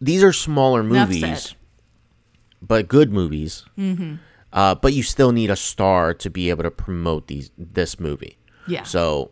these 0.00 0.22
are 0.22 0.32
smaller 0.32 0.82
movies. 0.82 1.54
But 2.62 2.88
good 2.88 3.12
movies. 3.12 3.64
Mm-hmm. 3.78 4.16
Uh, 4.52 4.74
but 4.74 4.92
you 4.92 5.02
still 5.02 5.32
need 5.32 5.50
a 5.50 5.56
star 5.56 6.12
to 6.14 6.28
be 6.30 6.50
able 6.50 6.64
to 6.64 6.70
promote 6.70 7.28
these 7.28 7.50
this 7.56 8.00
movie. 8.00 8.36
Yeah. 8.66 8.82
So 8.82 9.30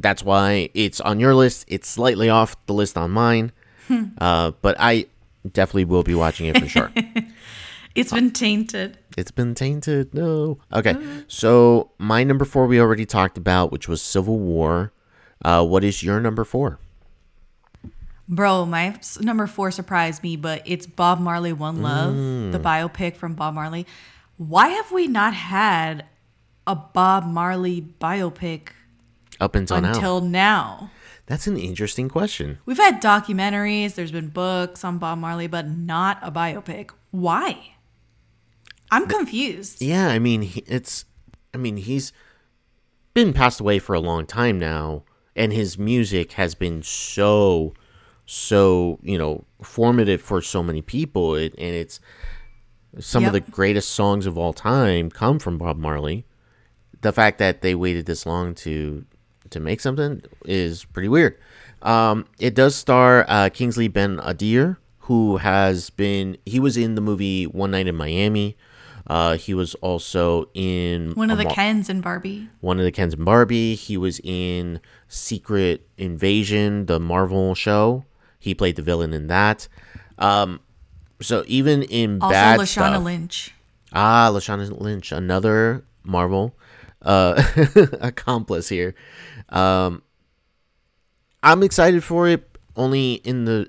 that's 0.00 0.22
why 0.22 0.70
it's 0.74 1.00
on 1.00 1.20
your 1.20 1.34
list. 1.34 1.64
It's 1.68 1.88
slightly 1.88 2.28
off 2.28 2.56
the 2.66 2.74
list 2.74 2.96
on 2.96 3.10
mine. 3.10 3.52
uh, 4.18 4.52
but 4.62 4.76
I 4.78 5.06
definitely 5.50 5.84
will 5.86 6.02
be 6.02 6.14
watching 6.14 6.46
it 6.46 6.58
for 6.58 6.68
sure. 6.68 6.92
It's 7.96 8.12
been 8.12 8.30
tainted. 8.30 8.98
it's 9.16 9.30
been 9.30 9.54
tainted. 9.54 10.12
No. 10.12 10.58
Okay. 10.70 10.94
So 11.28 11.92
my 11.96 12.24
number 12.24 12.44
four 12.44 12.66
we 12.66 12.78
already 12.78 13.06
talked 13.06 13.38
about, 13.38 13.72
which 13.72 13.88
was 13.88 14.02
Civil 14.02 14.38
War. 14.38 14.92
Uh, 15.42 15.64
what 15.64 15.82
is 15.82 16.02
your 16.02 16.20
number 16.20 16.44
four? 16.44 16.78
Bro, 18.28 18.66
my 18.66 18.98
number 19.20 19.46
four 19.46 19.70
surprised 19.70 20.22
me, 20.22 20.36
but 20.36 20.62
it's 20.64 20.86
Bob 20.86 21.20
Marley 21.20 21.52
One 21.52 21.82
Love, 21.82 22.14
mm. 22.14 22.52
the 22.52 22.58
biopic 22.58 23.16
from 23.16 23.34
Bob 23.34 23.54
Marley. 23.54 23.86
Why 24.36 24.68
have 24.68 24.90
we 24.90 25.06
not 25.06 25.32
had 25.32 26.04
a 26.66 26.74
Bob 26.74 27.24
Marley 27.24 27.80
biopic 27.80 28.70
Up 29.40 29.54
until, 29.54 29.80
now. 29.80 29.88
until 29.94 30.20
now? 30.20 30.90
That's 31.26 31.46
an 31.46 31.56
interesting 31.56 32.08
question. 32.08 32.58
We've 32.66 32.76
had 32.76 33.00
documentaries, 33.00 33.94
there's 33.94 34.12
been 34.12 34.28
books 34.28 34.84
on 34.84 34.98
Bob 34.98 35.18
Marley, 35.18 35.46
but 35.46 35.68
not 35.68 36.18
a 36.22 36.30
biopic. 36.30 36.90
Why? 37.10 37.74
I'm 38.90 39.06
confused. 39.06 39.82
Yeah, 39.82 40.08
I 40.08 40.18
mean, 40.18 40.50
it's, 40.66 41.04
I 41.52 41.58
mean, 41.58 41.76
he's 41.76 42.12
been 43.14 43.32
passed 43.32 43.60
away 43.60 43.78
for 43.78 43.94
a 43.94 44.00
long 44.00 44.26
time 44.26 44.58
now, 44.58 45.04
and 45.34 45.52
his 45.52 45.78
music 45.78 46.32
has 46.32 46.54
been 46.54 46.82
so, 46.82 47.74
so, 48.26 48.98
you 49.02 49.16
know, 49.16 49.44
formative 49.62 50.20
for 50.20 50.42
so 50.42 50.62
many 50.62 50.82
people, 50.82 51.34
it, 51.36 51.54
and 51.56 51.74
it's 51.74 52.00
some 52.98 53.24
of 53.24 53.32
the 53.32 53.40
greatest 53.40 53.90
songs 53.90 54.26
of 54.26 54.36
all 54.36 54.52
time 54.52 55.10
come 55.10 55.38
from 55.38 55.58
Bob 55.58 55.78
Marley. 55.78 56.26
The 57.02 57.12
fact 57.12 57.38
that 57.38 57.62
they 57.62 57.74
waited 57.74 58.06
this 58.06 58.26
long 58.26 58.54
to 58.56 59.04
to 59.50 59.60
make 59.60 59.80
something 59.80 60.22
is 60.44 60.84
pretty 60.86 61.08
weird. 61.08 61.38
Um, 61.82 62.26
it 62.40 62.54
does 62.54 62.74
star 62.74 63.24
uh, 63.28 63.48
Kingsley 63.50 63.86
Ben 63.86 64.16
Adir, 64.18 64.76
who 65.00 65.36
has 65.36 65.90
been 65.90 66.36
he 66.44 66.58
was 66.58 66.76
in 66.76 66.94
the 66.96 67.00
movie 67.00 67.44
One 67.44 67.70
Night 67.70 67.86
in 67.86 67.94
Miami. 67.94 68.56
Uh, 69.06 69.36
he 69.36 69.54
was 69.54 69.74
also 69.76 70.48
in 70.52 71.12
One 71.12 71.30
of 71.30 71.38
the 71.38 71.44
Mar- 71.44 71.52
Kens 71.54 71.88
and 71.88 72.02
Barbie. 72.02 72.48
one 72.60 72.80
of 72.80 72.84
the 72.84 72.90
Kens 72.90 73.14
and 73.14 73.24
Barbie. 73.24 73.76
He 73.76 73.96
was 73.96 74.20
in 74.24 74.80
Secret 75.06 75.86
Invasion, 75.96 76.86
the 76.86 76.98
Marvel 76.98 77.54
show. 77.54 78.04
He 78.46 78.54
played 78.54 78.76
the 78.76 78.82
villain 78.82 79.12
in 79.12 79.26
that. 79.26 79.66
Um, 80.18 80.60
so 81.20 81.42
even 81.48 81.82
in 81.82 82.22
Also, 82.22 82.32
bad 82.32 82.60
Lashana 82.60 82.92
stuff, 82.92 83.02
Lynch. 83.02 83.54
Ah, 83.92 84.30
Lashana 84.32 84.80
Lynch, 84.80 85.10
another 85.10 85.84
Marvel 86.04 86.54
uh, 87.02 87.42
accomplice 88.00 88.68
here. 88.68 88.94
Um, 89.48 90.02
I'm 91.42 91.64
excited 91.64 92.04
for 92.04 92.28
it. 92.28 92.48
Only 92.76 93.14
in 93.14 93.46
the, 93.46 93.68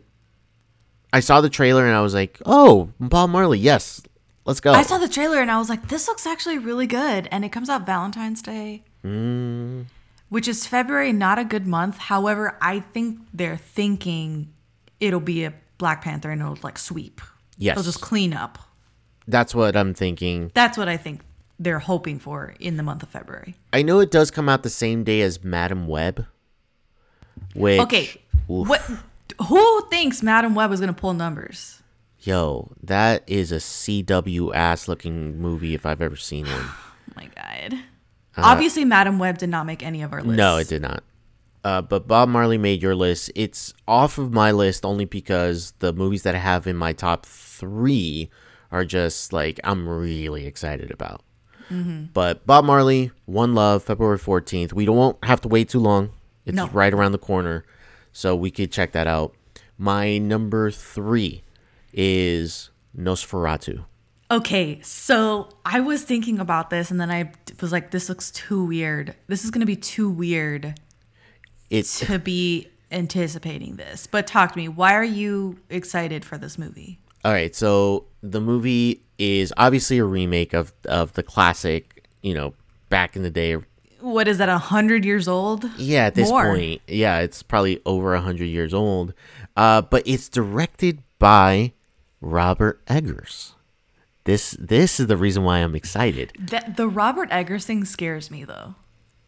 I 1.12 1.22
saw 1.22 1.42
the 1.42 1.50
trailer 1.50 1.88
and 1.88 1.96
I 1.96 2.02
was 2.02 2.14
like, 2.14 2.40
"Oh, 2.46 2.90
Bob 3.00 3.32
Marley, 3.32 3.58
yes, 3.58 4.02
let's 4.46 4.60
go." 4.60 4.74
I 4.74 4.84
saw 4.84 5.00
the 5.00 5.08
trailer 5.08 5.40
and 5.42 5.50
I 5.50 5.58
was 5.58 5.70
like, 5.70 5.88
this 5.88 6.08
looks 6.08 6.28
actually 6.28 6.60
really 6.60 6.86
good. 6.88 7.28
And 7.32 7.44
it 7.44 7.52
comes 7.52 7.68
out 7.70 7.86
Valentine's 7.86 8.44
Day, 8.44 8.84
Mm. 9.04 9.86
which 10.30 10.48
is 10.48 10.68
February, 10.68 11.14
not 11.14 11.40
a 11.40 11.44
good 11.46 11.66
month. 11.66 11.98
However, 11.98 12.58
I 12.62 12.82
think 12.82 13.20
they're 13.34 13.58
thinking 13.58 14.54
it'll 15.00 15.20
be 15.20 15.44
a 15.46 15.54
Black 15.78 16.02
Panther 16.04 16.32
and 16.32 16.42
it'll 16.42 16.58
like 16.64 16.78
sweep. 16.78 17.22
Yes. 17.58 17.74
It'll 17.74 17.84
just 17.84 18.02
clean 18.02 18.34
up. 18.34 18.58
That's 19.28 19.54
what 19.54 19.76
I'm 19.76 19.94
thinking. 19.94 20.52
That's 20.54 20.78
what 20.78 20.88
I 20.88 20.98
think 20.98 21.22
they're 21.60 21.80
hoping 21.80 22.20
for 22.20 22.54
in 22.60 22.78
the 22.78 22.84
month 22.84 23.04
of 23.04 23.10
February. 23.10 23.56
I 23.74 23.82
know 23.82 24.00
it 24.00 24.12
does 24.12 24.32
come 24.32 24.48
out 24.48 24.64
the 24.64 24.70
same 24.70 25.04
day 25.04 25.22
as 25.22 25.44
Madame 25.44 25.88
Web. 25.88 26.26
Which, 27.54 27.80
Okay. 27.82 28.22
oof. 28.50 28.68
What? 28.68 28.82
Who 29.48 29.82
thinks 29.90 30.24
Madame 30.24 30.56
Web 30.56 30.72
is 30.72 30.80
going 30.80 30.94
to 30.94 31.00
pull 31.00 31.14
numbers? 31.14 31.82
Yo, 32.22 32.72
that 32.82 33.24
is 33.28 33.52
a 33.52 33.58
CW 33.58 34.54
ass 34.56 34.88
looking 34.88 35.40
movie 35.40 35.74
if 35.74 35.86
I've 35.86 36.02
ever 36.02 36.16
seen 36.16 36.46
one. 36.46 36.66
Oh 37.10 37.14
my 37.16 37.30
God. 37.36 37.80
Obviously, 38.36 38.86
Madame 38.86 39.18
Web 39.18 39.40
did 39.40 39.50
not 39.50 39.66
make 39.66 39.82
any 39.82 40.04
of 40.04 40.14
our 40.14 40.22
lists. 40.22 40.34
Uh, 40.34 40.36
No, 40.36 40.58
it 40.58 40.68
did 40.68 40.84
not. 40.84 41.04
Uh, 41.64 41.82
but 41.82 42.08
Bob 42.08 42.30
Marley 42.30 42.58
made 42.58 42.82
your 42.82 42.96
list. 42.96 43.32
It's 43.36 43.74
off 43.88 44.18
of 44.18 44.32
my 44.32 44.52
list 44.52 44.86
only 44.86 45.06
because 45.06 45.72
the 45.80 45.92
movies 45.92 46.24
that 46.24 46.36
I 46.36 46.38
have 46.40 46.66
in 46.68 46.78
my 46.78 46.94
top 46.94 47.26
three 47.26 48.30
are 48.72 48.86
just 48.86 49.34
like 49.34 49.60
I'm 49.64 49.88
really 49.88 50.46
excited 50.46 50.92
about. 50.92 51.22
But 51.70 52.46
Bob 52.48 52.64
Marley, 52.64 53.12
One 53.26 53.54
Love, 53.54 53.84
February 53.84 54.18
14th. 54.18 54.72
We 54.72 54.86
don't 54.86 54.96
won't 54.96 55.26
have 55.26 55.42
to 55.42 55.50
wait 55.50 55.68
too 55.68 55.80
long. 55.80 56.12
It's 56.46 56.56
No. 56.56 56.68
right 56.70 56.94
around 56.94 57.12
the 57.12 57.18
corner. 57.18 57.66
So 58.14 58.38
we 58.38 58.52
could 58.52 58.72
check 58.72 58.94
that 58.94 59.06
out. 59.06 59.36
My 59.78 60.18
number 60.18 60.72
three 60.72 61.44
is 61.92 62.70
Nosferatu. 62.98 63.84
Okay, 64.32 64.80
so 64.82 65.50
I 65.66 65.82
was 65.82 66.04
thinking 66.04 66.40
about 66.40 66.70
this 66.70 66.90
and 66.90 67.00
then 67.02 67.12
I 67.12 67.32
was 67.62 67.72
like, 67.74 67.92
this 67.92 68.08
looks 68.08 68.32
too 68.32 68.64
weird. 68.66 69.16
This 69.28 69.44
is 69.44 69.52
going 69.52 69.60
to 69.62 69.66
be 69.68 69.76
too 69.76 70.10
weird 70.10 70.80
It's 71.70 72.00
to 72.02 72.20
be 72.20 72.68
anticipating 72.92 73.76
this. 73.76 74.08
But 74.08 74.28
talk 74.28 74.54
to 74.54 74.58
me. 74.58 74.68
Why 74.68 74.94
are 74.96 75.04
you 75.04 75.60
excited 75.70 76.24
for 76.24 76.38
this 76.38 76.58
movie? 76.58 77.00
All 77.26 77.32
right, 77.32 77.54
so 77.56 78.06
the 78.22 78.40
movie 78.40 79.02
is 79.18 79.52
obviously 79.58 79.98
a 79.98 80.06
remake 80.06 80.54
of 80.54 80.74
of 80.86 81.14
the 81.14 81.24
classic, 81.24 82.08
you 82.22 82.34
know, 82.34 82.54
back 82.90 83.16
in 83.16 83.24
the 83.24 83.32
day. 83.32 83.58
What 84.00 84.28
is 84.28 84.38
that, 84.38 84.48
A 84.48 84.54
100 84.54 85.04
years 85.04 85.28
old? 85.28 85.70
Yeah, 85.78 86.06
at 86.06 86.16
this 86.16 86.30
More. 86.30 86.46
point, 86.46 86.82
yeah, 86.88 87.20
it's 87.20 87.42
probably 87.42 87.82
over 87.86 88.14
a 88.14 88.22
hundred 88.22 88.46
years 88.46 88.74
old. 88.74 89.14
Uh, 89.58 89.82
but 89.82 90.04
it's 90.06 90.30
directed 90.30 91.02
by 91.18 91.74
Robert 92.22 92.80
Eggers. 92.88 93.54
This 94.26 94.52
this 94.60 95.00
is 95.00 95.08
the 95.08 95.18
reason 95.18 95.44
why 95.44 95.60
I'm 95.60 95.76
excited. 95.76 96.32
That, 96.38 96.78
the 96.78 96.88
Robert 96.88 97.30
Eggers 97.32 97.66
thing 97.66 97.86
scares 97.86 98.30
me, 98.30 98.44
though. 98.44 98.76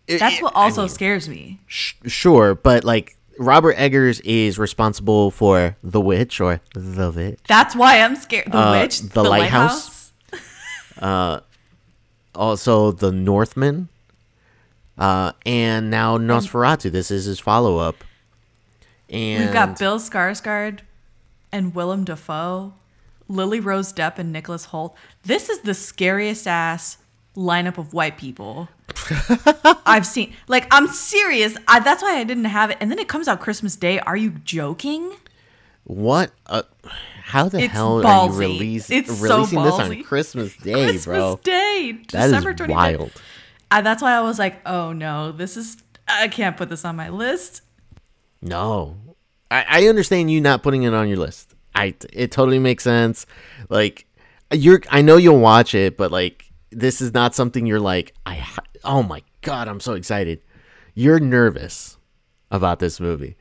It- 0.10 0.20
That's 0.20 0.38
it- 0.38 0.44
what 0.44 0.56
I 0.56 0.64
also 0.64 0.82
mean, 0.82 0.90
scares 0.90 1.30
me. 1.30 1.60
sh- 1.68 1.94
sure, 2.08 2.56
but 2.56 2.84
like 2.84 3.16
Robert 3.38 3.74
Eggers 3.78 4.20
is 4.22 4.58
responsible 4.60 5.32
for 5.32 5.78
The 5.84 6.02
Witch 6.02 6.42
or 6.42 6.60
The 6.74 7.12
Witch. 7.12 7.40
That's 7.48 7.76
why 7.76 8.02
I'm 8.02 8.16
scared. 8.16 8.52
The 8.52 8.58
Uh, 8.58 8.72
witch, 8.82 9.00
The 9.02 9.24
Lighthouse? 9.24 10.12
Uh, 11.00 11.40
also 12.36 12.92
the 12.92 13.10
Northman, 13.12 13.88
uh, 14.98 15.32
and 15.46 15.90
now 15.90 16.18
Nosferatu. 16.18 16.92
This 16.92 17.10
is 17.10 17.24
his 17.24 17.40
follow 17.40 17.78
up. 17.78 18.04
And 19.10 19.46
We've 19.46 19.54
got 19.54 19.80
Bill 19.80 19.98
Skarsgård 19.98 20.80
and 21.54 21.74
Willem 21.74 22.04
Dafoe, 22.04 22.74
Lily 23.30 23.62
Rose 23.62 23.94
Depp 23.94 24.18
and 24.20 24.34
Nicholas 24.34 24.68
Hoult. 24.68 24.94
This 25.24 25.48
is 25.50 25.60
the 25.62 25.74
scariest 25.74 26.48
ass 26.48 26.98
lineup 27.36 27.78
of 27.78 27.94
white 27.94 28.18
people 28.18 28.68
I've 29.86 30.06
seen. 30.06 30.34
Like, 30.48 30.68
I'm 30.72 30.88
serious. 30.88 31.56
I, 31.68 31.80
that's 31.80 32.02
why 32.04 32.18
I 32.18 32.24
didn't 32.24 32.46
have 32.46 32.70
it. 32.72 32.78
And 32.82 32.90
then 32.92 33.00
it 33.00 33.08
comes 33.08 33.28
out 33.28 33.40
Christmas 33.40 33.76
Day. 33.76 34.00
Are 34.00 34.18
you 34.18 34.32
joking? 34.44 35.14
what? 35.84 36.32
Uh, 36.46 36.64
how 37.24 37.48
the 37.50 37.60
It's 37.60 37.74
hell 37.74 37.98
are 38.00 38.02
you 38.02 38.08
ballsy. 38.08 38.40
release, 38.40 38.90
It's 38.92 39.16
so 39.18 39.38
releasing 39.38 39.64
this 39.64 39.74
on. 39.74 40.04
Christmas 40.04 40.56
Day, 40.58 40.74
Christmas 40.74 41.06
bro? 41.06 41.36
Christmas 41.38 41.44
Day, 41.44 41.92
That 42.12 42.26
December 42.28 42.50
is 42.52 42.56
25th. 42.58 42.70
wild. 42.70 43.12
Uh, 43.72 43.82
that's 43.82 44.02
why 44.02 44.14
I 44.14 44.22
was 44.22 44.40
like, 44.40 44.60
oh 44.68 44.92
no, 44.94 45.32
this 45.32 45.56
is. 45.58 45.78
I 46.08 46.28
can't 46.28 46.58
put 46.58 46.70
this 46.70 46.84
on 46.86 46.96
my 46.96 47.10
list. 47.10 47.62
No, 48.42 48.96
I, 49.52 49.66
I 49.70 49.88
understand 49.88 50.32
you 50.32 50.42
not 50.42 50.64
putting 50.64 50.84
it 50.84 50.94
on 50.94 51.08
your 51.08 51.18
list. 51.18 51.54
I 51.76 51.94
it 52.12 52.32
totally 52.32 52.58
makes 52.60 52.84
sense. 52.84 53.26
Like 53.70 54.08
you're, 54.52 54.82
I 54.90 55.02
know 55.04 55.18
you'll 55.18 55.40
watch 55.40 55.76
it, 55.76 55.98
but 55.98 56.12
like 56.12 56.49
this 56.72 57.02
is 57.02 57.14
not 57.14 57.36
something 57.36 57.66
you're 57.66 57.80
like. 57.80 58.14
I 58.26 58.46
oh 58.84 59.04
my 59.04 59.22
god, 59.42 59.68
I'm 59.68 59.80
so 59.80 59.94
excited. 59.94 60.42
You're 60.94 61.20
nervous 61.20 61.98
about 62.52 62.80
this 62.80 63.00
movie. 63.00 63.38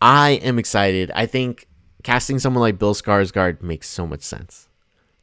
I 0.00 0.30
am 0.42 0.58
excited. 0.58 1.10
I 1.14 1.26
think 1.26 1.66
casting 2.02 2.38
someone 2.38 2.60
like 2.60 2.78
Bill 2.78 2.94
Skarsgård 2.94 3.62
makes 3.62 3.88
so 3.88 4.06
much 4.06 4.22
sense. 4.22 4.68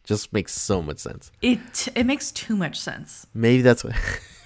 Just 0.03 0.33
makes 0.33 0.53
so 0.53 0.81
much 0.81 0.99
sense. 0.99 1.31
It 1.41 1.87
it 1.95 2.05
makes 2.05 2.31
too 2.31 2.55
much 2.55 2.79
sense. 2.79 3.25
Maybe 3.33 3.61
that's 3.61 3.83
what 3.83 3.95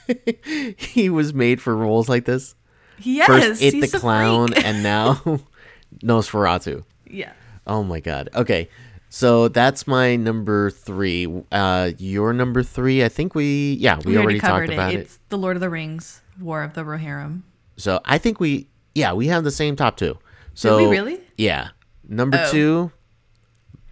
he 0.78 1.10
was 1.10 1.34
made 1.34 1.62
for 1.62 1.76
roles 1.76 2.08
like 2.08 2.26
this. 2.26 2.56
Yes, 3.00 3.28
First, 3.28 3.62
it 3.62 3.80
the 3.92 4.00
clown, 4.00 4.54
and 4.54 4.82
now 4.84 5.16
Nosferatu. 6.04 6.84
yeah. 7.08 7.34
Oh 7.66 7.84
my 7.84 8.00
god. 8.00 8.30
Okay. 8.34 8.70
So 9.10 9.48
that's 9.48 9.88
my 9.88 10.16
number 10.16 10.70
three. 10.70 11.28
Uh, 11.52 11.92
your 11.98 12.34
number 12.34 12.62
three. 12.64 13.04
I 13.04 13.10
think 13.10 13.36
we 13.36 13.74
yeah 13.80 13.98
we, 14.00 14.12
We, 14.12 14.18
already, 14.18 14.24
already, 14.26 14.40
talked 14.40 14.52
covered 14.52 14.70
about 14.74 14.94
it. 14.94 14.98
it. 14.98 15.02
It's 15.02 15.20
the 15.30 15.38
Lord 15.38 15.56
of 15.58 15.62
the 15.62 15.70
Rings, 15.70 16.22
War 16.40 16.64
of 16.64 16.74
the 16.74 16.82
Rohirrim. 16.84 17.42
So 17.78 18.00
I 18.06 18.18
think 18.18 18.40
we 18.40 18.68
yeah 18.96 19.14
we 19.14 19.28
have 19.28 19.44
the 19.44 19.52
same 19.52 19.76
top 19.76 19.98
two. 19.98 20.18
So 20.54 20.78
we 20.78 20.86
really? 20.88 21.22
Yeah. 21.38 21.70
Number 22.10 22.38
Oh. 22.42 22.52
two, 22.52 22.92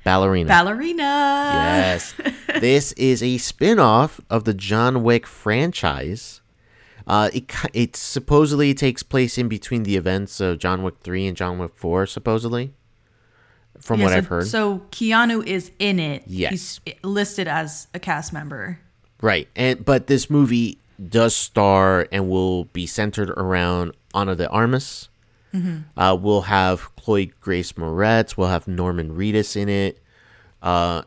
ballerina. 0.03 0.47
Ballerina. 0.47 1.03
yes. 1.03 2.13
this 2.59 2.91
is 2.93 3.21
a 3.21 3.37
spin-off 3.37 4.19
of 4.29 4.43
the 4.45 4.53
John 4.53 5.03
Wick 5.03 5.25
franchise. 5.27 6.41
Uh, 7.07 7.29
it 7.33 7.51
it 7.73 7.95
supposedly 7.95 8.73
takes 8.73 9.03
place 9.03 9.37
in 9.37 9.47
between 9.47 9.83
the 9.83 9.95
events 9.95 10.39
of 10.39 10.57
John 10.57 10.81
Wick 10.81 10.95
three 11.03 11.27
and 11.27 11.37
John 11.37 11.59
Wick 11.59 11.73
four, 11.75 12.05
supposedly. 12.07 12.73
From 13.79 13.99
Yeah, 13.99 14.05
what 14.05 14.11
so, 14.11 14.17
I've 14.17 14.27
heard. 14.27 14.47
So 14.47 14.79
Keanu 14.91 15.45
is 15.45 15.71
in 15.79 15.99
it. 15.99 16.23
Yes. 16.27 16.51
He's 16.51 16.79
listed 17.03 17.47
as 17.47 17.87
a 17.93 17.99
cast 17.99 18.33
member. 18.33 18.79
Right. 19.21 19.47
And 19.55 19.83
but 19.85 20.07
this 20.07 20.29
movie 20.29 20.77
does 21.09 21.35
star 21.35 22.07
and 22.11 22.29
will 22.29 22.65
be 22.65 22.85
centered 22.87 23.29
around 23.31 23.93
Ana 24.13 24.35
de 24.35 24.47
Armas, 24.49 25.09
Uh, 25.97 26.17
we'll 26.19 26.41
have 26.43 26.93
Chloe 26.95 27.27
Grace 27.41 27.73
Moretz. 27.73 28.35
We'll 28.37 28.49
have 28.49 28.67
Norman 28.67 29.15
Reedus 29.15 29.55
in 29.55 29.69
it. 29.69 30.01
Uh, 30.61 31.03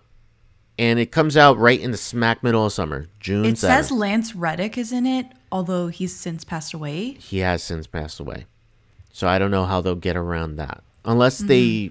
and 0.78 0.98
it 0.98 1.10
comes 1.10 1.36
out 1.36 1.58
right 1.58 1.78
in 1.80 1.90
the 1.90 1.96
smack 1.96 2.42
middle 2.42 2.64
of 2.64 2.72
summer, 2.72 3.08
June. 3.20 3.44
It 3.44 3.54
7th. 3.54 3.58
says 3.58 3.90
Lance 3.90 4.34
Reddick 4.34 4.78
is 4.78 4.92
in 4.92 5.06
it, 5.06 5.26
although 5.50 5.88
he's 5.88 6.14
since 6.14 6.44
passed 6.44 6.72
away. 6.72 7.12
he 7.14 7.38
has 7.38 7.62
since 7.62 7.86
passed 7.86 8.20
away. 8.20 8.46
So 9.12 9.26
I 9.26 9.38
don't 9.38 9.50
know 9.50 9.64
how 9.64 9.80
they'll 9.80 9.96
get 9.96 10.16
around 10.16 10.56
that, 10.56 10.82
unless 11.04 11.38
they. 11.38 11.90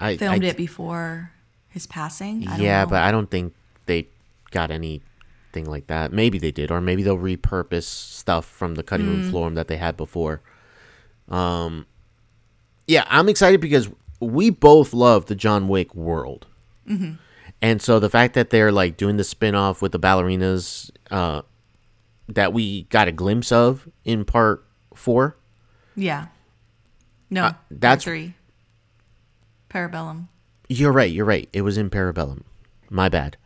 I, 0.00 0.16
Filmed 0.16 0.44
I, 0.44 0.48
it 0.48 0.56
before 0.56 1.30
his 1.68 1.86
passing. 1.86 2.48
I 2.48 2.56
don't 2.56 2.64
yeah, 2.66 2.84
but 2.86 3.02
I 3.02 3.10
don't 3.12 3.30
think 3.30 3.54
they 3.86 4.08
got 4.50 4.70
anything 4.70 5.66
like 5.66 5.86
that. 5.88 6.12
Maybe 6.12 6.38
they 6.38 6.50
did, 6.50 6.70
or 6.70 6.80
maybe 6.80 7.02
they'll 7.02 7.16
repurpose 7.18 7.84
stuff 7.84 8.46
from 8.46 8.74
the 8.76 8.82
cutting 8.82 9.06
Mm. 9.06 9.10
room 9.10 9.30
floor 9.30 9.50
that 9.50 9.68
they 9.68 9.76
had 9.76 9.96
before. 9.96 10.40
Um, 11.28 11.86
yeah, 12.86 13.04
I'm 13.08 13.28
excited 13.28 13.60
because 13.60 13.88
we 14.20 14.50
both 14.50 14.92
love 14.92 15.26
the 15.26 15.34
John 15.34 15.68
Wick 15.68 15.94
world, 15.94 16.46
Mm-hmm. 16.88 17.12
and 17.62 17.80
so 17.80 18.00
the 18.00 18.10
fact 18.10 18.34
that 18.34 18.50
they're 18.50 18.72
like 18.72 18.96
doing 18.96 19.16
the 19.16 19.22
spin 19.24 19.54
off 19.54 19.80
with 19.82 19.92
the 19.92 20.00
ballerinas 20.00 20.90
uh, 21.10 21.42
that 22.28 22.52
we 22.52 22.84
got 22.84 23.06
a 23.06 23.12
glimpse 23.12 23.52
of 23.52 23.88
in 24.04 24.24
part 24.24 24.64
four. 24.94 25.36
yeah, 25.94 26.26
no, 27.28 27.44
Uh, 27.44 27.52
that's 27.70 27.80
that's- 27.80 28.04
three. 28.04 28.34
Parabellum. 29.70 30.28
You're 30.68 30.92
right. 30.92 31.10
You're 31.10 31.24
right. 31.24 31.48
It 31.52 31.62
was 31.62 31.76
in 31.78 31.90
Parabellum. 31.90 32.42
My 32.90 33.08
bad. 33.08 33.36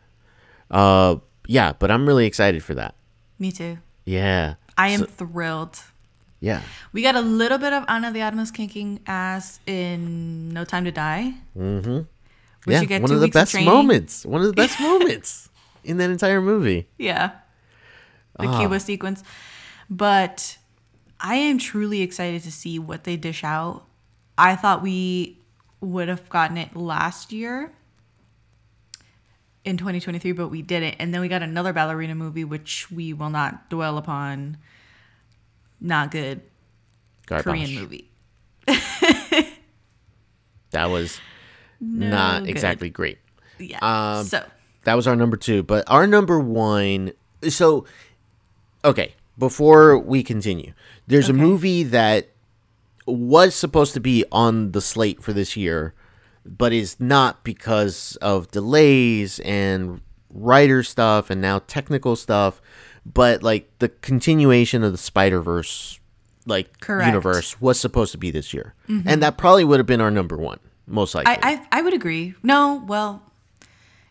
Uh, 0.69 1.17
yeah, 1.47 1.73
but 1.77 1.91
I'm 1.91 2.05
really 2.07 2.25
excited 2.25 2.63
for 2.63 2.73
that. 2.75 2.95
Me 3.39 3.51
too. 3.51 3.77
Yeah. 4.05 4.55
I 4.77 4.89
am 4.89 5.01
So- 5.01 5.05
thrilled. 5.05 5.79
yeah. 6.39 6.61
We 6.91 7.01
got 7.01 7.15
a 7.15 7.21
little 7.21 7.57
bit 7.57 7.73
of 7.73 7.83
Ana 7.87 8.11
de 8.11 8.21
Armas 8.21 8.51
kicking 8.51 8.99
ass 9.07 9.59
in 9.65 10.49
No 10.49 10.65
Time 10.65 10.85
to 10.85 10.91
Die. 10.91 11.33
Mm-hmm. 11.57 11.99
We 12.65 12.73
yeah. 12.73 12.79
should 12.79 12.89
get 12.89 13.01
one 13.01 13.11
of 13.11 13.19
the 13.19 13.25
weeks 13.27 13.35
of 13.35 13.41
best 13.53 13.61
moments. 13.65 14.25
One 14.25 14.41
of 14.41 14.47
the 14.47 14.53
best 14.53 14.79
moments 14.81 15.49
in 15.83 15.97
that 15.97 16.09
entire 16.09 16.41
movie. 16.41 16.87
Yeah. 16.97 17.31
The 18.39 18.47
Ah. 18.47 18.59
Cuba 18.59 18.79
sequence. 18.79 19.23
But 19.89 20.57
I 21.21 21.35
am 21.35 21.57
truly 21.59 22.01
excited 22.01 22.41
to 22.43 22.51
see 22.51 22.79
what 22.79 23.03
they 23.03 23.15
dish 23.17 23.43
out. 23.43 23.85
I 24.37 24.55
thought 24.55 24.81
we 24.81 25.39
would 25.81 26.07
have 26.07 26.27
gotten 26.29 26.57
it 26.57 26.75
last 26.75 27.31
year 27.31 27.71
in 29.63 29.77
2023, 29.77 30.31
but 30.33 30.49
we 30.49 30.61
didn't. 30.61 30.95
And 30.99 31.13
then 31.13 31.21
we 31.21 31.27
got 31.27 31.41
another 31.41 31.73
ballerina 31.73 32.15
movie, 32.15 32.43
which 32.43 32.89
we 32.91 33.13
will 33.13 33.29
not 33.29 33.69
dwell 33.69 33.97
upon. 33.97 34.57
Not 35.81 36.11
good 36.11 36.41
Garbage. 37.27 37.43
Korean 37.45 37.75
movie. 37.75 38.09
That 40.71 40.89
was 40.89 41.19
No 41.79 42.07
not 42.09 42.41
good. 42.41 42.49
exactly 42.49 42.89
great. 42.89 43.17
Yeah. 43.59 43.79
Um, 43.81 44.25
so 44.25 44.43
That 44.83 44.95
was 44.95 45.07
our 45.07 45.15
number 45.15 45.37
two. 45.37 45.63
But 45.63 45.89
our 45.89 46.05
number 46.05 46.37
one. 46.39 47.13
So, 47.47 47.85
okay. 48.83 49.13
Before 49.37 49.97
we 49.97 50.23
continue, 50.23 50.73
there's 51.07 51.27
a 51.29 51.33
movie 51.33 51.83
that 51.83 52.29
was 53.05 53.55
supposed 53.55 53.93
to 53.93 53.99
be 53.99 54.25
on 54.31 54.71
the 54.71 54.81
slate 54.81 55.21
for 55.21 55.33
this 55.33 55.55
year, 55.55 55.93
but 56.45 56.73
is 56.73 56.99
not 56.99 57.43
because 57.43 58.17
of 58.21 58.51
delays 58.51 59.39
and 59.39 60.01
writer 60.29 60.83
stuff 60.83 61.29
and 61.29 61.41
now 61.41 61.59
technical 61.59 62.15
stuff. 62.15 62.61
But 63.05 63.43
like 63.43 63.69
the 63.79 63.89
continuation 63.89 64.83
of 64.83 64.91
the 64.91 64.97
Spider 64.97 65.41
Verse, 65.41 65.99
like 66.45 66.79
Correct. 66.79 67.05
universe, 67.05 67.61
was 67.61 67.79
supposed 67.79 68.11
to 68.13 68.17
be 68.17 68.31
this 68.31 68.53
year, 68.53 68.73
mm-hmm. 68.89 69.07
and 69.07 69.21
that 69.21 69.37
probably 69.37 69.63
would 69.63 69.79
have 69.79 69.85
been 69.85 70.01
our 70.01 70.09
number 70.09 70.37
one, 70.37 70.59
most 70.87 71.13
likely. 71.13 71.35
I, 71.43 71.53
I 71.53 71.67
I 71.71 71.81
would 71.83 71.93
agree. 71.93 72.33
No, 72.41 72.83
well, 72.87 73.21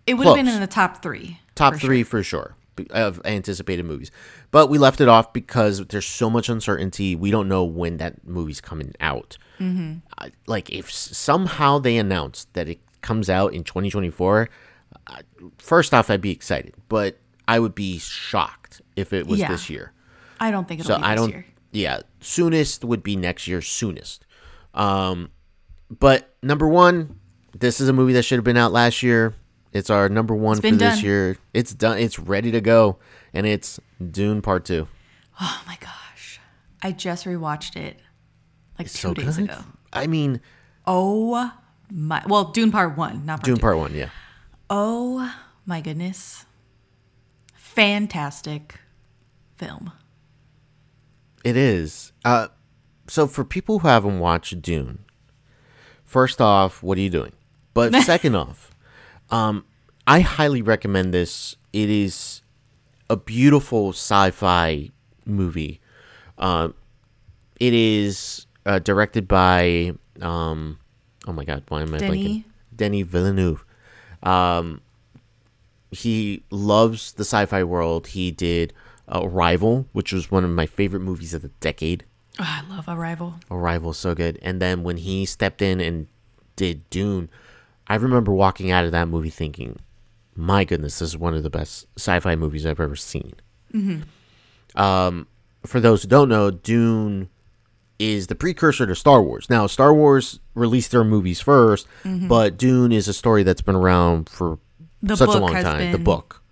it 0.07 0.15
would 0.15 0.27
have 0.27 0.37
been 0.37 0.47
in 0.47 0.61
the 0.61 0.69
top 0.69 1.03
three. 1.03 1.41
top 1.57 1.75
for 1.75 1.81
three 1.81 2.03
sure. 2.03 2.11
for 2.11 2.23
sure 2.23 2.57
of 2.91 3.21
anticipated 3.25 3.85
movies. 3.85 4.11
But 4.51 4.69
we 4.69 4.79
left 4.79 5.01
it 5.01 5.09
off 5.09 5.33
because 5.33 5.85
there's 5.87 6.07
so 6.07 6.29
much 6.31 6.49
uncertainty. 6.49 7.15
We 7.17 7.31
don't 7.31 7.49
know 7.49 7.65
when 7.65 7.97
that 7.99 8.27
movie's 8.27 8.61
coming 8.61 8.93
out. 9.01 9.37
Mm-hmm. 9.61 9.99
like 10.49 10.69
if 10.71 10.91
somehow 10.91 11.79
they 11.79 11.97
announced 11.97 12.53
that 12.55 12.69
it 12.69 12.81
comes 13.03 13.31
out 13.31 13.55
in 13.55 13.63
2024, 13.63 14.49
uh, 15.07 15.17
first 15.59 15.95
off, 15.95 16.11
I'd 16.11 16.21
be 16.21 16.33
excited, 16.33 16.75
but 16.89 17.21
I 17.47 17.61
would 17.61 17.75
be 17.75 17.99
shocked 18.01 18.81
if 18.97 19.13
it 19.13 19.29
was 19.29 19.39
Yeah. 19.39 19.49
this 19.53 19.71
year. 19.71 19.93
I 20.41 20.51
don't 20.51 20.67
think 20.67 20.81
it'll 20.81 20.97
So 20.97 20.99
be 20.99 21.05
I 21.05 21.15
don't. 21.15 21.29
year. 21.31 21.47
Yeah, 21.71 22.01
soonest 22.21 22.85
would 22.85 23.03
be 23.05 23.15
next 23.15 23.47
year. 23.47 23.61
Soonest. 23.63 24.27
Um, 24.75 25.31
but 25.89 26.35
number 26.43 26.67
one, 26.67 27.21
this 27.57 27.81
is 27.81 27.89
a 27.89 27.93
movie 27.93 28.13
that 28.15 28.25
should 28.25 28.37
have 28.39 28.45
been 28.45 28.57
out 28.57 28.73
last 28.73 29.03
year. 29.05 29.35
It's 29.75 29.91
our 29.91 30.09
number 30.09 30.35
one 30.35 30.57
for 30.57 30.63
been 30.63 30.79
this 30.79 31.03
year. 31.03 31.37
It's 31.53 31.75
done. 31.75 31.99
It's 31.99 32.19
ready 32.19 32.51
to 32.53 32.61
go, 32.63 32.99
and 33.35 33.47
it's 33.47 33.79
Dune 34.11 34.41
Part 34.41 34.65
Two. 34.65 34.89
Oh 35.41 35.63
my 35.67 35.77
gosh. 35.81 36.41
I 36.83 36.93
just 36.93 37.27
rewatched 37.27 37.77
it 37.77 37.99
like 38.79 38.87
two 38.89 38.99
So 38.99 39.15
days 39.15 39.37
good. 39.37 39.51
ago. 39.51 39.59
I 39.93 40.07
mean, 40.07 40.41
Oh 40.87 41.51
my 41.91 42.23
well, 42.27 42.45
Dune 42.45 42.71
part 42.71 42.97
one, 42.97 43.27
not 43.27 43.39
part 43.41 43.45
Dune 43.45 43.57
two. 43.57 43.61
Part 43.61 43.77
One. 43.79 43.95
Yeah, 43.95 44.11
Oh 44.71 45.35
my 45.67 45.81
goodness. 45.81 46.45
Fantastic 47.55 48.77
film. 49.57 49.93
it 51.45 51.57
is. 51.57 52.13
Uh, 52.25 52.49
so 53.09 53.27
for 53.27 53.45
people 53.45 53.81
who 53.81 53.89
haven't 53.89 54.19
watched 54.21 54.63
Dune, 54.63 55.05
first 56.05 56.41
off, 56.41 56.83
what 56.83 56.97
are 56.99 57.01
you 57.01 57.11
doing? 57.11 57.33
But 57.75 57.95
second 58.05 58.37
off, 58.37 58.71
um, 59.35 59.65
I 60.07 60.21
highly 60.21 60.63
recommend 60.63 61.13
this. 61.13 61.57
It 61.73 61.91
is 61.91 62.43
a 63.11 63.17
beautiful 63.17 63.91
sci-fi 63.91 64.91
movie. 65.27 65.81
Uh, 66.39 66.69
it 67.59 67.75
is 67.75 68.47
uh, 68.65 68.79
directed 68.79 69.27
by 69.27 69.95
um, 70.21 70.79
oh 71.27 71.33
my 71.33 71.45
god, 71.45 71.65
why 71.69 71.83
am 71.83 71.95
I 71.95 71.99
Denis? 71.99 72.17
blanking? 72.17 72.45
Denis 72.77 73.07
Villeneuve. 73.07 73.65
Um, 74.23 74.81
he 75.91 76.43
loves 76.51 77.13
the 77.13 77.25
sci-fi 77.25 77.65
world. 77.65 78.09
He 78.09 78.31
did 78.31 78.73
uh, 79.09 79.21
Arrival, 79.23 79.87
which 79.93 80.13
was 80.13 80.31
one 80.31 80.45
of 80.45 80.51
my 80.51 80.67
favorite 80.67 81.01
movies 81.01 81.35
of 81.35 81.43
the 81.43 81.51
decade. 81.61 82.05
Oh, 82.39 82.45
I 82.47 82.63
love 82.69 82.89
Arrival. 82.89 83.35
Arrival 83.51 83.91
is 83.91 83.97
so 83.97 84.15
good. 84.15 84.39
And 84.43 84.61
then 84.61 84.83
when 84.83 84.97
he 84.99 85.25
stepped 85.25 85.63
in 85.63 85.81
and 85.81 86.09
did 86.57 86.89
Dune, 86.91 87.29
I 87.87 87.97
remember 87.97 88.33
walking 88.33 88.71
out 88.71 88.85
of 88.85 88.93
that 88.93 89.09
movie 89.09 89.31
thinking, 89.31 89.79
"My 90.35 90.65
goodness, 90.65 90.99
this 90.99 91.11
is 91.11 91.19
one 91.19 91.35
of 91.35 91.43
the 91.43 91.51
best 91.51 91.87
sci-fi 91.97 92.35
movies 92.37 92.65
I've 92.67 92.81
ever 92.81 92.97
seen." 92.97 93.35
Um, 94.75 95.27
for 95.67 95.81
those 95.81 96.03
who 96.03 96.09
don't 96.09 96.29
know, 96.29 96.51
Dune 96.51 97.29
is 97.99 98.27
the 98.27 98.35
precursor 98.35 98.87
to 98.87 98.95
Star 98.95 99.23
Wars. 99.23 99.49
Now, 99.49 99.67
Star 99.67 99.95
Wars 99.95 100.41
released 100.55 100.91
their 100.91 101.05
movies 101.05 101.41
1st 101.43 101.87
but 102.29 102.57
Dune 102.57 102.93
is 102.93 103.09
a 103.09 103.13
story 103.13 103.43
that's 103.43 103.63
been 103.63 103.77
around 103.77 104.29
for 104.29 104.59
The 105.03 105.17
such 105.17 105.29
a 105.29 105.39
long 105.39 105.53
time. 105.53 105.93
The 105.93 105.99
book. 105.99 106.43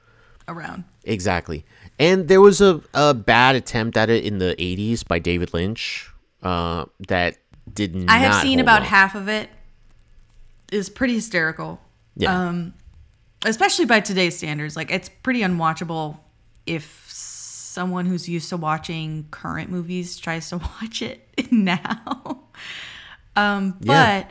Around. 0.49 0.85
Exactly. 1.05 1.65
And 1.99 2.29
there 2.29 2.41
was 2.41 2.61
a, 2.61 2.81
a 2.95 3.15
bad 3.15 3.57
attempt 3.57 3.97
at 3.97 4.09
it 4.11 4.25
in 4.25 4.39
the 4.39 4.55
80s 4.59 5.07
by 5.07 5.19
David 5.19 5.53
Lynch 5.53 6.11
uh, 6.43 6.87
that 7.09 7.39
did. 7.73 8.05
I 8.09 8.19
have 8.19 8.43
seen 8.43 8.61
about 8.61 8.83
half 8.83 9.15
of 9.15 9.29
it. 9.29 9.49
Is 10.73 10.89
pretty 10.91 11.15
hysterical. 11.15 11.81
Yeah. 12.17 12.49
Um, 12.49 12.75
especially 13.45 13.85
by 13.85 14.01
today's 14.01 14.37
standards. 14.37 14.75
Like 14.75 14.91
it's 14.91 15.09
pretty 15.09 15.41
unwatchable 15.43 16.19
if 16.67 17.05
someone 17.11 18.07
who's 18.07 18.29
used 18.29 18.49
to 18.51 18.57
watching 18.57 19.27
current 19.31 19.71
movies 19.71 20.17
tries 20.19 20.49
to 20.51 20.57
watch 20.83 21.03
it 21.03 21.29
now. 21.53 22.43
um, 23.37 23.77
but 23.81 23.87
Yeah. 23.87 24.25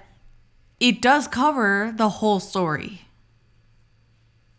it 0.80 1.02
does 1.02 1.28
cover 1.28 1.94
the 1.96 2.10
whole 2.10 2.40
story 2.40 3.02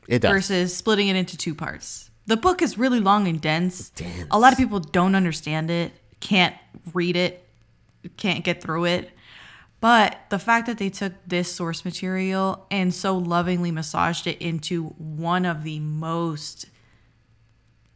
it 0.08 0.20
does. 0.20 0.30
versus 0.32 0.76
splitting 0.76 1.08
it 1.08 1.16
into 1.16 1.36
two 1.36 1.54
parts. 1.54 2.10
The 2.26 2.36
book 2.36 2.62
is 2.62 2.78
really 2.78 3.00
long 3.00 3.26
and 3.28 3.40
dense. 3.40 3.90
dense. 3.90 4.26
A 4.30 4.38
lot 4.38 4.52
of 4.52 4.58
people 4.58 4.78
don't 4.80 5.14
understand 5.14 5.70
it, 5.70 5.92
can't 6.20 6.54
read 6.94 7.16
it, 7.16 7.44
can't 8.16 8.44
get 8.44 8.62
through 8.62 8.84
it. 8.86 9.10
But 9.82 10.20
the 10.30 10.38
fact 10.38 10.66
that 10.68 10.78
they 10.78 10.88
took 10.88 11.12
this 11.26 11.52
source 11.52 11.84
material 11.84 12.66
and 12.70 12.94
so 12.94 13.18
lovingly 13.18 13.70
massaged 13.70 14.26
it 14.26 14.40
into 14.40 14.84
one 14.96 15.44
of 15.44 15.64
the 15.64 15.78
most 15.80 16.66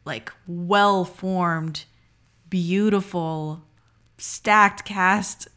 like 0.05 0.31
well-formed, 0.47 1.85
beautiful, 2.49 3.63
stacked 4.17 4.83
cast 4.85 5.47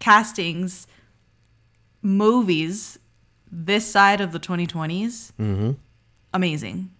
castings 0.00 0.86
movies 2.02 2.98
this 3.50 3.86
side 3.90 4.20
of 4.20 4.32
the 4.32 4.40
2020s. 4.40 5.32
Mm-hmm. 5.38 5.70
Amazing. 6.34 6.90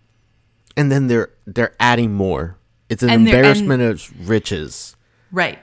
and 0.77 0.91
then 0.91 1.09
they're 1.09 1.31
they're 1.47 1.75
adding 1.81 2.13
more. 2.13 2.57
It's 2.89 3.03
an 3.03 3.11
And 3.11 3.27
embarrassment 3.27 3.83
of 3.83 4.29
riches 4.29 4.95
Right. 5.33 5.59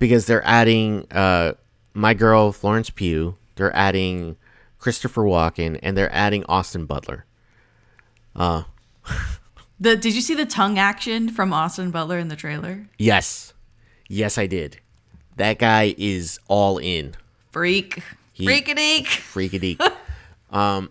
because 0.00 0.26
they're 0.26 0.44
adding 0.44 1.06
uh, 1.12 1.52
my 1.94 2.12
girl 2.14 2.52
Florence 2.52 2.90
Pugh, 2.90 3.36
they're 3.54 3.74
adding 3.74 4.36
Christopher 4.78 5.22
Walken, 5.22 5.78
and 5.82 5.96
they're 5.96 6.12
adding 6.12 6.44
Austin 6.46 6.84
Butler. 6.86 7.24
The 9.80 9.96
did 9.96 10.14
you 10.14 10.20
see 10.20 10.34
the 10.34 10.46
tongue 10.46 10.78
action 10.78 11.28
from 11.28 11.52
Austin 11.52 11.90
Butler 11.90 12.18
in 12.18 12.28
the 12.28 12.36
trailer? 12.36 12.86
Yes, 12.96 13.52
yes, 14.08 14.38
I 14.38 14.46
did. 14.46 14.78
That 15.36 15.58
guy 15.58 15.94
is 15.98 16.38
all 16.46 16.78
in. 16.78 17.14
Freak. 17.50 18.00
He- 18.32 18.46
Freakadeek. 18.46 19.04
Freakadeek. 19.06 19.92
um, 20.56 20.90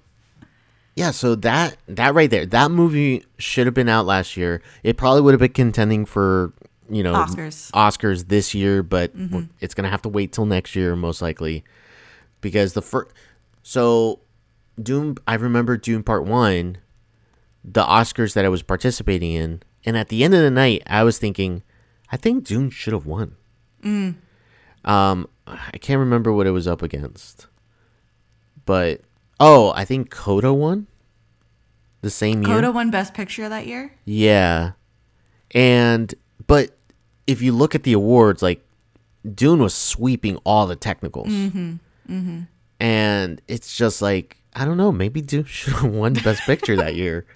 yeah. 0.96 1.12
So 1.12 1.36
that 1.36 1.78
that 1.88 2.14
right 2.14 2.30
there, 2.30 2.46
that 2.46 2.72
movie 2.72 3.24
should 3.38 3.68
have 3.68 3.74
been 3.74 3.90
out 3.90 4.06
last 4.06 4.36
year. 4.36 4.62
It 4.84 4.98
probably 4.98 5.22
would 5.22 5.34
have 5.34 5.40
been 5.40 5.54
contending 5.54 6.06
for 6.06 6.52
you 6.90 7.04
know 7.04 7.14
Oscars. 7.14 7.72
Oscars 7.72 8.28
this 8.28 8.54
year, 8.54 8.84
but 8.84 9.12
it's 9.60 9.74
gonna 9.74 9.90
have 9.90 10.02
to 10.04 10.10
wait 10.10 10.32
till 10.32 10.46
next 10.46 10.76
year 10.76 10.96
most 10.96 11.22
likely 11.22 11.64
because 12.42 12.74
the 12.74 12.82
first. 12.82 13.12
So, 13.64 14.20
Dune. 14.82 15.18
I 15.28 15.36
remember 15.36 15.78
Dune 15.78 16.04
Part 16.04 16.26
One, 16.26 16.78
the 17.64 17.84
Oscars 17.84 18.34
that 18.34 18.46
I 18.46 18.50
was 18.50 18.62
participating 18.62 19.32
in, 19.32 19.64
and 19.86 19.98
at 19.98 20.10
the 20.10 20.24
end 20.24 20.34
of 20.34 20.42
the 20.42 20.52
night, 20.52 20.84
I 20.86 21.04
was 21.04 21.18
thinking, 21.18 21.64
I 22.12 22.18
think 22.18 22.44
Dune 22.44 22.70
should 22.70 22.94
have 22.94 23.06
won. 23.06 23.36
Um, 23.84 25.30
I 25.48 25.78
can't 25.80 26.00
remember 26.00 26.32
what 26.32 26.48
it 26.48 26.52
was 26.52 26.68
up 26.68 26.82
against, 26.82 27.48
but 28.66 29.02
oh, 29.40 29.72
I 29.76 29.86
think 29.86 30.10
Coda 30.10 30.54
won 30.54 30.88
the 32.02 32.10
same 32.10 32.44
year. 32.44 32.56
Coda 32.56 32.72
won 32.72 32.92
Best 32.92 33.14
Picture 33.14 33.48
that 33.50 33.66
year. 33.66 33.96
Yeah. 34.06 34.72
And 35.52 36.14
but 36.48 36.78
if 37.28 37.42
you 37.42 37.52
look 37.54 37.76
at 37.76 37.84
the 37.84 37.94
awards, 37.94 38.42
like 38.42 38.64
Dune 39.34 39.60
was 39.62 39.74
sweeping 39.74 40.38
all 40.44 40.68
the 40.68 40.76
technicals. 40.76 41.30
Mm-hmm. 41.30 42.42
And 42.80 43.42
it's 43.48 43.76
just 43.78 44.02
like 44.02 44.38
I 44.56 44.66
don't 44.66 44.78
know, 44.78 44.92
maybe 44.92 45.22
Dune 45.22 45.46
should 45.48 45.74
have 45.74 45.86
won 45.92 46.14
Best 46.14 46.42
Picture 46.44 46.76
that 46.78 46.96
year. 46.96 47.26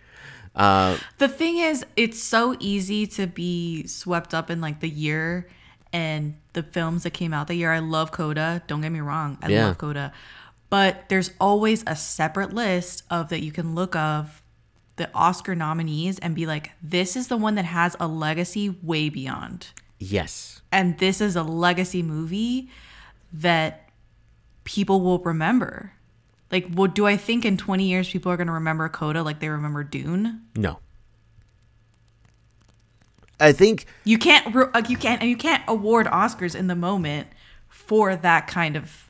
The 0.57 1.27
thing 1.27 1.57
is, 1.59 1.85
it's 1.95 2.19
so 2.21 2.55
easy 2.59 3.05
to 3.07 3.27
be 3.27 3.85
swept 3.85 4.33
up 4.33 4.49
in 4.49 4.59
like 4.59 4.79
the 4.79 4.89
year 4.89 5.47
and 5.93 6.35
the 6.53 6.63
films 6.63 7.03
that 7.03 7.11
came 7.11 7.31
out 7.31 7.45
that 7.47 7.53
year. 7.55 7.71
I 7.71 7.77
love 7.77 8.11
Coda. 8.11 8.63
Don't 8.65 8.81
get 8.81 8.91
me 8.91 8.99
wrong. 8.99 9.37
I 9.43 9.49
Yeah. 9.49 9.67
love 9.67 9.77
Coda. 9.77 10.11
But 10.71 11.09
there's 11.09 11.29
always 11.39 11.83
a 11.85 11.95
separate 11.95 12.53
list 12.53 13.03
of 13.11 13.29
that 13.29 13.41
you 13.43 13.51
can 13.51 13.75
look 13.75 13.95
of 13.95 14.41
the 14.97 15.09
Oscar 15.13 15.55
nominees 15.55 16.19
and 16.19 16.35
be 16.35 16.45
like, 16.45 16.71
this 16.81 17.15
is 17.15 17.27
the 17.27 17.37
one 17.37 17.55
that 17.55 17.65
has 17.65 17.95
a 17.99 18.07
legacy 18.07 18.75
way 18.83 19.09
beyond. 19.09 19.67
Yes. 19.99 20.61
And 20.71 20.97
this 20.99 21.21
is 21.21 21.35
a 21.35 21.43
legacy 21.43 22.03
movie 22.03 22.69
that 23.33 23.89
people 24.63 25.01
will 25.01 25.19
remember. 25.19 25.93
Like, 26.51 26.71
what 26.73 26.93
do 26.95 27.05
I 27.05 27.17
think 27.17 27.45
in 27.45 27.57
20 27.57 27.83
years 27.87 28.09
people 28.09 28.31
are 28.31 28.37
going 28.37 28.47
to 28.47 28.53
remember 28.53 28.87
Coda 28.89 29.23
like 29.23 29.39
they 29.39 29.49
remember 29.49 29.83
Dune? 29.83 30.41
No. 30.55 30.79
I 33.39 33.51
think 33.51 33.85
You 34.03 34.17
can't 34.17 34.53
you 34.89 34.97
can't 34.97 35.21
and 35.21 35.29
you 35.29 35.37
can't 35.37 35.63
award 35.67 36.07
Oscars 36.07 36.55
in 36.55 36.67
the 36.67 36.75
moment 36.75 37.27
for 37.69 38.15
that 38.15 38.47
kind 38.47 38.75
of 38.75 39.07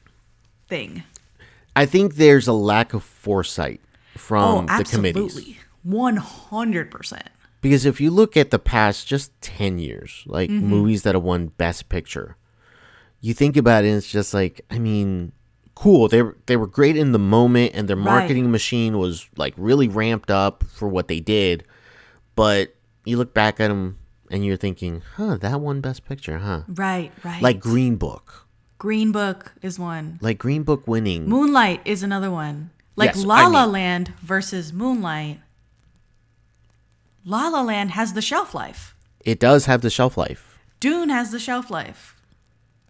thing. 0.68 1.04
I 1.76 1.86
think 1.86 2.16
there's 2.16 2.48
a 2.48 2.54
lack 2.54 2.94
of 2.94 3.04
foresight 3.04 3.80
Oh, 4.16 4.20
from 4.20 4.66
the 4.66 4.84
committees. 4.84 5.56
Absolutely. 5.88 6.84
100%. 6.84 7.22
Because 7.62 7.86
if 7.86 8.00
you 8.00 8.12
look 8.12 8.38
at 8.38 8.52
the 8.52 8.60
past 8.60 9.08
just 9.08 9.32
10 9.42 9.80
years, 9.80 10.24
like 10.28 10.50
Mm-hmm. 10.50 10.68
movies 10.68 11.04
that 11.04 11.16
have 11.16 11.24
won 11.24 11.48
Best 11.48 11.90
Picture, 11.90 12.38
you 13.20 13.34
think 13.34 13.58
about 13.58 13.84
it 13.84 13.88
and 13.90 13.98
it's 13.98 14.12
just 14.12 14.34
like, 14.34 14.62
I 14.70 14.78
mean, 14.80 15.32
cool. 15.76 16.08
They, 16.08 16.22
were- 16.22 16.38
they 16.46 16.56
were 16.56 16.68
great 16.68 16.96
in 16.96 17.12
the 17.14 17.20
moment 17.20 17.72
and 17.74 17.88
their 17.88 17.96
Right. 17.98 18.06
marketing 18.06 18.52
machine 18.52 18.98
was 18.98 19.28
like 19.38 19.54
really 19.58 19.88
ramped 19.88 20.30
up 20.32 20.64
for 20.66 20.88
what 20.88 21.08
they 21.08 21.20
did. 21.20 21.64
But 22.36 22.76
you 23.06 23.18
look 23.18 23.34
back 23.34 23.60
at 23.60 23.70
them 23.70 23.98
and 24.30 24.46
you're 24.46 24.58
thinking, 24.58 25.02
huh, 25.16 25.38
that 25.38 25.60
won 25.60 25.82
Best 25.82 26.06
Picture, 26.06 26.38
huh? 26.38 26.62
Right, 26.68 27.12
right. 27.24 27.42
Like 27.42 27.60
Green 27.60 27.96
Book. 27.96 28.46
Green 28.78 29.12
Book 29.12 29.54
is 29.64 29.80
one. 29.80 30.20
Like 30.22 30.38
Green 30.38 30.62
Book 30.62 30.88
winning. 30.88 31.28
Moonlight 31.28 31.82
is 31.86 32.04
another 32.04 32.30
one. 32.30 32.70
Like 32.96 33.16
Yes, 33.16 33.26
La 33.26 33.36
I 33.38 33.46
La 33.48 33.64
mean- 33.64 33.72
Land 33.74 34.14
versus 34.22 34.72
Moonlight. 34.72 35.40
La 37.30 37.50
La 37.50 37.62
Land 37.62 37.92
has 37.92 38.14
the 38.14 38.22
shelf 38.22 38.54
life. 38.54 38.96
It 39.26 39.38
does 39.38 39.66
have 39.66 39.82
the 39.82 39.90
shelf 39.90 40.16
life. 40.16 40.58
Dune 40.80 41.10
has 41.10 41.32
the 41.32 41.40
shelf 41.40 41.70
life. 41.70 42.16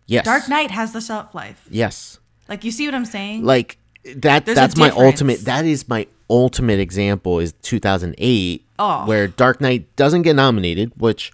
Yes. 0.06 0.26
Dark 0.26 0.48
Knight 0.48 0.70
has 0.70 0.94
the 0.94 1.02
shelf 1.02 1.34
life. 1.34 1.66
Yes. 1.72 2.20
Like 2.48 2.64
you 2.64 2.70
see 2.72 2.86
what 2.86 2.94
I'm 2.94 3.06
saying? 3.06 3.44
like 3.44 3.78
that 4.16 4.46
There's 4.46 4.56
that's 4.56 4.78
my 4.78 4.92
ultimate 4.92 5.40
that 5.46 5.66
is 5.66 5.90
my 5.90 6.06
ultimate 6.30 6.80
example 6.80 7.40
is 7.40 7.54
2008 7.64 8.64
Oh. 8.80 9.06
where 9.08 9.28
dark 9.28 9.60
knight 9.60 9.94
doesn't 9.96 10.22
get 10.22 10.36
nominated 10.36 10.92
which 10.98 11.32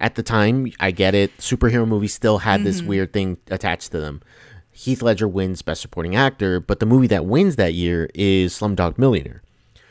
at 0.00 0.14
the 0.14 0.22
time 0.22 0.72
i 0.80 0.90
get 0.92 1.14
it 1.16 1.36
superhero 1.38 1.86
movies 1.86 2.14
still 2.14 2.38
had 2.38 2.62
this 2.64 2.78
Mm-hmm. 2.78 2.88
weird 2.88 3.12
thing 3.12 3.38
attached 3.50 3.90
to 3.92 3.98
them 4.00 4.22
heath 4.70 5.02
ledger 5.02 5.26
wins 5.28 5.60
best 5.62 5.80
supporting 5.82 6.14
actor 6.16 6.58
but 6.60 6.78
the 6.80 6.86
movie 6.86 7.08
that 7.08 7.26
wins 7.26 7.56
that 7.56 7.74
year 7.74 8.08
is 8.14 8.54
slumdog 8.54 8.96
millionaire 8.98 9.42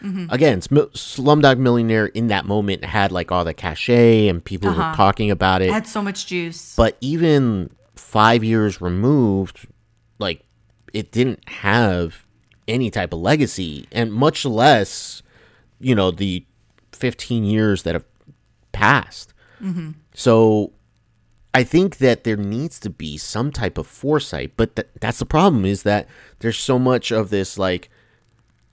Mm-hmm. 0.05 0.27
again 0.29 0.59
slumdog 0.61 1.57
millionaire 1.57 2.05
in 2.07 2.27
that 2.27 2.45
moment 2.45 2.85
had 2.85 3.11
like 3.11 3.31
all 3.31 3.43
the 3.43 3.53
cachet 3.53 4.27
and 4.27 4.43
people 4.43 4.69
Uh-huh. 4.69 4.91
were 4.91 4.95
talking 4.95 5.31
about 5.31 5.61
it 5.61 5.69
it 5.69 5.73
had 5.73 5.87
so 5.87 6.01
much 6.01 6.27
juice. 6.27 6.75
but 6.75 6.95
even 7.01 7.71
five 7.95 8.43
years 8.43 8.79
removed, 8.81 9.67
like 10.19 10.43
it 10.93 11.11
didn't 11.11 11.47
have 11.49 12.25
any 12.67 12.89
type 12.89 13.13
of 13.13 13.19
legacy, 13.19 13.85
and 13.91 14.11
much 14.13 14.45
less, 14.45 15.21
you 15.79 15.93
know, 15.95 16.09
the 16.11 16.45
15 16.93 17.43
years 17.43 17.83
that 17.83 17.93
have 17.95 18.05
passed. 18.71 19.33
So 20.13 20.73
I 21.53 21.63
think 21.63 21.97
that 21.97 22.23
there 22.23 22.37
needs 22.37 22.79
to 22.81 22.89
be 22.89 23.17
some 23.17 23.51
type 23.51 23.77
of 23.77 23.87
foresight, 23.87 24.53
but 24.57 24.75
th- 24.75 24.87
that's 24.99 25.19
the 25.19 25.25
problem 25.25 25.65
is 25.65 25.83
that 25.83 26.07
there's 26.39 26.57
so 26.57 26.77
much 26.79 27.11
of 27.11 27.29
this 27.29 27.57
like, 27.57 27.89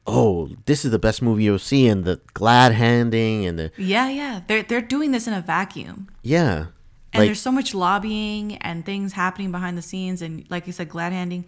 oh, 0.07 0.51
this 0.67 0.85
is 0.85 0.91
the 0.91 0.99
best 0.99 1.23
movie 1.23 1.45
you'll 1.45 1.59
see, 1.59 1.87
and 1.87 2.05
the 2.05 2.21
glad 2.35 2.73
handing 2.73 3.47
and 3.47 3.59
the 3.59 3.73
Yeah, 3.77 4.09
yeah. 4.09 4.41
They're 4.47 4.63
they're 4.63 4.81
doing 4.81 5.13
this 5.13 5.27
in 5.27 5.35
a 5.35 5.41
vacuum. 5.41 6.09
yeah, 6.23 6.67
And 7.13 7.21
like 7.21 7.29
there's 7.29 7.41
so 7.41 7.53
much 7.53 7.75
lobbying 7.75 8.57
and 8.57 8.85
things 8.85 9.13
happening 9.13 9.53
behind 9.53 9.79
the 9.79 9.83
scenes 9.83 10.23
and 10.23 10.45
like 10.51 10.67
you 10.67 10.73
said, 10.73 10.89
glad 10.89 11.13
handing 11.13 11.45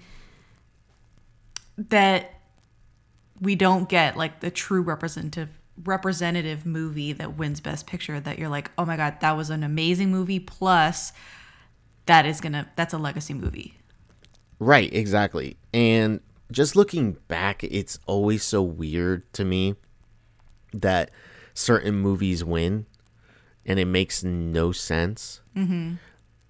that 1.76 2.40
we 3.40 3.54
don't 3.56 3.88
get 3.88 4.16
like 4.16 4.40
the 4.40 4.50
true 4.50 4.82
representative 4.82 5.48
representative 5.82 6.64
movie 6.64 7.12
that 7.12 7.36
wins 7.36 7.58
best 7.60 7.86
picture 7.86 8.20
that 8.20 8.38
you're 8.38 8.48
like, 8.48 8.70
oh 8.78 8.84
my 8.84 8.96
god, 8.96 9.20
that 9.20 9.36
was 9.36 9.50
an 9.50 9.64
amazing 9.64 10.10
movie, 10.10 10.38
plus 10.38 11.12
that 12.06 12.26
is 12.26 12.40
gonna 12.40 12.70
that's 12.76 12.94
a 12.94 12.98
legacy 12.98 13.34
movie. 13.34 13.74
Right, 14.60 14.92
exactly. 14.94 15.56
And 15.72 16.20
just 16.54 16.76
looking 16.76 17.12
back, 17.28 17.62
it's 17.64 17.98
always 18.06 18.42
so 18.42 18.62
weird 18.62 19.30
to 19.34 19.44
me 19.44 19.74
that 20.72 21.10
certain 21.52 21.94
movies 21.96 22.42
win 22.44 22.86
and 23.66 23.78
it 23.78 23.84
makes 23.86 24.22
no 24.24 24.72
sense. 24.72 25.40
Mm-hmm. 25.56 25.94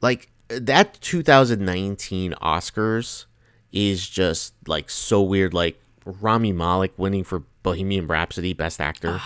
Like 0.01 0.31
that 0.49 1.01
2019 1.01 2.35
Oscars 2.43 3.25
is 3.73 4.09
just 4.09 4.55
like 4.67 4.91
so 4.91 5.23
weird. 5.23 5.55
Like 5.55 5.81
Rami 6.05 6.53
Malek 6.53 6.93
winning 6.99 7.25
for 7.25 7.43
Bohemian 7.63 8.07
Rhapsody 8.07 8.53
Best 8.53 8.81
Actor 8.81 9.21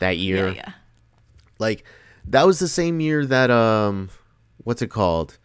that 0.00 0.18
year 0.18 0.48
Yeah, 0.48 0.54
yeah. 0.54 0.72
like 1.60 1.84
that 2.26 2.44
was 2.44 2.58
the 2.58 2.66
same 2.68 3.00
year 3.00 3.24
that 3.24 3.50
um 3.50 4.10
what's 4.64 4.82
it 4.82 4.88
called 4.88 5.38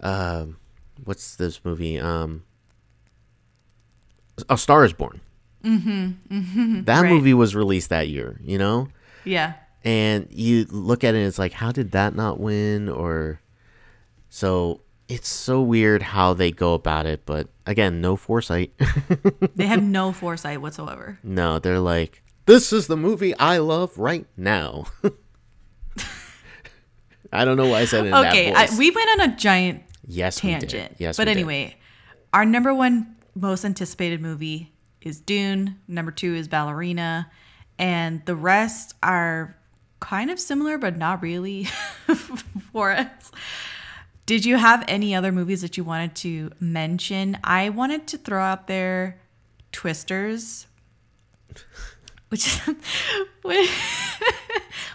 um 0.00 0.56
what's 1.04 1.36
this 1.36 1.64
movie 1.64 2.00
um 2.00 2.42
a 4.48 4.56
star 4.58 4.84
is 4.84 4.92
born 4.92 5.20
mm-hmm, 5.64 6.10
mm-hmm. 6.30 6.82
that 6.84 7.02
Right. 7.02 7.10
movie 7.12 7.34
was 7.34 7.54
released 7.54 7.90
that 7.90 8.08
year 8.08 8.40
you 8.42 8.58
know 8.58 8.88
Yeah. 9.24 9.54
and 9.84 10.26
you 10.30 10.66
look 10.70 11.04
at 11.04 11.14
it 11.14 11.18
and 11.18 11.26
it's 11.26 11.38
like 11.38 11.52
how 11.52 11.70
did 11.72 11.92
that 11.92 12.14
not 12.14 12.40
win 12.40 12.88
or 12.88 13.40
so 14.28 14.80
it's 15.08 15.28
so 15.28 15.60
weird 15.60 16.02
how 16.02 16.32
they 16.32 16.50
go 16.50 16.74
about 16.74 17.04
it 17.06 17.26
but 17.26 17.48
again 17.66 18.00
no 18.00 18.16
foresight 18.16 18.72
They 19.56 19.66
have 19.66 19.82
no 19.82 20.12
foresight 20.12 20.60
whatsoever. 20.62 21.18
no 21.22 21.58
they're 21.58 21.78
like 21.80 22.22
this 22.46 22.72
is 22.72 22.86
the 22.86 22.96
movie 22.96 23.36
i 23.36 23.58
love 23.58 23.98
right 23.98 24.26
now 24.36 24.86
i 27.32 27.44
don't 27.44 27.56
know 27.56 27.68
why 27.68 27.80
i 27.80 27.84
said 27.84 28.04
it 28.04 28.08
in 28.08 28.14
Okay, 28.14 28.50
that 28.52 28.68
voice. 28.70 28.76
I, 28.76 28.78
we 28.78 28.90
went 28.90 29.20
on 29.20 29.30
a 29.30 29.36
giant 29.36 29.82
Yes, 30.04 30.42
we 30.42 30.50
did. 30.50 30.60
tangent. 30.68 30.96
Yes, 30.98 31.16
but 31.16 31.28
we 31.28 31.34
did. 31.34 31.38
anyway, 31.40 31.76
our 32.34 32.44
number 32.44 32.74
one 32.74 33.14
most 33.34 33.64
anticipated 33.64 34.20
movie 34.20 34.72
is 35.00 35.20
Dune. 35.20 35.78
Number 35.88 36.10
two 36.10 36.34
is 36.34 36.48
Ballerina, 36.48 37.30
and 37.78 38.24
the 38.26 38.36
rest 38.36 38.94
are 39.02 39.56
kind 40.00 40.30
of 40.30 40.38
similar, 40.38 40.78
but 40.78 40.96
not 40.96 41.22
really 41.22 41.64
for 42.72 42.92
us. 42.92 43.32
Did 44.26 44.44
you 44.44 44.56
have 44.56 44.84
any 44.86 45.14
other 45.14 45.32
movies 45.32 45.62
that 45.62 45.76
you 45.76 45.84
wanted 45.84 46.14
to 46.16 46.50
mention? 46.60 47.38
I 47.42 47.70
wanted 47.70 48.06
to 48.08 48.18
throw 48.18 48.42
out 48.42 48.66
there 48.66 49.20
Twisters, 49.72 50.66
which 52.28 52.46
is 52.46 52.60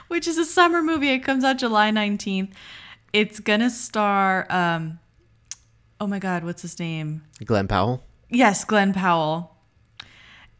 which 0.07 0.27
is 0.27 0.37
a 0.37 0.45
summer 0.45 0.81
movie. 0.81 1.09
It 1.09 1.19
comes 1.19 1.43
out 1.43 1.57
July 1.57 1.91
19th. 1.91 2.51
It's 3.11 3.39
gonna 3.39 3.69
star 3.69 4.45
um 4.49 4.99
oh 5.99 6.07
my 6.07 6.19
god, 6.19 6.43
what's 6.43 6.61
his 6.61 6.79
name? 6.79 7.23
Glen 7.43 7.67
Powell. 7.67 8.03
Yes, 8.29 8.63
Glen 8.65 8.93
Powell. 8.93 9.55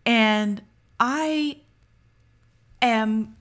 And 0.05 0.61
I 0.99 1.59
am 2.81 3.35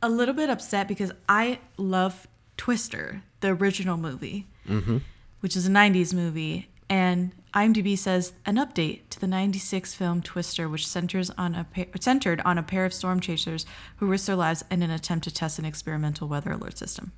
a 0.00 0.08
little 0.08 0.34
bit 0.34 0.50
upset 0.50 0.86
because 0.86 1.12
I 1.28 1.58
love 1.76 2.26
Twister, 2.56 3.22
the 3.40 3.48
original 3.48 3.96
movie, 3.96 4.46
mm-hmm. 4.68 4.98
which 5.40 5.56
is 5.56 5.66
a 5.66 5.70
90s 5.70 6.14
movie. 6.14 6.68
And 6.88 7.32
IMDb 7.54 7.96
says 7.96 8.32
an 8.46 8.56
update 8.56 9.00
to 9.10 9.20
the 9.20 9.26
96 9.26 9.94
film 9.94 10.22
Twister, 10.22 10.68
which 10.68 10.86
centers 10.86 11.30
on 11.30 11.54
a 11.54 11.64
pa- 11.64 11.84
centered 12.00 12.40
on 12.44 12.58
a 12.58 12.62
pair 12.62 12.84
of 12.84 12.92
storm 12.92 13.20
chasers 13.20 13.64
who 13.96 14.06
risk 14.06 14.26
their 14.26 14.36
lives 14.36 14.64
in 14.70 14.82
an 14.82 14.90
attempt 14.90 15.24
to 15.24 15.32
test 15.32 15.58
an 15.58 15.64
experimental 15.64 16.28
weather 16.28 16.52
alert 16.52 16.76
system. 16.76 17.12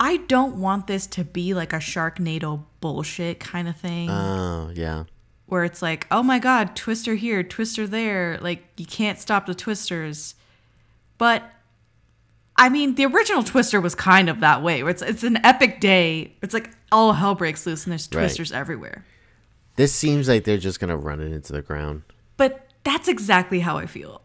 I 0.00 0.18
don't 0.18 0.56
want 0.60 0.86
this 0.86 1.06
to 1.08 1.24
be 1.24 1.54
like 1.54 1.72
a 1.72 1.76
Sharknado 1.78 2.64
bullshit 2.80 3.40
kind 3.40 3.66
of 3.68 3.76
thing 3.76 4.08
Oh 4.10 4.70
yeah. 4.74 5.04
where 5.46 5.64
it's 5.64 5.82
like, 5.82 6.06
oh 6.10 6.22
my 6.22 6.38
god, 6.38 6.76
twister 6.76 7.14
here, 7.16 7.42
twister 7.42 7.86
there, 7.86 8.38
like 8.40 8.64
you 8.76 8.86
can't 8.86 9.18
stop 9.18 9.46
the 9.46 9.54
twisters. 9.54 10.34
But 11.18 11.42
I 12.60 12.68
mean, 12.68 12.96
the 12.96 13.06
original 13.06 13.44
Twister 13.44 13.80
was 13.80 13.94
kind 13.94 14.28
of 14.28 14.40
that 14.40 14.62
way, 14.64 14.82
where 14.82 14.90
it's 14.90 15.02
it's 15.02 15.22
an 15.22 15.38
epic 15.44 15.80
day. 15.80 16.34
It's 16.42 16.52
like 16.54 16.70
all 16.90 17.12
hell 17.12 17.36
breaks 17.36 17.64
loose 17.66 17.84
and 17.84 17.92
there's 17.92 18.08
Right. 18.12 18.22
twisters 18.22 18.50
everywhere. 18.52 19.04
This 19.76 19.92
seems 19.94 20.28
like 20.28 20.42
they're 20.44 20.58
just 20.58 20.80
gonna 20.80 20.96
run 20.96 21.20
it 21.20 21.30
into 21.32 21.52
the 21.52 21.62
ground. 21.62 22.02
But 22.36 22.66
that's 22.82 23.06
exactly 23.08 23.60
how 23.60 23.78
I 23.78 23.86
feel. 23.86 24.22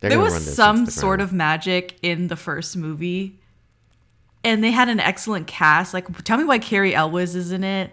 They're 0.00 0.10
there 0.10 0.18
was 0.20 0.54
some 0.54 0.84
the 0.84 0.90
sort 0.90 1.18
ground. 1.18 1.30
of 1.30 1.32
magic 1.34 1.96
in 2.02 2.28
the 2.28 2.36
first 2.36 2.76
movie. 2.76 3.40
And 4.44 4.62
they 4.62 4.70
had 4.70 4.88
an 4.90 5.00
excellent 5.00 5.46
cast. 5.46 5.94
Like, 5.94 6.22
tell 6.24 6.36
me 6.38 6.44
why 6.44 6.58
Cary 6.58 6.94
Elwes 6.94 7.34
is 7.34 7.50
in 7.50 7.64
it. 7.64 7.90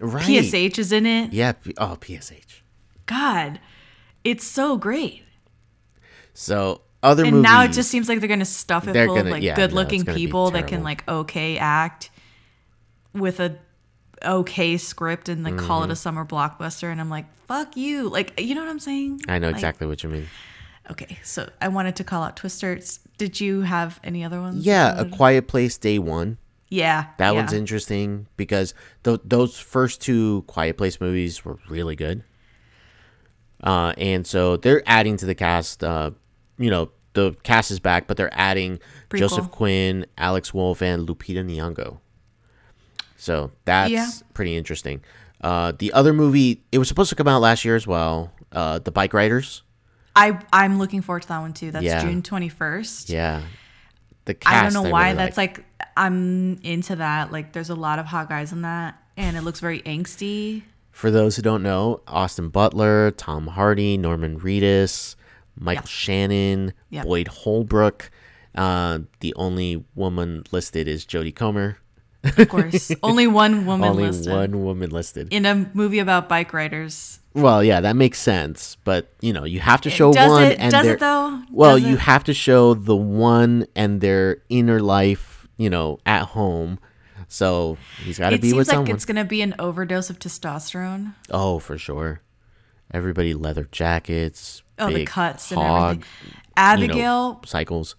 right. 0.00 0.24
PSH 0.24 0.78
is 0.78 0.92
in 0.92 1.04
it. 1.06 1.32
Yeah. 1.32 1.52
Oh, 1.76 1.98
PSH. 2.00 2.62
God, 3.06 3.58
it's 4.24 4.44
so 4.44 4.76
great. 4.76 5.24
So 6.34 6.82
other 7.02 7.24
and 7.24 7.32
movies. 7.36 7.42
now 7.44 7.62
it 7.64 7.72
just 7.72 7.90
seems 7.90 8.08
like 8.08 8.20
they're 8.20 8.28
gonna 8.28 8.44
stuff 8.44 8.88
it 8.88 8.94
full 9.06 9.16
gonna- 9.16 9.30
like 9.30 9.42
yeah, 9.42 9.54
good 9.54 9.72
looking 9.72 10.02
it's 10.02 10.14
people 10.14 10.50
that 10.52 10.66
can 10.66 10.82
like 10.82 11.06
okay 11.08 11.56
act 11.58 12.10
with 13.12 13.38
a 13.40 13.56
okay 14.24 14.76
script 14.76 15.28
and 15.28 15.44
like 15.44 15.56
call 15.56 15.82
Mm-hmm. 15.82 15.90
it 15.90 15.92
a 15.92 15.96
summer 15.96 16.24
blockbuster 16.24 16.90
and 16.90 17.00
i'm 17.00 17.10
like 17.10 17.26
fuck 17.46 17.76
you 17.76 18.08
like 18.08 18.40
you 18.40 18.54
know 18.54 18.62
what 18.62 18.70
i'm 18.70 18.78
saying 18.80 19.20
I 19.28 19.38
know 19.38 19.48
Like, 19.48 19.56
exactly 19.56 19.86
what 19.86 20.02
you 20.02 20.08
mean. 20.08 20.26
Okay 20.90 21.18
so 21.22 21.48
i 21.60 21.68
wanted 21.68 21.96
to 21.96 22.04
call 22.04 22.22
out 22.22 22.36
twisters 22.36 23.00
did 23.18 23.40
you 23.40 23.62
have 23.62 23.98
any 24.04 24.22
other 24.24 24.40
ones 24.40 24.64
Yeah, 24.66 25.00
A 25.00 25.04
Quiet 25.06 25.48
Place 25.48 25.78
Day 25.78 25.98
One. 25.98 26.36
yeah 26.68 27.06
That 27.18 27.30
yeah. 27.30 27.40
one's 27.40 27.52
interesting 27.54 28.26
because 28.36 28.74
th- 29.04 29.20
those 29.24 29.58
first 29.58 30.02
two 30.02 30.42
Quiet 30.46 30.76
Place 30.76 31.00
movies 31.00 31.42
were 31.42 31.58
really 31.70 31.96
good. 31.96 32.22
Uh, 33.62 33.94
and 33.96 34.26
so 34.26 34.58
they're 34.58 34.82
adding 34.86 35.16
to 35.16 35.24
the 35.24 35.34
cast. 35.34 35.82
Uh, 35.82 36.10
you 36.58 36.68
know, 36.70 36.90
the 37.14 37.34
cast 37.42 37.70
is 37.70 37.80
back, 37.80 38.06
but 38.06 38.18
they're 38.18 38.32
adding 38.38 38.78
Prequel. 39.08 39.18
Joseph 39.20 39.50
Quinn, 39.50 40.04
Alex 40.18 40.52
Wolff, 40.52 40.82
and 40.82 41.08
Lupita 41.08 41.42
Nyong'o. 41.42 41.98
So 43.16 43.50
that's 43.64 43.90
Yeah. 43.90 44.10
pretty 44.34 44.56
interesting. 44.58 45.00
Uh, 45.40 45.72
the 45.78 45.90
other 45.94 46.12
movie, 46.12 46.62
it 46.70 46.78
was 46.78 46.86
supposed 46.88 47.08
to 47.08 47.16
come 47.16 47.28
out 47.28 47.40
last 47.40 47.64
year 47.64 47.76
as 47.76 47.86
well. 47.86 48.32
Uh, 48.52 48.78
the 48.78 48.90
Bike 48.92 49.14
Riders. 49.14 49.62
I 50.16 50.38
i'm 50.52 50.78
looking 50.78 51.02
forward 51.02 51.22
to 51.22 51.28
that 51.28 51.38
one 51.40 51.52
too 51.52 51.70
that's 51.70 51.84
Yeah. 51.84 52.00
june 52.02 52.22
21st 52.22 53.08
Yeah. 53.10 53.42
The 54.24 54.34
cast, 54.34 54.54
i 54.54 54.62
don't 54.62 54.72
know 54.84 54.90
why 54.90 55.06
really 55.10 55.16
that's 55.18 55.36
like. 55.36 55.58
like 55.58 55.66
i'm 55.96 56.58
into 56.62 56.96
that 56.96 57.30
like 57.32 57.52
there's 57.52 57.70
a 57.70 57.74
lot 57.76 57.98
of 57.98 58.06
hot 58.06 58.28
guys 58.28 58.52
in 58.52 58.62
that 58.62 59.00
and 59.16 59.36
it 59.36 59.42
looks 59.42 59.60
very 59.60 59.80
angsty 59.82 60.62
For 60.90 61.10
those 61.10 61.36
who 61.36 61.42
don't 61.42 61.62
know, 61.62 62.00
Austin 62.08 62.48
Butler, 62.48 63.10
Tom 63.12 63.46
Hardy, 63.48 63.96
Norman 63.98 64.40
Reedus, 64.40 65.14
Michael 65.58 65.82
Yeah. 65.84 65.88
Shannon, 65.88 66.72
Yep. 66.90 67.04
Boyd 67.04 67.28
Holbrook. 67.28 68.10
Uh, 68.54 69.00
the 69.20 69.34
only 69.36 69.84
woman 69.94 70.42
listed 70.52 70.88
is 70.88 71.04
Jodie 71.04 71.34
Comer. 71.34 71.76
Of 72.36 72.48
course 72.48 72.90
only 73.02 73.26
one 73.26 73.66
woman 73.66 73.90
only 73.90 74.04
listed 74.04 74.32
one 74.32 74.64
woman 74.64 74.90
listed. 74.90 75.28
in 75.32 75.46
a 75.46 75.68
movie 75.74 75.98
about 75.98 76.28
bike 76.28 76.52
riders. 76.52 77.18
well, 77.34 77.62
yeah, 77.62 77.80
that 77.80 77.96
makes 77.96 78.18
sense, 78.18 78.76
but 78.84 79.08
you 79.20 79.32
know, 79.32 79.44
you 79.44 79.60
have 79.60 79.80
to 79.82 79.90
show 79.90 80.12
does 80.12 80.30
one 80.30 80.42
it- 80.44 80.58
and 80.58 80.70
does 80.72 80.84
their 80.84 80.94
it 80.94 81.00
though? 81.00 81.42
well, 81.52 81.78
Does 81.78 81.86
you 81.88 81.94
it? 81.94 82.00
have 82.00 82.24
to 82.24 82.34
show 82.34 82.74
the 82.74 82.96
one 82.96 83.66
and 83.76 84.00
their 84.00 84.42
inner 84.48 84.80
life, 84.80 85.46
you 85.58 85.68
know, 85.70 85.98
at 86.06 86.22
home. 86.36 86.78
So 87.28 87.76
he's 88.04 88.18
got 88.18 88.30
to 88.30 88.38
be 88.38 88.52
with 88.52 88.62
It 88.62 88.66
seems 88.66 88.68
like 88.68 88.74
someone. 88.76 88.90
it's 88.94 89.04
gonna 89.04 89.24
be 89.24 89.42
an 89.42 89.54
overdose 89.58 90.10
of 90.10 90.18
testosterone. 90.18 91.14
Oh, 91.30 91.58
for 91.58 91.76
sure. 91.76 92.20
Everybody 92.94 93.34
leather 93.34 93.68
jackets. 93.72 94.62
Oh, 94.78 94.90
the 94.90 95.04
cuts 95.04 95.50
and 95.50 95.60
hog, 95.60 95.88
everything. 95.96 96.04
you 96.22 96.30
know, 96.30 96.94
Abigail 96.94 97.40
cycles. 97.44 97.96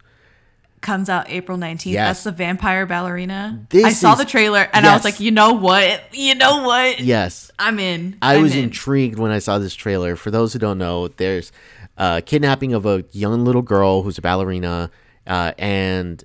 Comes 0.81 1.09
out 1.09 1.29
April 1.29 1.57
nineteenth. 1.57 1.93
Yes. 1.95 2.07
That's 2.09 2.23
the 2.25 2.31
vampire 2.31 2.85
ballerina. 2.85 3.65
This 3.69 3.83
I 3.85 3.89
saw 3.91 4.13
is- 4.13 4.19
the 4.19 4.25
trailer 4.25 4.67
and 4.73 4.85
I 4.85 4.93
was 4.93 5.03
like, 5.03 5.19
you 5.19 5.31
know 5.31 5.53
what? 5.53 6.01
You 6.13 6.35
know 6.35 6.63
what? 6.63 6.99
Yes. 6.99 7.51
I'm 7.59 7.79
in. 7.79 8.17
I 8.21 8.35
I'm 8.35 8.43
was 8.43 8.55
in. 8.55 8.65
intrigued 8.65 9.17
when 9.17 9.31
I 9.31 9.39
saw 9.39 9.57
this 9.59 9.73
trailer. 9.73 10.15
For 10.15 10.29
those 10.31 10.53
who 10.53 10.59
don't 10.59 10.77
know, 10.77 11.07
there's 11.07 11.51
a 11.97 12.21
kidnapping 12.23 12.73
of 12.73 12.85
a 12.85 13.03
young 13.11 13.43
little 13.43 13.63
girl 13.63 14.03
who's 14.03 14.17
a 14.19 14.21
ballerina, 14.21 14.91
uh, 15.25 15.53
and 15.57 16.23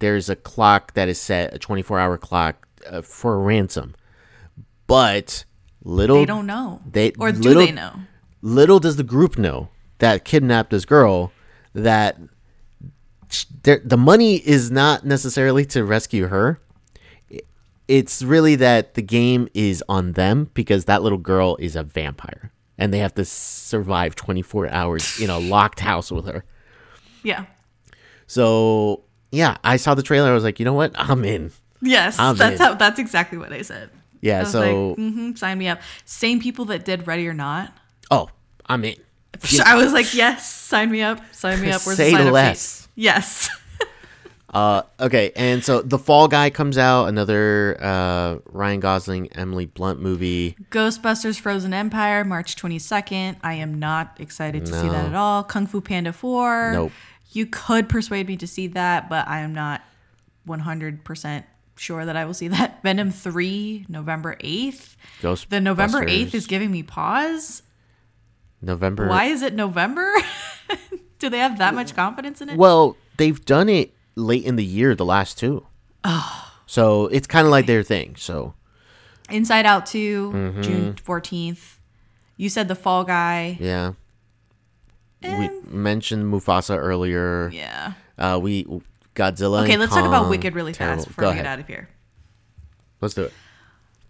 there's 0.00 0.28
a 0.28 0.34
clock 0.34 0.94
that 0.94 1.08
is 1.08 1.20
set, 1.20 1.54
a 1.54 1.58
24 1.58 2.00
hour 2.00 2.18
clock 2.18 2.66
uh, 2.90 3.00
for 3.02 3.34
a 3.34 3.38
ransom. 3.38 3.94
But 4.86 5.44
little 5.82 6.16
They 6.16 6.26
don't 6.26 6.46
know. 6.46 6.80
They 6.90 7.12
or 7.18 7.32
do 7.32 7.38
little- 7.40 7.64
they 7.66 7.72
know? 7.72 7.92
little 8.42 8.80
does 8.80 8.96
the 8.96 9.02
group 9.04 9.38
know 9.38 9.68
that 9.98 10.24
kidnapped 10.24 10.70
this 10.70 10.84
girl 10.84 11.32
that 11.74 12.18
the 13.62 13.96
money 13.98 14.36
is 14.36 14.70
not 14.70 15.04
necessarily 15.04 15.64
to 15.66 15.84
rescue 15.84 16.26
her 16.28 16.60
it's 17.86 18.22
really 18.22 18.56
that 18.56 18.94
the 18.94 19.02
game 19.02 19.46
is 19.52 19.84
on 19.88 20.12
them 20.12 20.50
because 20.54 20.86
that 20.86 21.02
little 21.02 21.18
girl 21.18 21.56
is 21.60 21.76
a 21.76 21.82
vampire 21.82 22.50
and 22.78 22.92
they 22.94 22.98
have 22.98 23.14
to 23.14 23.24
survive 23.24 24.14
24 24.16 24.70
hours 24.70 25.20
in 25.20 25.28
a 25.30 25.38
locked 25.38 25.80
house 25.80 26.10
with 26.10 26.26
her 26.26 26.44
Yeah. 27.22 27.44
so 28.26 29.04
yeah 29.30 29.58
i 29.64 29.76
saw 29.76 29.94
the 29.94 30.02
trailer 30.02 30.30
i 30.30 30.34
was 30.34 30.44
like 30.44 30.58
you 30.58 30.64
know 30.64 30.72
what 30.74 30.92
i'm 30.94 31.24
in 31.24 31.52
Yes. 31.86 32.18
I'm 32.18 32.34
that's 32.36 32.58
in. 32.58 32.66
how. 32.66 32.74
That's 32.76 32.98
exactly 32.98 33.36
what 33.36 33.52
I 33.52 33.60
said. 33.60 33.90
yeah 34.22 34.40
I 34.40 34.44
so 34.44 34.88
like, 34.88 34.96
hmm 34.96 35.34
sign 35.34 35.58
me 35.58 35.68
up. 35.68 35.80
Same 36.06 36.40
people 36.40 36.64
that 36.66 36.86
did 36.86 37.06
Ready 37.06 37.28
or 37.28 37.34
Not. 37.34 37.74
oh 38.10 38.30
i'm 38.66 38.84
in 38.84 38.96
I 39.64 39.76
was 39.76 39.92
like, 39.92 40.14
yes, 40.14 40.50
sign 40.50 40.90
me 40.90 41.02
up, 41.02 41.20
sign 41.34 41.60
me 41.60 41.70
up. 41.70 41.82
Where's 41.84 41.96
Say 41.96 42.10
the 42.10 42.18
sign 42.18 42.26
up 42.26 42.32
less. 42.32 42.82
sheet? 42.82 42.88
Yes. 42.96 43.48
Uh, 44.54 44.82
okay, 45.00 45.32
and 45.34 45.64
so 45.64 45.82
the 45.82 45.98
Fall 45.98 46.28
Guy 46.28 46.48
comes 46.48 46.78
out, 46.78 47.06
another 47.06 47.76
uh, 47.80 48.36
Ryan 48.46 48.78
Gosling, 48.78 49.32
Emily 49.32 49.66
Blunt 49.66 50.00
movie. 50.00 50.56
Ghostbusters 50.70 51.40
Frozen 51.40 51.74
Empire, 51.74 52.22
March 52.22 52.54
22nd. 52.54 53.34
I 53.42 53.54
am 53.54 53.80
not 53.80 54.16
excited 54.20 54.64
to 54.66 54.72
see 54.72 54.88
that 54.88 55.06
at 55.06 55.14
all. 55.16 55.42
Kung 55.42 55.66
Fu 55.66 55.80
Panda 55.80 56.12
4. 56.12 56.70
Nope. 56.72 56.92
You 57.32 57.46
could 57.46 57.88
persuade 57.88 58.28
me 58.28 58.36
to 58.36 58.46
see 58.46 58.68
that, 58.68 59.08
but 59.08 59.26
I 59.26 59.40
am 59.40 59.54
not 59.54 59.82
100% 60.46 61.42
sure 61.74 62.04
that 62.04 62.14
I 62.14 62.24
will 62.24 62.32
see 62.32 62.46
that. 62.46 62.80
Venom 62.84 63.10
3, 63.10 63.86
November 63.88 64.36
8th. 64.36 64.94
Ghost. 65.20 65.50
The 65.50 65.60
November 65.60 66.04
8th 66.06 66.32
is 66.32 66.46
giving 66.46 66.70
me 66.70 66.84
pause. 66.84 67.63
November. 68.64 69.08
Why 69.08 69.24
is 69.26 69.42
it 69.42 69.54
November? 69.54 70.12
Do 71.18 71.28
they 71.30 71.38
have 71.38 71.58
that 71.58 71.74
much 71.74 71.94
confidence 71.94 72.40
in 72.40 72.48
it? 72.50 72.56
Well, 72.58 72.96
they've 73.16 73.42
done 73.44 73.68
it 73.68 73.94
late 74.16 74.44
in 74.44 74.56
the 74.56 74.64
year, 74.64 74.94
the 74.94 75.04
last 75.04 75.38
two. 75.38 75.66
Oh. 76.04 76.52
So 76.66 77.06
it's 77.06 77.26
kind 77.26 77.46
of 77.46 77.50
like 77.50 77.66
their 77.66 77.82
thing. 77.82 78.16
So 78.16 78.54
Inside 79.30 79.64
Out 79.66 79.86
2, 79.86 80.32
Mm-hmm. 80.34 80.62
June 80.62 80.94
14th. 80.94 81.76
You 82.36 82.48
said 82.48 82.68
The 82.68 82.74
Fall 82.74 83.04
Guy. 83.04 83.56
yeah, 83.60 83.92
we 85.22 85.48
mentioned 85.68 86.30
Mufasa 86.32 86.76
earlier. 86.76 87.48
yeah. 87.52 87.92
Uh, 88.18 88.38
we 88.42 88.64
Godzilla. 89.14 89.62
Okay, 89.62 89.72
and 89.72 89.80
let's 89.80 89.94
talk 89.94 90.04
about 90.06 90.28
Wicked 90.28 90.54
really 90.54 90.72
terrible. 90.72 90.96
fast 90.98 91.08
before 91.08 91.22
Go 91.22 91.30
we 91.30 91.36
get 91.36 91.46
out 91.46 91.60
of 91.60 91.66
here. 91.66 91.88
Let's 93.00 93.14
do 93.14 93.22
it. 93.24 93.32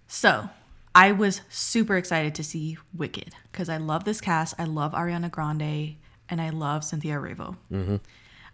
So, 0.07 0.49
I 0.95 1.13
was 1.13 1.43
super 1.51 1.97
excited 1.97 2.35
to 2.37 2.45
see 2.45 2.77
Wicked 2.95 3.35
because 3.55 3.69
I 3.69 3.77
love 3.77 4.03
this 4.03 4.21
cast. 4.21 4.57
I 4.59 4.65
love 4.65 4.93
Ariana 4.95 5.31
Grande 5.31 5.95
and 6.29 6.41
I 6.41 6.51
love 6.51 6.83
Cynthia 6.83 7.15
Erivo. 7.15 7.57
Mm-hmm. 7.73 7.97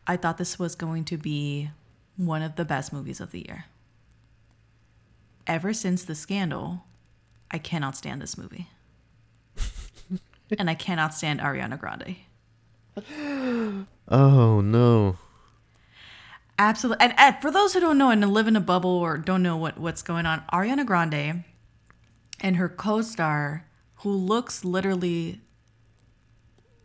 I 0.07 0.17
thought 0.19 0.37
this 0.37 0.59
was 0.59 0.75
going 0.75 1.07
to 1.07 1.17
be 1.17 1.71
one 2.17 2.43
of 2.43 2.57
the 2.57 2.67
best 2.67 2.93
movies 2.93 3.19
of 3.19 3.31
the 3.31 3.41
year. 3.41 3.65
ever 5.47 5.73
since 5.73 6.05
the 6.05 6.15
scandal, 6.15 6.85
I 7.51 7.57
cannot 7.57 7.97
stand 7.97 8.21
this 8.21 8.37
movie. 8.37 8.69
and 10.59 10.69
I 10.69 10.75
cannot 10.75 11.15
stand 11.15 11.41
Ariana 11.41 11.79
Grande. 11.79 12.17
Oh 14.13 14.61
no. 14.61 15.19
Absolutely. 16.59 17.05
And, 17.05 17.15
and 17.17 17.37
for 17.41 17.53
those 17.53 17.73
who 17.75 17.79
don't 17.79 17.97
know 17.97 18.11
and 18.11 18.29
live 18.33 18.49
in 18.49 18.57
a 18.57 18.61
bubble 18.61 18.91
or 18.91 19.17
don't 19.17 19.41
know 19.41 19.57
what, 19.57 19.79
what's 19.79 20.03
going 20.03 20.27
on, 20.27 20.43
Ariana 20.53 20.85
Grande 20.85 21.45
and 22.41 22.57
her 22.57 22.69
co 22.69 23.03
star, 23.03 23.70
who 24.01 24.11
looks 24.11 24.65
literally 24.65 25.41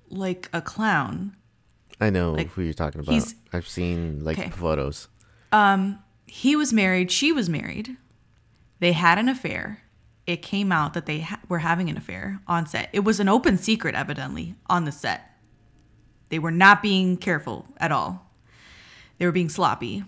like 0.10 0.50
a 0.54 0.62
clown, 0.62 1.36
I 2.00 2.10
know 2.10 2.34
Like, 2.34 2.50
who 2.52 2.62
you're 2.62 2.74
talking 2.74 3.02
about. 3.02 3.34
I've 3.54 3.68
seen 3.68 4.24
like 4.24 4.38
Okay. 4.38 4.50
photos. 4.50 5.08
Um, 5.52 6.00
he 6.26 6.56
was 6.56 6.74
married, 6.74 7.12
she 7.12 7.32
was 7.32 7.50
married. 7.50 7.98
They 8.80 8.92
had 8.92 9.18
an 9.18 9.30
affair. 9.30 9.82
It 10.28 10.42
came 10.42 10.72
out 10.72 10.94
that 10.94 11.06
they 11.06 11.22
ha- 11.22 11.40
were 11.48 11.60
having 11.60 11.90
an 11.90 11.98
affair 11.98 12.42
on 12.48 12.66
set. 12.68 12.90
It 12.92 13.04
was 13.06 13.20
an 13.20 13.30
open 13.30 13.58
secret, 13.58 13.96
evidently, 13.96 14.56
on 14.68 14.84
the 14.86 14.92
set. 14.92 15.22
They 16.30 16.40
were 16.40 16.52
not 16.52 16.82
being 16.82 17.16
careful 17.16 17.68
at 17.78 17.92
all. 17.92 18.30
They 19.18 19.26
were 19.26 19.32
being 19.32 19.50
sloppy. 19.50 20.04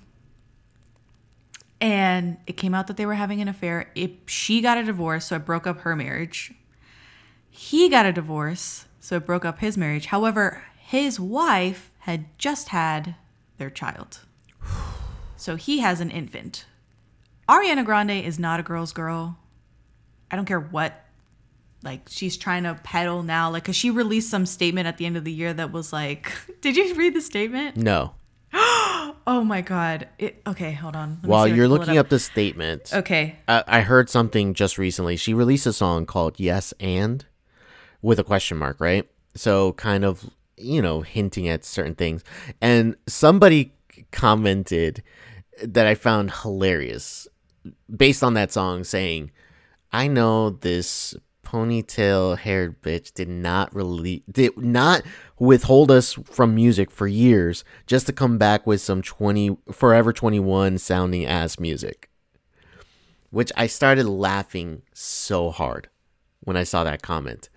And 1.80 2.38
it 2.48 2.54
came 2.54 2.74
out 2.74 2.88
that 2.88 2.98
they 2.98 3.06
were 3.06 3.14
having 3.14 3.40
an 3.42 3.48
affair. 3.48 3.92
It, 3.96 4.12
she 4.26 4.62
got 4.62 4.78
a 4.80 4.84
divorce, 4.84 5.26
so 5.28 5.36
it 5.36 5.46
broke 5.46 5.68
up 5.68 5.82
her 5.82 5.96
marriage. 5.96 6.52
He 7.58 7.90
got 7.90 8.06
a 8.06 8.14
divorce, 8.14 8.86
so 9.00 9.16
it 9.18 9.26
broke 9.26 9.44
up 9.44 9.60
his 9.60 9.78
marriage. 9.78 10.06
However, 10.08 10.64
his 10.78 11.20
wife 11.20 11.92
had 12.00 12.26
just 12.38 12.70
had 12.70 13.16
their 13.58 13.72
child. 13.72 14.20
So 15.36 15.56
he 15.56 15.80
has 15.80 16.00
an 16.00 16.12
infant. 16.12 16.66
Ariana 17.50 17.84
Grande 17.84 18.12
is 18.12 18.38
not 18.38 18.60
a 18.60 18.64
girl's 18.64 18.94
girl. 18.94 19.38
I 20.30 20.36
don't 20.36 20.46
care 20.46 20.60
what 20.60 21.04
like 21.84 22.02
she's 22.10 22.38
trying 22.38 22.64
to 22.64 22.74
peddle 22.84 23.24
now 23.24 23.50
like 23.52 23.64
cuz 23.64 23.76
she 23.76 23.90
released 23.92 24.30
some 24.30 24.46
statement 24.46 24.88
at 24.88 24.98
the 24.98 25.06
end 25.06 25.16
of 25.16 25.24
the 25.24 25.32
year 25.32 25.54
that 25.54 25.72
was 25.72 25.94
like 25.94 26.32
Did 26.62 26.76
you 26.76 26.94
read 26.96 27.14
the 27.16 27.22
statement? 27.22 27.78
No. 27.78 28.14
Oh 29.30 29.44
my 29.44 29.60
god. 29.60 30.08
It, 30.20 30.42
okay, 30.48 30.72
hold 30.72 30.96
on. 30.96 31.20
Let 31.22 31.30
While 31.30 31.44
see 31.46 31.50
if 31.50 31.54
I 31.54 31.58
you're 31.58 31.66
can 31.66 31.70
pull 31.70 31.76
it 31.76 31.80
looking 31.80 31.98
up. 31.98 32.08
the 32.10 32.20
statement, 32.20 32.94
Okay. 32.94 33.36
I, 33.48 33.64
I 33.68 33.82
heard 33.82 34.10
something 34.10 34.54
just 34.54 34.78
recently. 34.78 35.18
She 35.18 35.34
released 35.34 35.66
a 35.66 35.74
song 35.74 36.06
called 36.06 36.40
"Yes 36.40 36.74
and" 36.80 37.26
with 38.02 38.20
a 38.20 38.24
question 38.24 38.58
mark, 38.58 38.80
right? 38.80 39.10
So 39.36 39.74
kind 39.74 40.04
of 40.06 40.30
you 40.58 40.82
know 40.82 41.02
hinting 41.02 41.48
at 41.48 41.66
certain 41.66 41.96
things. 41.96 42.24
And 42.62 42.96
somebody 43.08 43.74
commented 44.12 45.04
that 45.62 45.88
I 45.88 45.96
found 45.96 46.32
hilarious 46.32 47.28
based 47.96 48.24
on 48.24 48.34
that 48.36 48.52
song, 48.52 48.84
saying, 48.84 49.32
"I 49.92 50.08
know 50.08 50.50
this." 50.50 51.16
Ponytail 51.46 52.38
haired 52.40 52.82
bitch 52.82 53.14
did 53.14 53.30
not 53.30 53.74
release, 53.74 54.22
did 54.30 54.58
not 54.58 55.02
withhold 55.40 55.90
us 55.90 56.12
from 56.26 56.54
music 56.54 56.92
for 56.92 57.08
years 57.08 57.64
just 57.86 58.06
to 58.08 58.12
come 58.12 58.38
back 58.38 58.68
with 58.68 58.82
some 58.82 59.02
20 59.02 59.58
forever 59.72 60.12
21 60.12 60.78
sounding 60.78 61.26
ass 61.26 61.58
music 61.58 62.10
which 63.30 63.52
I 63.56 63.68
started 63.68 64.06
laughing 64.06 64.84
so 64.94 65.52
hard 65.52 65.90
when 66.42 66.58
I 66.58 66.64
saw 66.64 66.84
that 66.84 67.02
comment. 67.02 67.50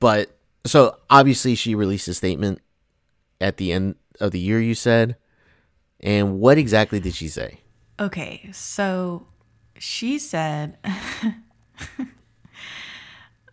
But 0.00 0.36
so 0.66 0.96
obviously 1.08 1.54
she 1.54 1.74
released 1.74 2.08
a 2.08 2.14
statement 2.14 2.60
at 3.40 3.56
the 3.56 3.72
end 3.72 3.96
of 4.20 4.32
the 4.32 4.40
year. 4.40 4.60
You 4.60 4.74
said, 4.74 5.16
and 6.00 6.40
what 6.40 6.58
exactly 6.58 7.00
did 7.00 7.14
she 7.14 7.28
say? 7.28 7.60
Okay, 7.98 8.50
so 8.52 9.26
she 9.78 10.18
said, 10.18 10.76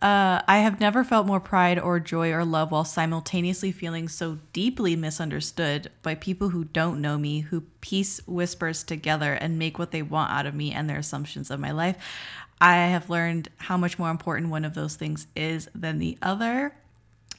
uh, 0.02 0.42
I 0.46 0.58
have 0.58 0.80
never 0.80 1.02
felt 1.02 1.26
more 1.26 1.40
pride 1.40 1.78
or 1.78 1.98
joy 1.98 2.30
or 2.30 2.44
love 2.44 2.70
while 2.70 2.84
simultaneously 2.84 3.72
feeling 3.72 4.08
so 4.08 4.38
deeply 4.52 4.96
misunderstood 4.96 5.90
by 6.02 6.14
people 6.14 6.50
who 6.50 6.64
don't 6.64 7.00
know 7.00 7.16
me, 7.16 7.40
who 7.40 7.62
piece 7.80 8.18
whispers 8.26 8.82
together 8.82 9.32
and 9.32 9.58
make 9.58 9.78
what 9.78 9.92
they 9.92 10.02
want 10.02 10.30
out 10.30 10.44
of 10.44 10.54
me 10.54 10.72
and 10.72 10.90
their 10.90 10.98
assumptions 10.98 11.50
of 11.50 11.60
my 11.60 11.70
life. 11.70 11.96
I 12.64 12.86
have 12.86 13.10
learned 13.10 13.50
how 13.58 13.76
much 13.76 13.98
more 13.98 14.10
important 14.10 14.48
one 14.48 14.64
of 14.64 14.74
those 14.74 14.96
things 14.96 15.26
is 15.36 15.68
than 15.74 15.98
the 15.98 16.16
other. 16.22 16.74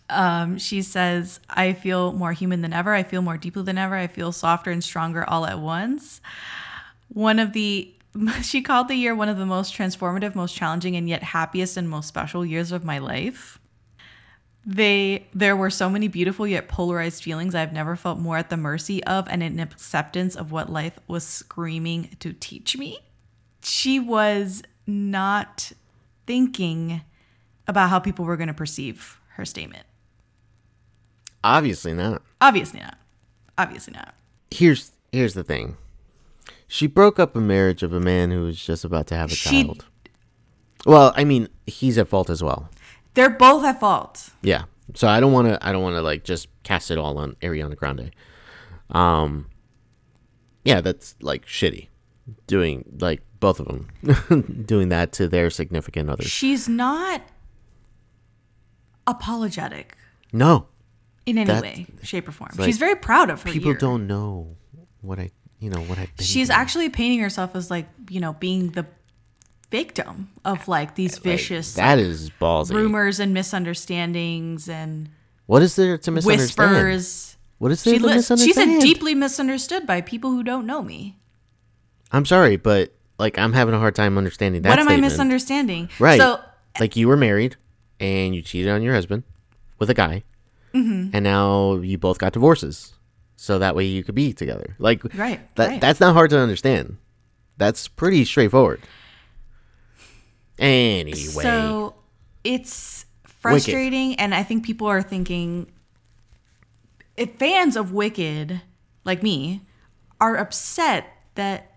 Um, 0.07 0.59
she 0.59 0.83
says, 0.83 1.39
I 1.49 1.73
feel 1.73 2.13
more 2.13 2.31
human 2.31 2.61
than 2.61 2.73
ever. 2.73 2.93
I 2.93 3.01
feel 3.01 3.23
more 3.23 3.37
deeply 3.37 3.63
than 3.63 3.79
ever. 3.79 3.95
I 3.95 4.05
feel 4.05 4.31
softer 4.31 4.69
and 4.69 4.83
stronger 4.83 5.27
all 5.27 5.47
at 5.47 5.59
once 5.59 6.21
one 7.09 7.39
of 7.39 7.53
the 7.53 7.93
she 8.41 8.61
called 8.61 8.87
the 8.87 8.95
year 8.95 9.15
one 9.15 9.29
of 9.29 9.37
the 9.37 9.45
most 9.45 9.73
transformative 9.73 10.35
most 10.35 10.55
challenging 10.55 10.95
and 10.95 11.09
yet 11.09 11.23
happiest 11.23 11.77
and 11.77 11.89
most 11.89 12.07
special 12.07 12.45
years 12.45 12.71
of 12.71 12.83
my 12.83 12.97
life 12.97 13.59
they 14.65 15.27
there 15.33 15.55
were 15.55 15.69
so 15.69 15.89
many 15.89 16.07
beautiful 16.07 16.47
yet 16.47 16.67
polarized 16.67 17.23
feelings 17.23 17.53
i've 17.53 17.73
never 17.73 17.95
felt 17.95 18.17
more 18.17 18.37
at 18.37 18.49
the 18.49 18.57
mercy 18.57 19.03
of 19.03 19.27
and 19.29 19.43
an 19.43 19.59
acceptance 19.59 20.35
of 20.35 20.51
what 20.51 20.71
life 20.71 20.97
was 21.07 21.25
screaming 21.25 22.09
to 22.19 22.33
teach 22.33 22.77
me 22.77 22.97
she 23.61 23.99
was 23.99 24.63
not 24.87 25.71
thinking 26.27 27.01
about 27.67 27.89
how 27.89 27.99
people 27.99 28.25
were 28.25 28.37
going 28.37 28.47
to 28.47 28.53
perceive 28.53 29.19
her 29.35 29.45
statement 29.45 29.85
Obviously 31.43 31.93
not. 31.93 32.21
obviously 32.41 32.79
not 32.79 32.97
obviously 33.57 33.93
not 33.93 34.13
Here's 34.51 34.91
here's 35.11 35.33
the 35.33 35.43
thing. 35.43 35.77
She 36.67 36.87
broke 36.87 37.19
up 37.19 37.35
a 37.35 37.41
marriage 37.41 37.83
of 37.83 37.93
a 37.93 37.99
man 37.99 38.31
who 38.31 38.41
was 38.43 38.59
just 38.59 38.83
about 38.85 39.07
to 39.07 39.15
have 39.15 39.31
a 39.31 39.35
She- 39.35 39.63
child. 39.63 39.85
Well, 40.85 41.13
I 41.15 41.23
mean, 41.23 41.49
he's 41.67 41.97
at 41.97 42.07
fault 42.07 42.29
as 42.29 42.41
well. 42.43 42.69
they're 43.15 43.29
both 43.29 43.63
at 43.65 43.79
fault 43.79 44.29
Yeah. 44.41 44.63
So 44.93 45.07
I 45.07 45.19
don't 45.19 45.31
want 45.33 45.47
to. 45.47 45.57
I 45.67 45.71
don't 45.71 45.81
want 45.81 45.95
to 45.95 46.01
like 46.01 46.23
just 46.23 46.47
cast 46.63 46.91
it 46.91 46.97
all 46.99 47.17
on 47.17 47.33
Ariana 47.41 47.75
Grande. 47.75 48.11
Um. 48.91 49.47
Yeah, 50.63 50.79
that's 50.81 51.15
like 51.21 51.45
shitty. 51.47 51.87
Doing 52.47 52.83
like 52.99 53.21
both 53.39 53.59
of 53.59 53.67
them 53.67 54.63
doing 54.65 54.89
that 54.89 55.11
to 55.13 55.27
their 55.27 55.49
significant 55.51 56.09
others. 56.09 56.27
she's 56.27 56.67
not 56.67 57.21
apologetic 59.07 59.95
No, 60.33 60.67
in 61.25 61.37
any 61.37 61.45
That- 61.47 61.61
way, 61.61 61.85
shape, 62.03 62.27
or 62.27 62.31
form. 62.31 62.51
like, 62.57 62.65
she's 62.65 62.77
very 62.77 62.95
proud 62.95 63.29
of 63.29 63.43
her. 63.43 63.51
people 63.51 63.71
year. 63.71 63.77
don't 63.77 64.07
know 64.07 64.55
what 65.01 65.19
I, 65.19 65.29
you 65.59 65.69
know, 65.69 65.81
what 65.81 65.97
I've. 65.99 66.09
She's 66.19 66.47
through. 66.47 66.55
actually 66.55 66.89
painting 66.89 67.19
herself 67.19 67.55
as 67.55 67.69
like 67.69 67.87
you 68.09 68.19
know 68.19 68.33
being 68.33 68.69
the 68.71 68.85
victim 69.71 70.29
of 70.43 70.67
like 70.67 70.95
these 70.95 71.15
Like, 71.15 71.23
vicious 71.23 71.73
that 71.75 71.99
is 71.99 72.29
ballsy. 72.41 72.73
rumors 72.73 73.19
and 73.19 73.33
misunderstandings 73.33 74.67
and 74.69 75.09
What 75.45 75.61
is 75.61 75.75
there 75.75 75.97
to 75.99 76.11
misunderstand? 76.11 76.71
whispers. 76.71 77.37
What 77.57 77.71
is 77.71 77.83
there 77.83 77.93
She 77.95 77.99
to 77.99 78.05
li- 78.05 78.21
she's 78.21 78.57
a 78.57 78.79
deeply 78.81 79.15
misunderstood 79.15 79.87
by 79.87 80.01
people 80.01 80.31
who 80.31 80.43
don't 80.43 80.65
know 80.65 80.81
me. 80.81 81.17
I'm 82.11 82.25
sorry, 82.25 82.57
but 82.57 82.93
like 83.17 83.37
I'm 83.37 83.53
having 83.53 83.73
a 83.73 83.79
hard 83.79 83.95
time 83.95 84.17
understanding 84.17 84.61
that. 84.63 84.69
what 84.69 84.79
am 84.79 84.87
I 84.87 84.97
misunderstanding? 84.97 85.89
Right. 85.99 86.19
So 86.19 86.39
like 86.79 86.95
you 86.95 87.07
were 87.07 87.17
married 87.17 87.55
and 87.99 88.35
you 88.35 88.41
cheated 88.41 88.71
on 88.71 88.81
your 88.81 88.93
husband 88.93 89.23
with 89.79 89.89
a 89.89 89.93
guy, 89.93 90.23
Mm-hmm. 90.73 91.11
and 91.15 91.23
now 91.23 91.75
you 91.75 91.97
both 91.97 92.17
got 92.17 92.33
divorces, 92.33 92.93
so 93.37 93.59
that 93.59 93.75
way 93.75 93.85
you 93.85 94.03
could 94.03 94.15
be 94.15 94.33
together. 94.33 94.75
Like 94.79 95.03
Right, 95.15 95.39
that 95.55 95.67
right. 95.69 95.81
that's 95.81 95.99
not 96.01 96.13
hard 96.13 96.29
to 96.31 96.37
understand. 96.39 96.97
That's 97.57 97.87
pretty 97.87 98.25
straightforward. 98.25 98.81
Anyway, 100.57 101.15
So 101.17 101.95
it's 102.43 103.05
frustrating, 103.25 104.15
and 104.15 104.33
I 104.33 104.43
think 104.43 104.65
people 104.65 104.87
are 104.87 105.01
thinking, 105.01 105.71
if 107.17 107.35
fans 107.35 107.75
of 107.75 107.91
Wicked, 107.91 108.61
like 109.03 109.21
me, 109.23 109.61
are 110.19 110.35
upset 110.37 111.07
that 111.35 111.71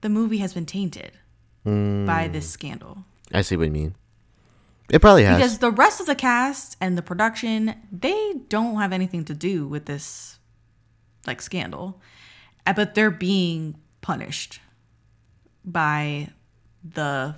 the 0.00 0.08
movie 0.08 0.38
has 0.38 0.54
been 0.54 0.66
tainted 0.66 1.12
by 1.64 2.28
this 2.32 2.48
scandal. 2.48 3.04
I 3.32 3.42
see 3.42 3.56
what 3.56 3.64
you 3.64 3.70
mean. 3.72 3.94
It 4.90 5.00
probably 5.00 5.24
has. 5.24 5.36
Because 5.36 5.58
the 5.58 5.70
rest 5.70 6.00
of 6.00 6.06
the 6.06 6.14
cast 6.14 6.76
and 6.80 6.96
the 6.96 7.02
production, 7.02 7.74
they 7.92 8.34
don't 8.48 8.76
have 8.76 8.92
anything 8.92 9.24
to 9.26 9.34
do 9.34 9.66
with 9.66 9.84
this 9.84 10.38
like 11.26 11.42
scandal. 11.42 12.00
Uh, 12.66 12.72
But 12.72 12.94
they're 12.94 13.10
being 13.10 13.76
punished 14.00 14.60
by 15.64 16.28
the 16.82 17.34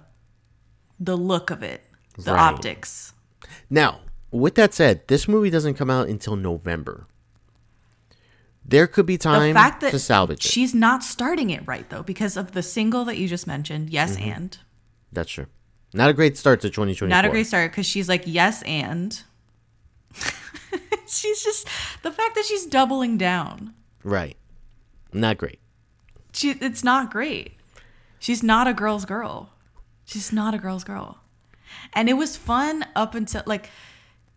the 1.01 1.17
look 1.17 1.51
of 1.51 1.63
it, 1.65 1.83
the 2.17 2.35
Right. 2.35 2.41
optics. 2.53 3.15
Now, 3.69 4.01
with 4.31 4.55
that 4.57 4.75
said, 4.75 5.09
this 5.09 5.27
movie 5.27 5.51
doesn't 5.51 5.75
come 5.75 5.91
out 5.91 6.09
until 6.09 6.37
November. 6.37 7.07
There 8.71 8.87
could 8.87 9.05
be 9.07 9.17
The 9.17 9.23
time 9.25 9.53
fact 9.55 9.81
that 9.83 9.91
to 9.91 9.99
salvage 9.99 10.45
it. 10.47 10.51
she's 10.51 10.75
not 10.75 11.03
starting 11.03 11.51
it 11.51 11.63
right 11.67 11.89
though 11.91 12.03
because 12.03 12.37
of 12.37 12.53
the 12.53 12.63
single 12.63 13.05
that 13.07 13.19
you 13.19 13.27
just 13.29 13.47
mentioned, 13.47 13.91
yes 13.91 14.17
Mm-hmm. 14.17 14.31
and. 14.31 14.59
That's 15.13 15.31
true. 15.31 15.47
Not 15.93 16.09
a 16.09 16.13
great 16.13 16.39
start 16.39 16.61
to 16.61 16.69
2024. 16.71 17.09
Not 17.09 17.25
a 17.25 17.29
great 17.31 17.47
start 17.49 17.73
because 17.73 17.85
she's 17.87 18.09
like 18.09 18.23
yes 18.27 18.63
and. 18.63 19.21
she's 21.07 21.43
just 21.43 21.67
the 22.03 22.11
fact 22.13 22.35
that 22.35 22.45
she's 22.45 22.67
doubling 22.67 23.19
down. 23.19 23.75
Right. 24.05 24.37
Not 25.13 25.39
great. 25.39 25.59
She, 26.33 26.51
it's 26.51 26.85
not 26.85 27.11
great. 27.11 27.55
She's 28.19 28.43
not 28.43 28.69
a 28.69 28.73
girl's 28.75 29.05
girl. 29.05 29.51
She's 30.05 30.33
not 30.33 30.55
a 30.55 30.59
girl's 30.59 30.85
girl. 30.85 31.19
And 31.93 32.09
it 32.09 32.15
was 32.15 32.37
fun 32.37 32.85
up 32.95 33.15
until 33.15 33.43
like 33.47 33.71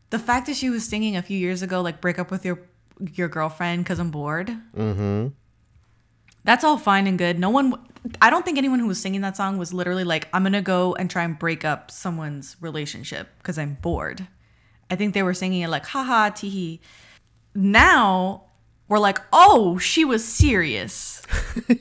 the 0.09 0.19
fact 0.19 0.47
that 0.47 0.55
she 0.55 0.69
was 0.69 0.85
singing 0.87 1.15
a 1.15 1.21
few 1.21 1.37
years 1.37 1.61
ago, 1.61 1.81
like 1.81 2.01
break 2.01 2.17
up 2.19 2.31
with 2.31 2.45
your 2.45 2.59
your 2.99 3.27
girlfriend 3.27 3.83
because 3.83 3.99
I'm 3.99 4.11
bored. 4.11 4.49
Mm-hmm. 4.75 5.27
That's 6.43 6.63
all 6.63 6.77
fine 6.77 7.07
and 7.07 7.17
good. 7.17 7.39
No 7.39 7.49
one, 7.49 7.73
I 8.21 8.29
don't 8.29 8.43
think 8.43 8.57
anyone 8.57 8.79
who 8.79 8.87
was 8.87 8.99
singing 8.99 9.21
that 9.21 9.37
song 9.37 9.57
was 9.57 9.73
literally 9.73 10.03
like, 10.03 10.27
I'm 10.33 10.43
gonna 10.43 10.61
go 10.61 10.93
and 10.95 11.09
try 11.09 11.23
and 11.23 11.37
break 11.39 11.63
up 11.63 11.89
someone's 11.89 12.57
relationship 12.59 13.29
because 13.37 13.57
I'm 13.57 13.77
bored. 13.81 14.27
I 14.89 14.95
think 14.95 15.13
they 15.13 15.23
were 15.23 15.33
singing 15.33 15.61
it 15.61 15.69
like, 15.69 15.85
haha, 15.85 16.29
teehee. 16.29 16.79
Now 17.55 18.43
we're 18.87 18.99
like, 18.99 19.19
oh, 19.31 19.77
she 19.77 20.05
was 20.05 20.23
serious. 20.25 21.21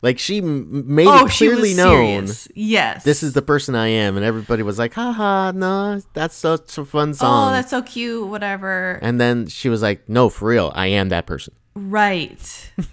Like 0.00 0.18
she 0.18 0.38
m- 0.38 0.94
made 0.94 1.08
oh, 1.08 1.26
it 1.26 1.32
clearly 1.32 1.74
known. 1.74 2.28
Yes. 2.54 3.02
This 3.02 3.22
is 3.24 3.32
the 3.32 3.42
person 3.42 3.74
I 3.74 3.88
am, 3.88 4.16
and 4.16 4.24
everybody 4.24 4.62
was 4.62 4.78
like, 4.78 4.94
"Haha, 4.94 5.50
no, 5.52 6.00
that's 6.14 6.36
such 6.36 6.78
a 6.78 6.84
fun 6.84 7.10
oh, 7.10 7.12
song." 7.14 7.48
Oh, 7.48 7.52
that's 7.52 7.70
so 7.70 7.82
cute. 7.82 8.26
Whatever. 8.28 9.00
and 9.02 9.20
then 9.20 9.48
she 9.48 9.68
was 9.68 9.82
like, 9.82 10.08
"No, 10.08 10.28
for 10.28 10.48
real, 10.48 10.72
I 10.74 10.86
am 10.86 11.08
that 11.08 11.26
person." 11.26 11.54
Right. 11.74 12.72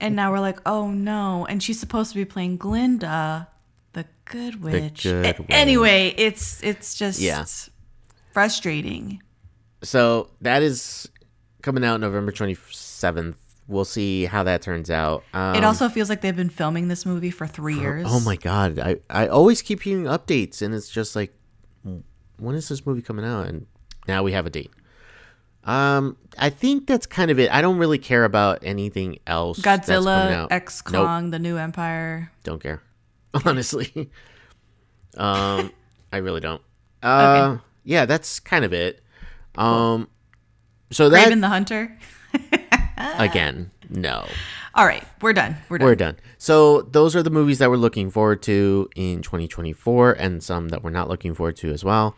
and 0.00 0.14
now 0.16 0.30
we're 0.30 0.40
like, 0.40 0.58
oh 0.66 0.90
no. 0.90 1.46
And 1.48 1.62
she's 1.62 1.80
supposed 1.80 2.10
to 2.12 2.16
be 2.16 2.24
playing 2.24 2.58
Glinda, 2.58 3.48
the 3.94 4.04
good 4.26 4.62
witch. 4.62 5.04
good 5.04 5.24
A- 5.24 5.42
witch. 5.42 5.46
Anyway, 5.50 6.14
it's 6.16 6.62
it's 6.62 6.94
just 6.94 7.20
Yeah. 7.20 7.44
frustrating. 8.32 9.22
So 9.82 10.28
that 10.42 10.62
is 10.62 11.08
coming 11.62 11.84
out 11.84 12.00
November 12.00 12.32
twenty 12.32 12.56
seventh. 12.70 13.38
We'll 13.66 13.84
see 13.86 14.26
how 14.26 14.42
that 14.42 14.60
turns 14.60 14.90
out. 14.90 15.24
Um, 15.32 15.54
it 15.54 15.64
also 15.64 15.88
feels 15.88 16.10
like 16.10 16.20
they've 16.20 16.36
been 16.36 16.50
filming 16.50 16.88
this 16.88 17.06
movie 17.06 17.30
for 17.30 17.46
three 17.46 17.78
years. 17.78 18.06
Oh 18.08 18.20
my 18.20 18.36
god, 18.36 18.78
I 18.78 18.96
I 19.08 19.26
always 19.28 19.62
keep 19.62 19.82
hearing 19.82 20.04
updates, 20.04 20.60
and 20.60 20.74
it's 20.74 20.88
just 20.90 21.16
like, 21.16 21.32
when 22.36 22.54
is 22.54 22.68
this 22.68 22.84
movie 22.84 23.00
coming 23.02 23.24
out? 23.24 23.46
And 23.46 23.66
now 24.06 24.22
we 24.22 24.32
have 24.32 24.44
a 24.44 24.50
date. 24.50 24.70
Um, 25.64 26.18
I 26.38 26.50
think 26.50 26.86
that's 26.86 27.06
kind 27.06 27.30
of 27.30 27.38
it. 27.38 27.50
I 27.50 27.62
don't 27.62 27.78
really 27.78 27.96
care 27.96 28.24
about 28.26 28.58
anything 28.62 29.18
else. 29.26 29.60
Godzilla. 29.60 30.46
X 30.50 30.82
Nope. 30.92 31.06
Kong, 31.06 31.30
The 31.30 31.38
New 31.38 31.56
Empire. 31.56 32.30
don't 32.42 32.62
care 32.62 32.82
honestly 33.46 34.10
um 35.16 35.72
i 36.12 36.18
really 36.18 36.40
don't 36.40 36.62
uh 37.02 37.56
yeah 37.84 38.04
that's 38.06 38.38
kind 38.40 38.64
of 38.64 38.72
it 38.72 39.02
um 39.56 40.08
so 40.90 41.08
that 41.08 41.28
Kraven 41.28 41.40
the 41.40 41.48
Hunter. 41.48 41.98
again 42.96 43.70
no 43.90 44.26
All 44.74 44.86
right, 44.86 45.04
we're 45.20 45.32
done. 45.32 45.56
We're 45.68 45.78
done. 45.78 45.86
we're 45.86 45.94
done 45.94 46.16
so 46.38 46.82
those 46.82 47.14
are 47.14 47.22
the 47.22 47.30
movies 47.30 47.58
that 47.58 47.70
we're 47.70 47.76
looking 47.76 48.10
forward 48.10 48.42
to 48.42 48.88
in 48.96 49.22
2024 49.22 50.12
and 50.12 50.42
some 50.42 50.68
that 50.70 50.82
we're 50.82 50.90
not 50.90 51.08
looking 51.08 51.34
forward 51.34 51.56
to 51.56 51.70
as 51.72 51.84
well 51.84 52.16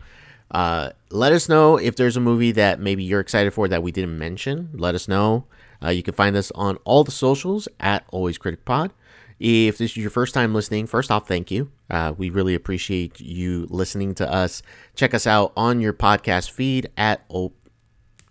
uh 0.51 0.91
let 1.11 1.33
us 1.33 1.49
know 1.49 1.77
if 1.77 1.95
there's 1.95 2.15
a 2.17 2.21
movie 2.21 2.51
that 2.51 2.79
maybe 2.79 3.03
you're 3.03 3.19
excited 3.19 3.53
for 3.53 3.67
that 3.67 3.83
we 3.83 3.91
didn't 3.91 4.17
mention 4.17 4.69
let 4.73 4.95
us 4.95 5.07
know 5.07 5.45
uh, 5.83 5.89
you 5.89 6.01
can 6.01 6.13
find 6.13 6.35
us 6.35 6.51
on 6.55 6.77
all 6.85 7.03
the 7.03 7.11
socials 7.11 7.67
at 7.79 8.03
always 8.11 8.37
critic 8.37 8.65
pod 8.65 8.91
If 9.39 9.77
this 9.77 9.91
is 9.91 9.97
your 9.97 10.09
first 10.09 10.33
time 10.33 10.55
listening, 10.55 10.87
first 10.87 11.11
off, 11.11 11.27
thank 11.27 11.51
you. 11.51 11.69
Uh, 11.91 12.13
we 12.17 12.31
really 12.31 12.55
appreciate 12.55 13.19
you 13.19 13.67
listening 13.69 14.15
to 14.15 14.25
us. 14.25 14.63
Check 14.95 15.13
us 15.13 15.27
out 15.27 15.53
on 15.55 15.79
your 15.79 15.93
podcast 15.93 16.49
feed 16.49 16.89
at 16.97 17.21
o- 17.29 17.53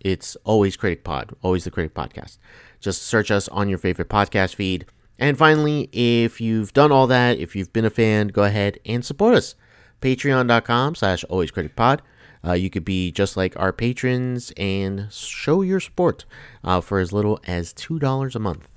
it's 0.07 0.37
always 0.45 0.77
Critic 0.77 1.03
Pod, 1.03 1.35
always 1.41 1.65
the 1.65 1.71
Critic 1.71 1.93
Podcast. 1.93 2.37
Just 2.79 3.03
search 3.03 3.29
us 3.29 3.49
on 3.49 3.67
your 3.67 3.77
favorite 3.77 4.07
podcast 4.07 4.55
feed. 4.55 4.85
And 5.19 5.37
finally, 5.37 5.89
if 5.91 6.39
you've 6.39 6.71
done 6.73 6.91
all 6.91 7.07
that, 7.07 7.37
if 7.39 7.55
you've 7.55 7.73
been 7.73 7.85
a 7.85 7.89
fan, 7.89 8.27
go 8.29 8.43
ahead 8.43 8.79
and 8.85 9.03
support 9.03 9.35
us. 9.35 9.55
Patreon.com 10.01 10.95
slash 10.95 11.23
always 11.25 11.51
critic 11.51 11.75
pod. 11.75 12.01
Uh, 12.45 12.53
you 12.53 12.69
could 12.69 12.85
be 12.85 13.11
just 13.11 13.35
like 13.35 13.59
our 13.59 13.73
patrons 13.73 14.53
and 14.55 15.11
show 15.11 15.61
your 15.61 15.79
support 15.79 16.23
uh, 16.63 16.79
for 16.79 16.99
as 16.99 17.11
little 17.11 17.39
as 17.45 17.73
$2 17.73 18.35
a 18.35 18.39
month. 18.39 18.67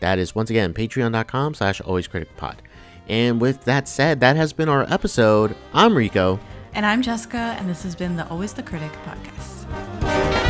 That 0.00 0.18
is 0.18 0.34
once 0.34 0.50
again 0.50 0.74
patreon.com 0.74 1.54
slash 1.54 1.80
always 1.80 2.08
critic 2.08 2.36
pod. 2.36 2.60
And 3.08 3.40
with 3.40 3.64
that 3.64 3.88
said, 3.88 4.20
that 4.20 4.36
has 4.36 4.52
been 4.52 4.68
our 4.68 4.82
episode. 4.92 5.56
I'm 5.72 5.96
Rico. 5.96 6.38
And 6.74 6.84
I'm 6.84 7.00
Jessica, 7.00 7.56
and 7.58 7.68
this 7.70 7.82
has 7.84 7.96
been 7.96 8.16
the 8.16 8.28
Always 8.28 8.52
the 8.52 8.62
Critic 8.62 8.92
podcast. 9.06 10.47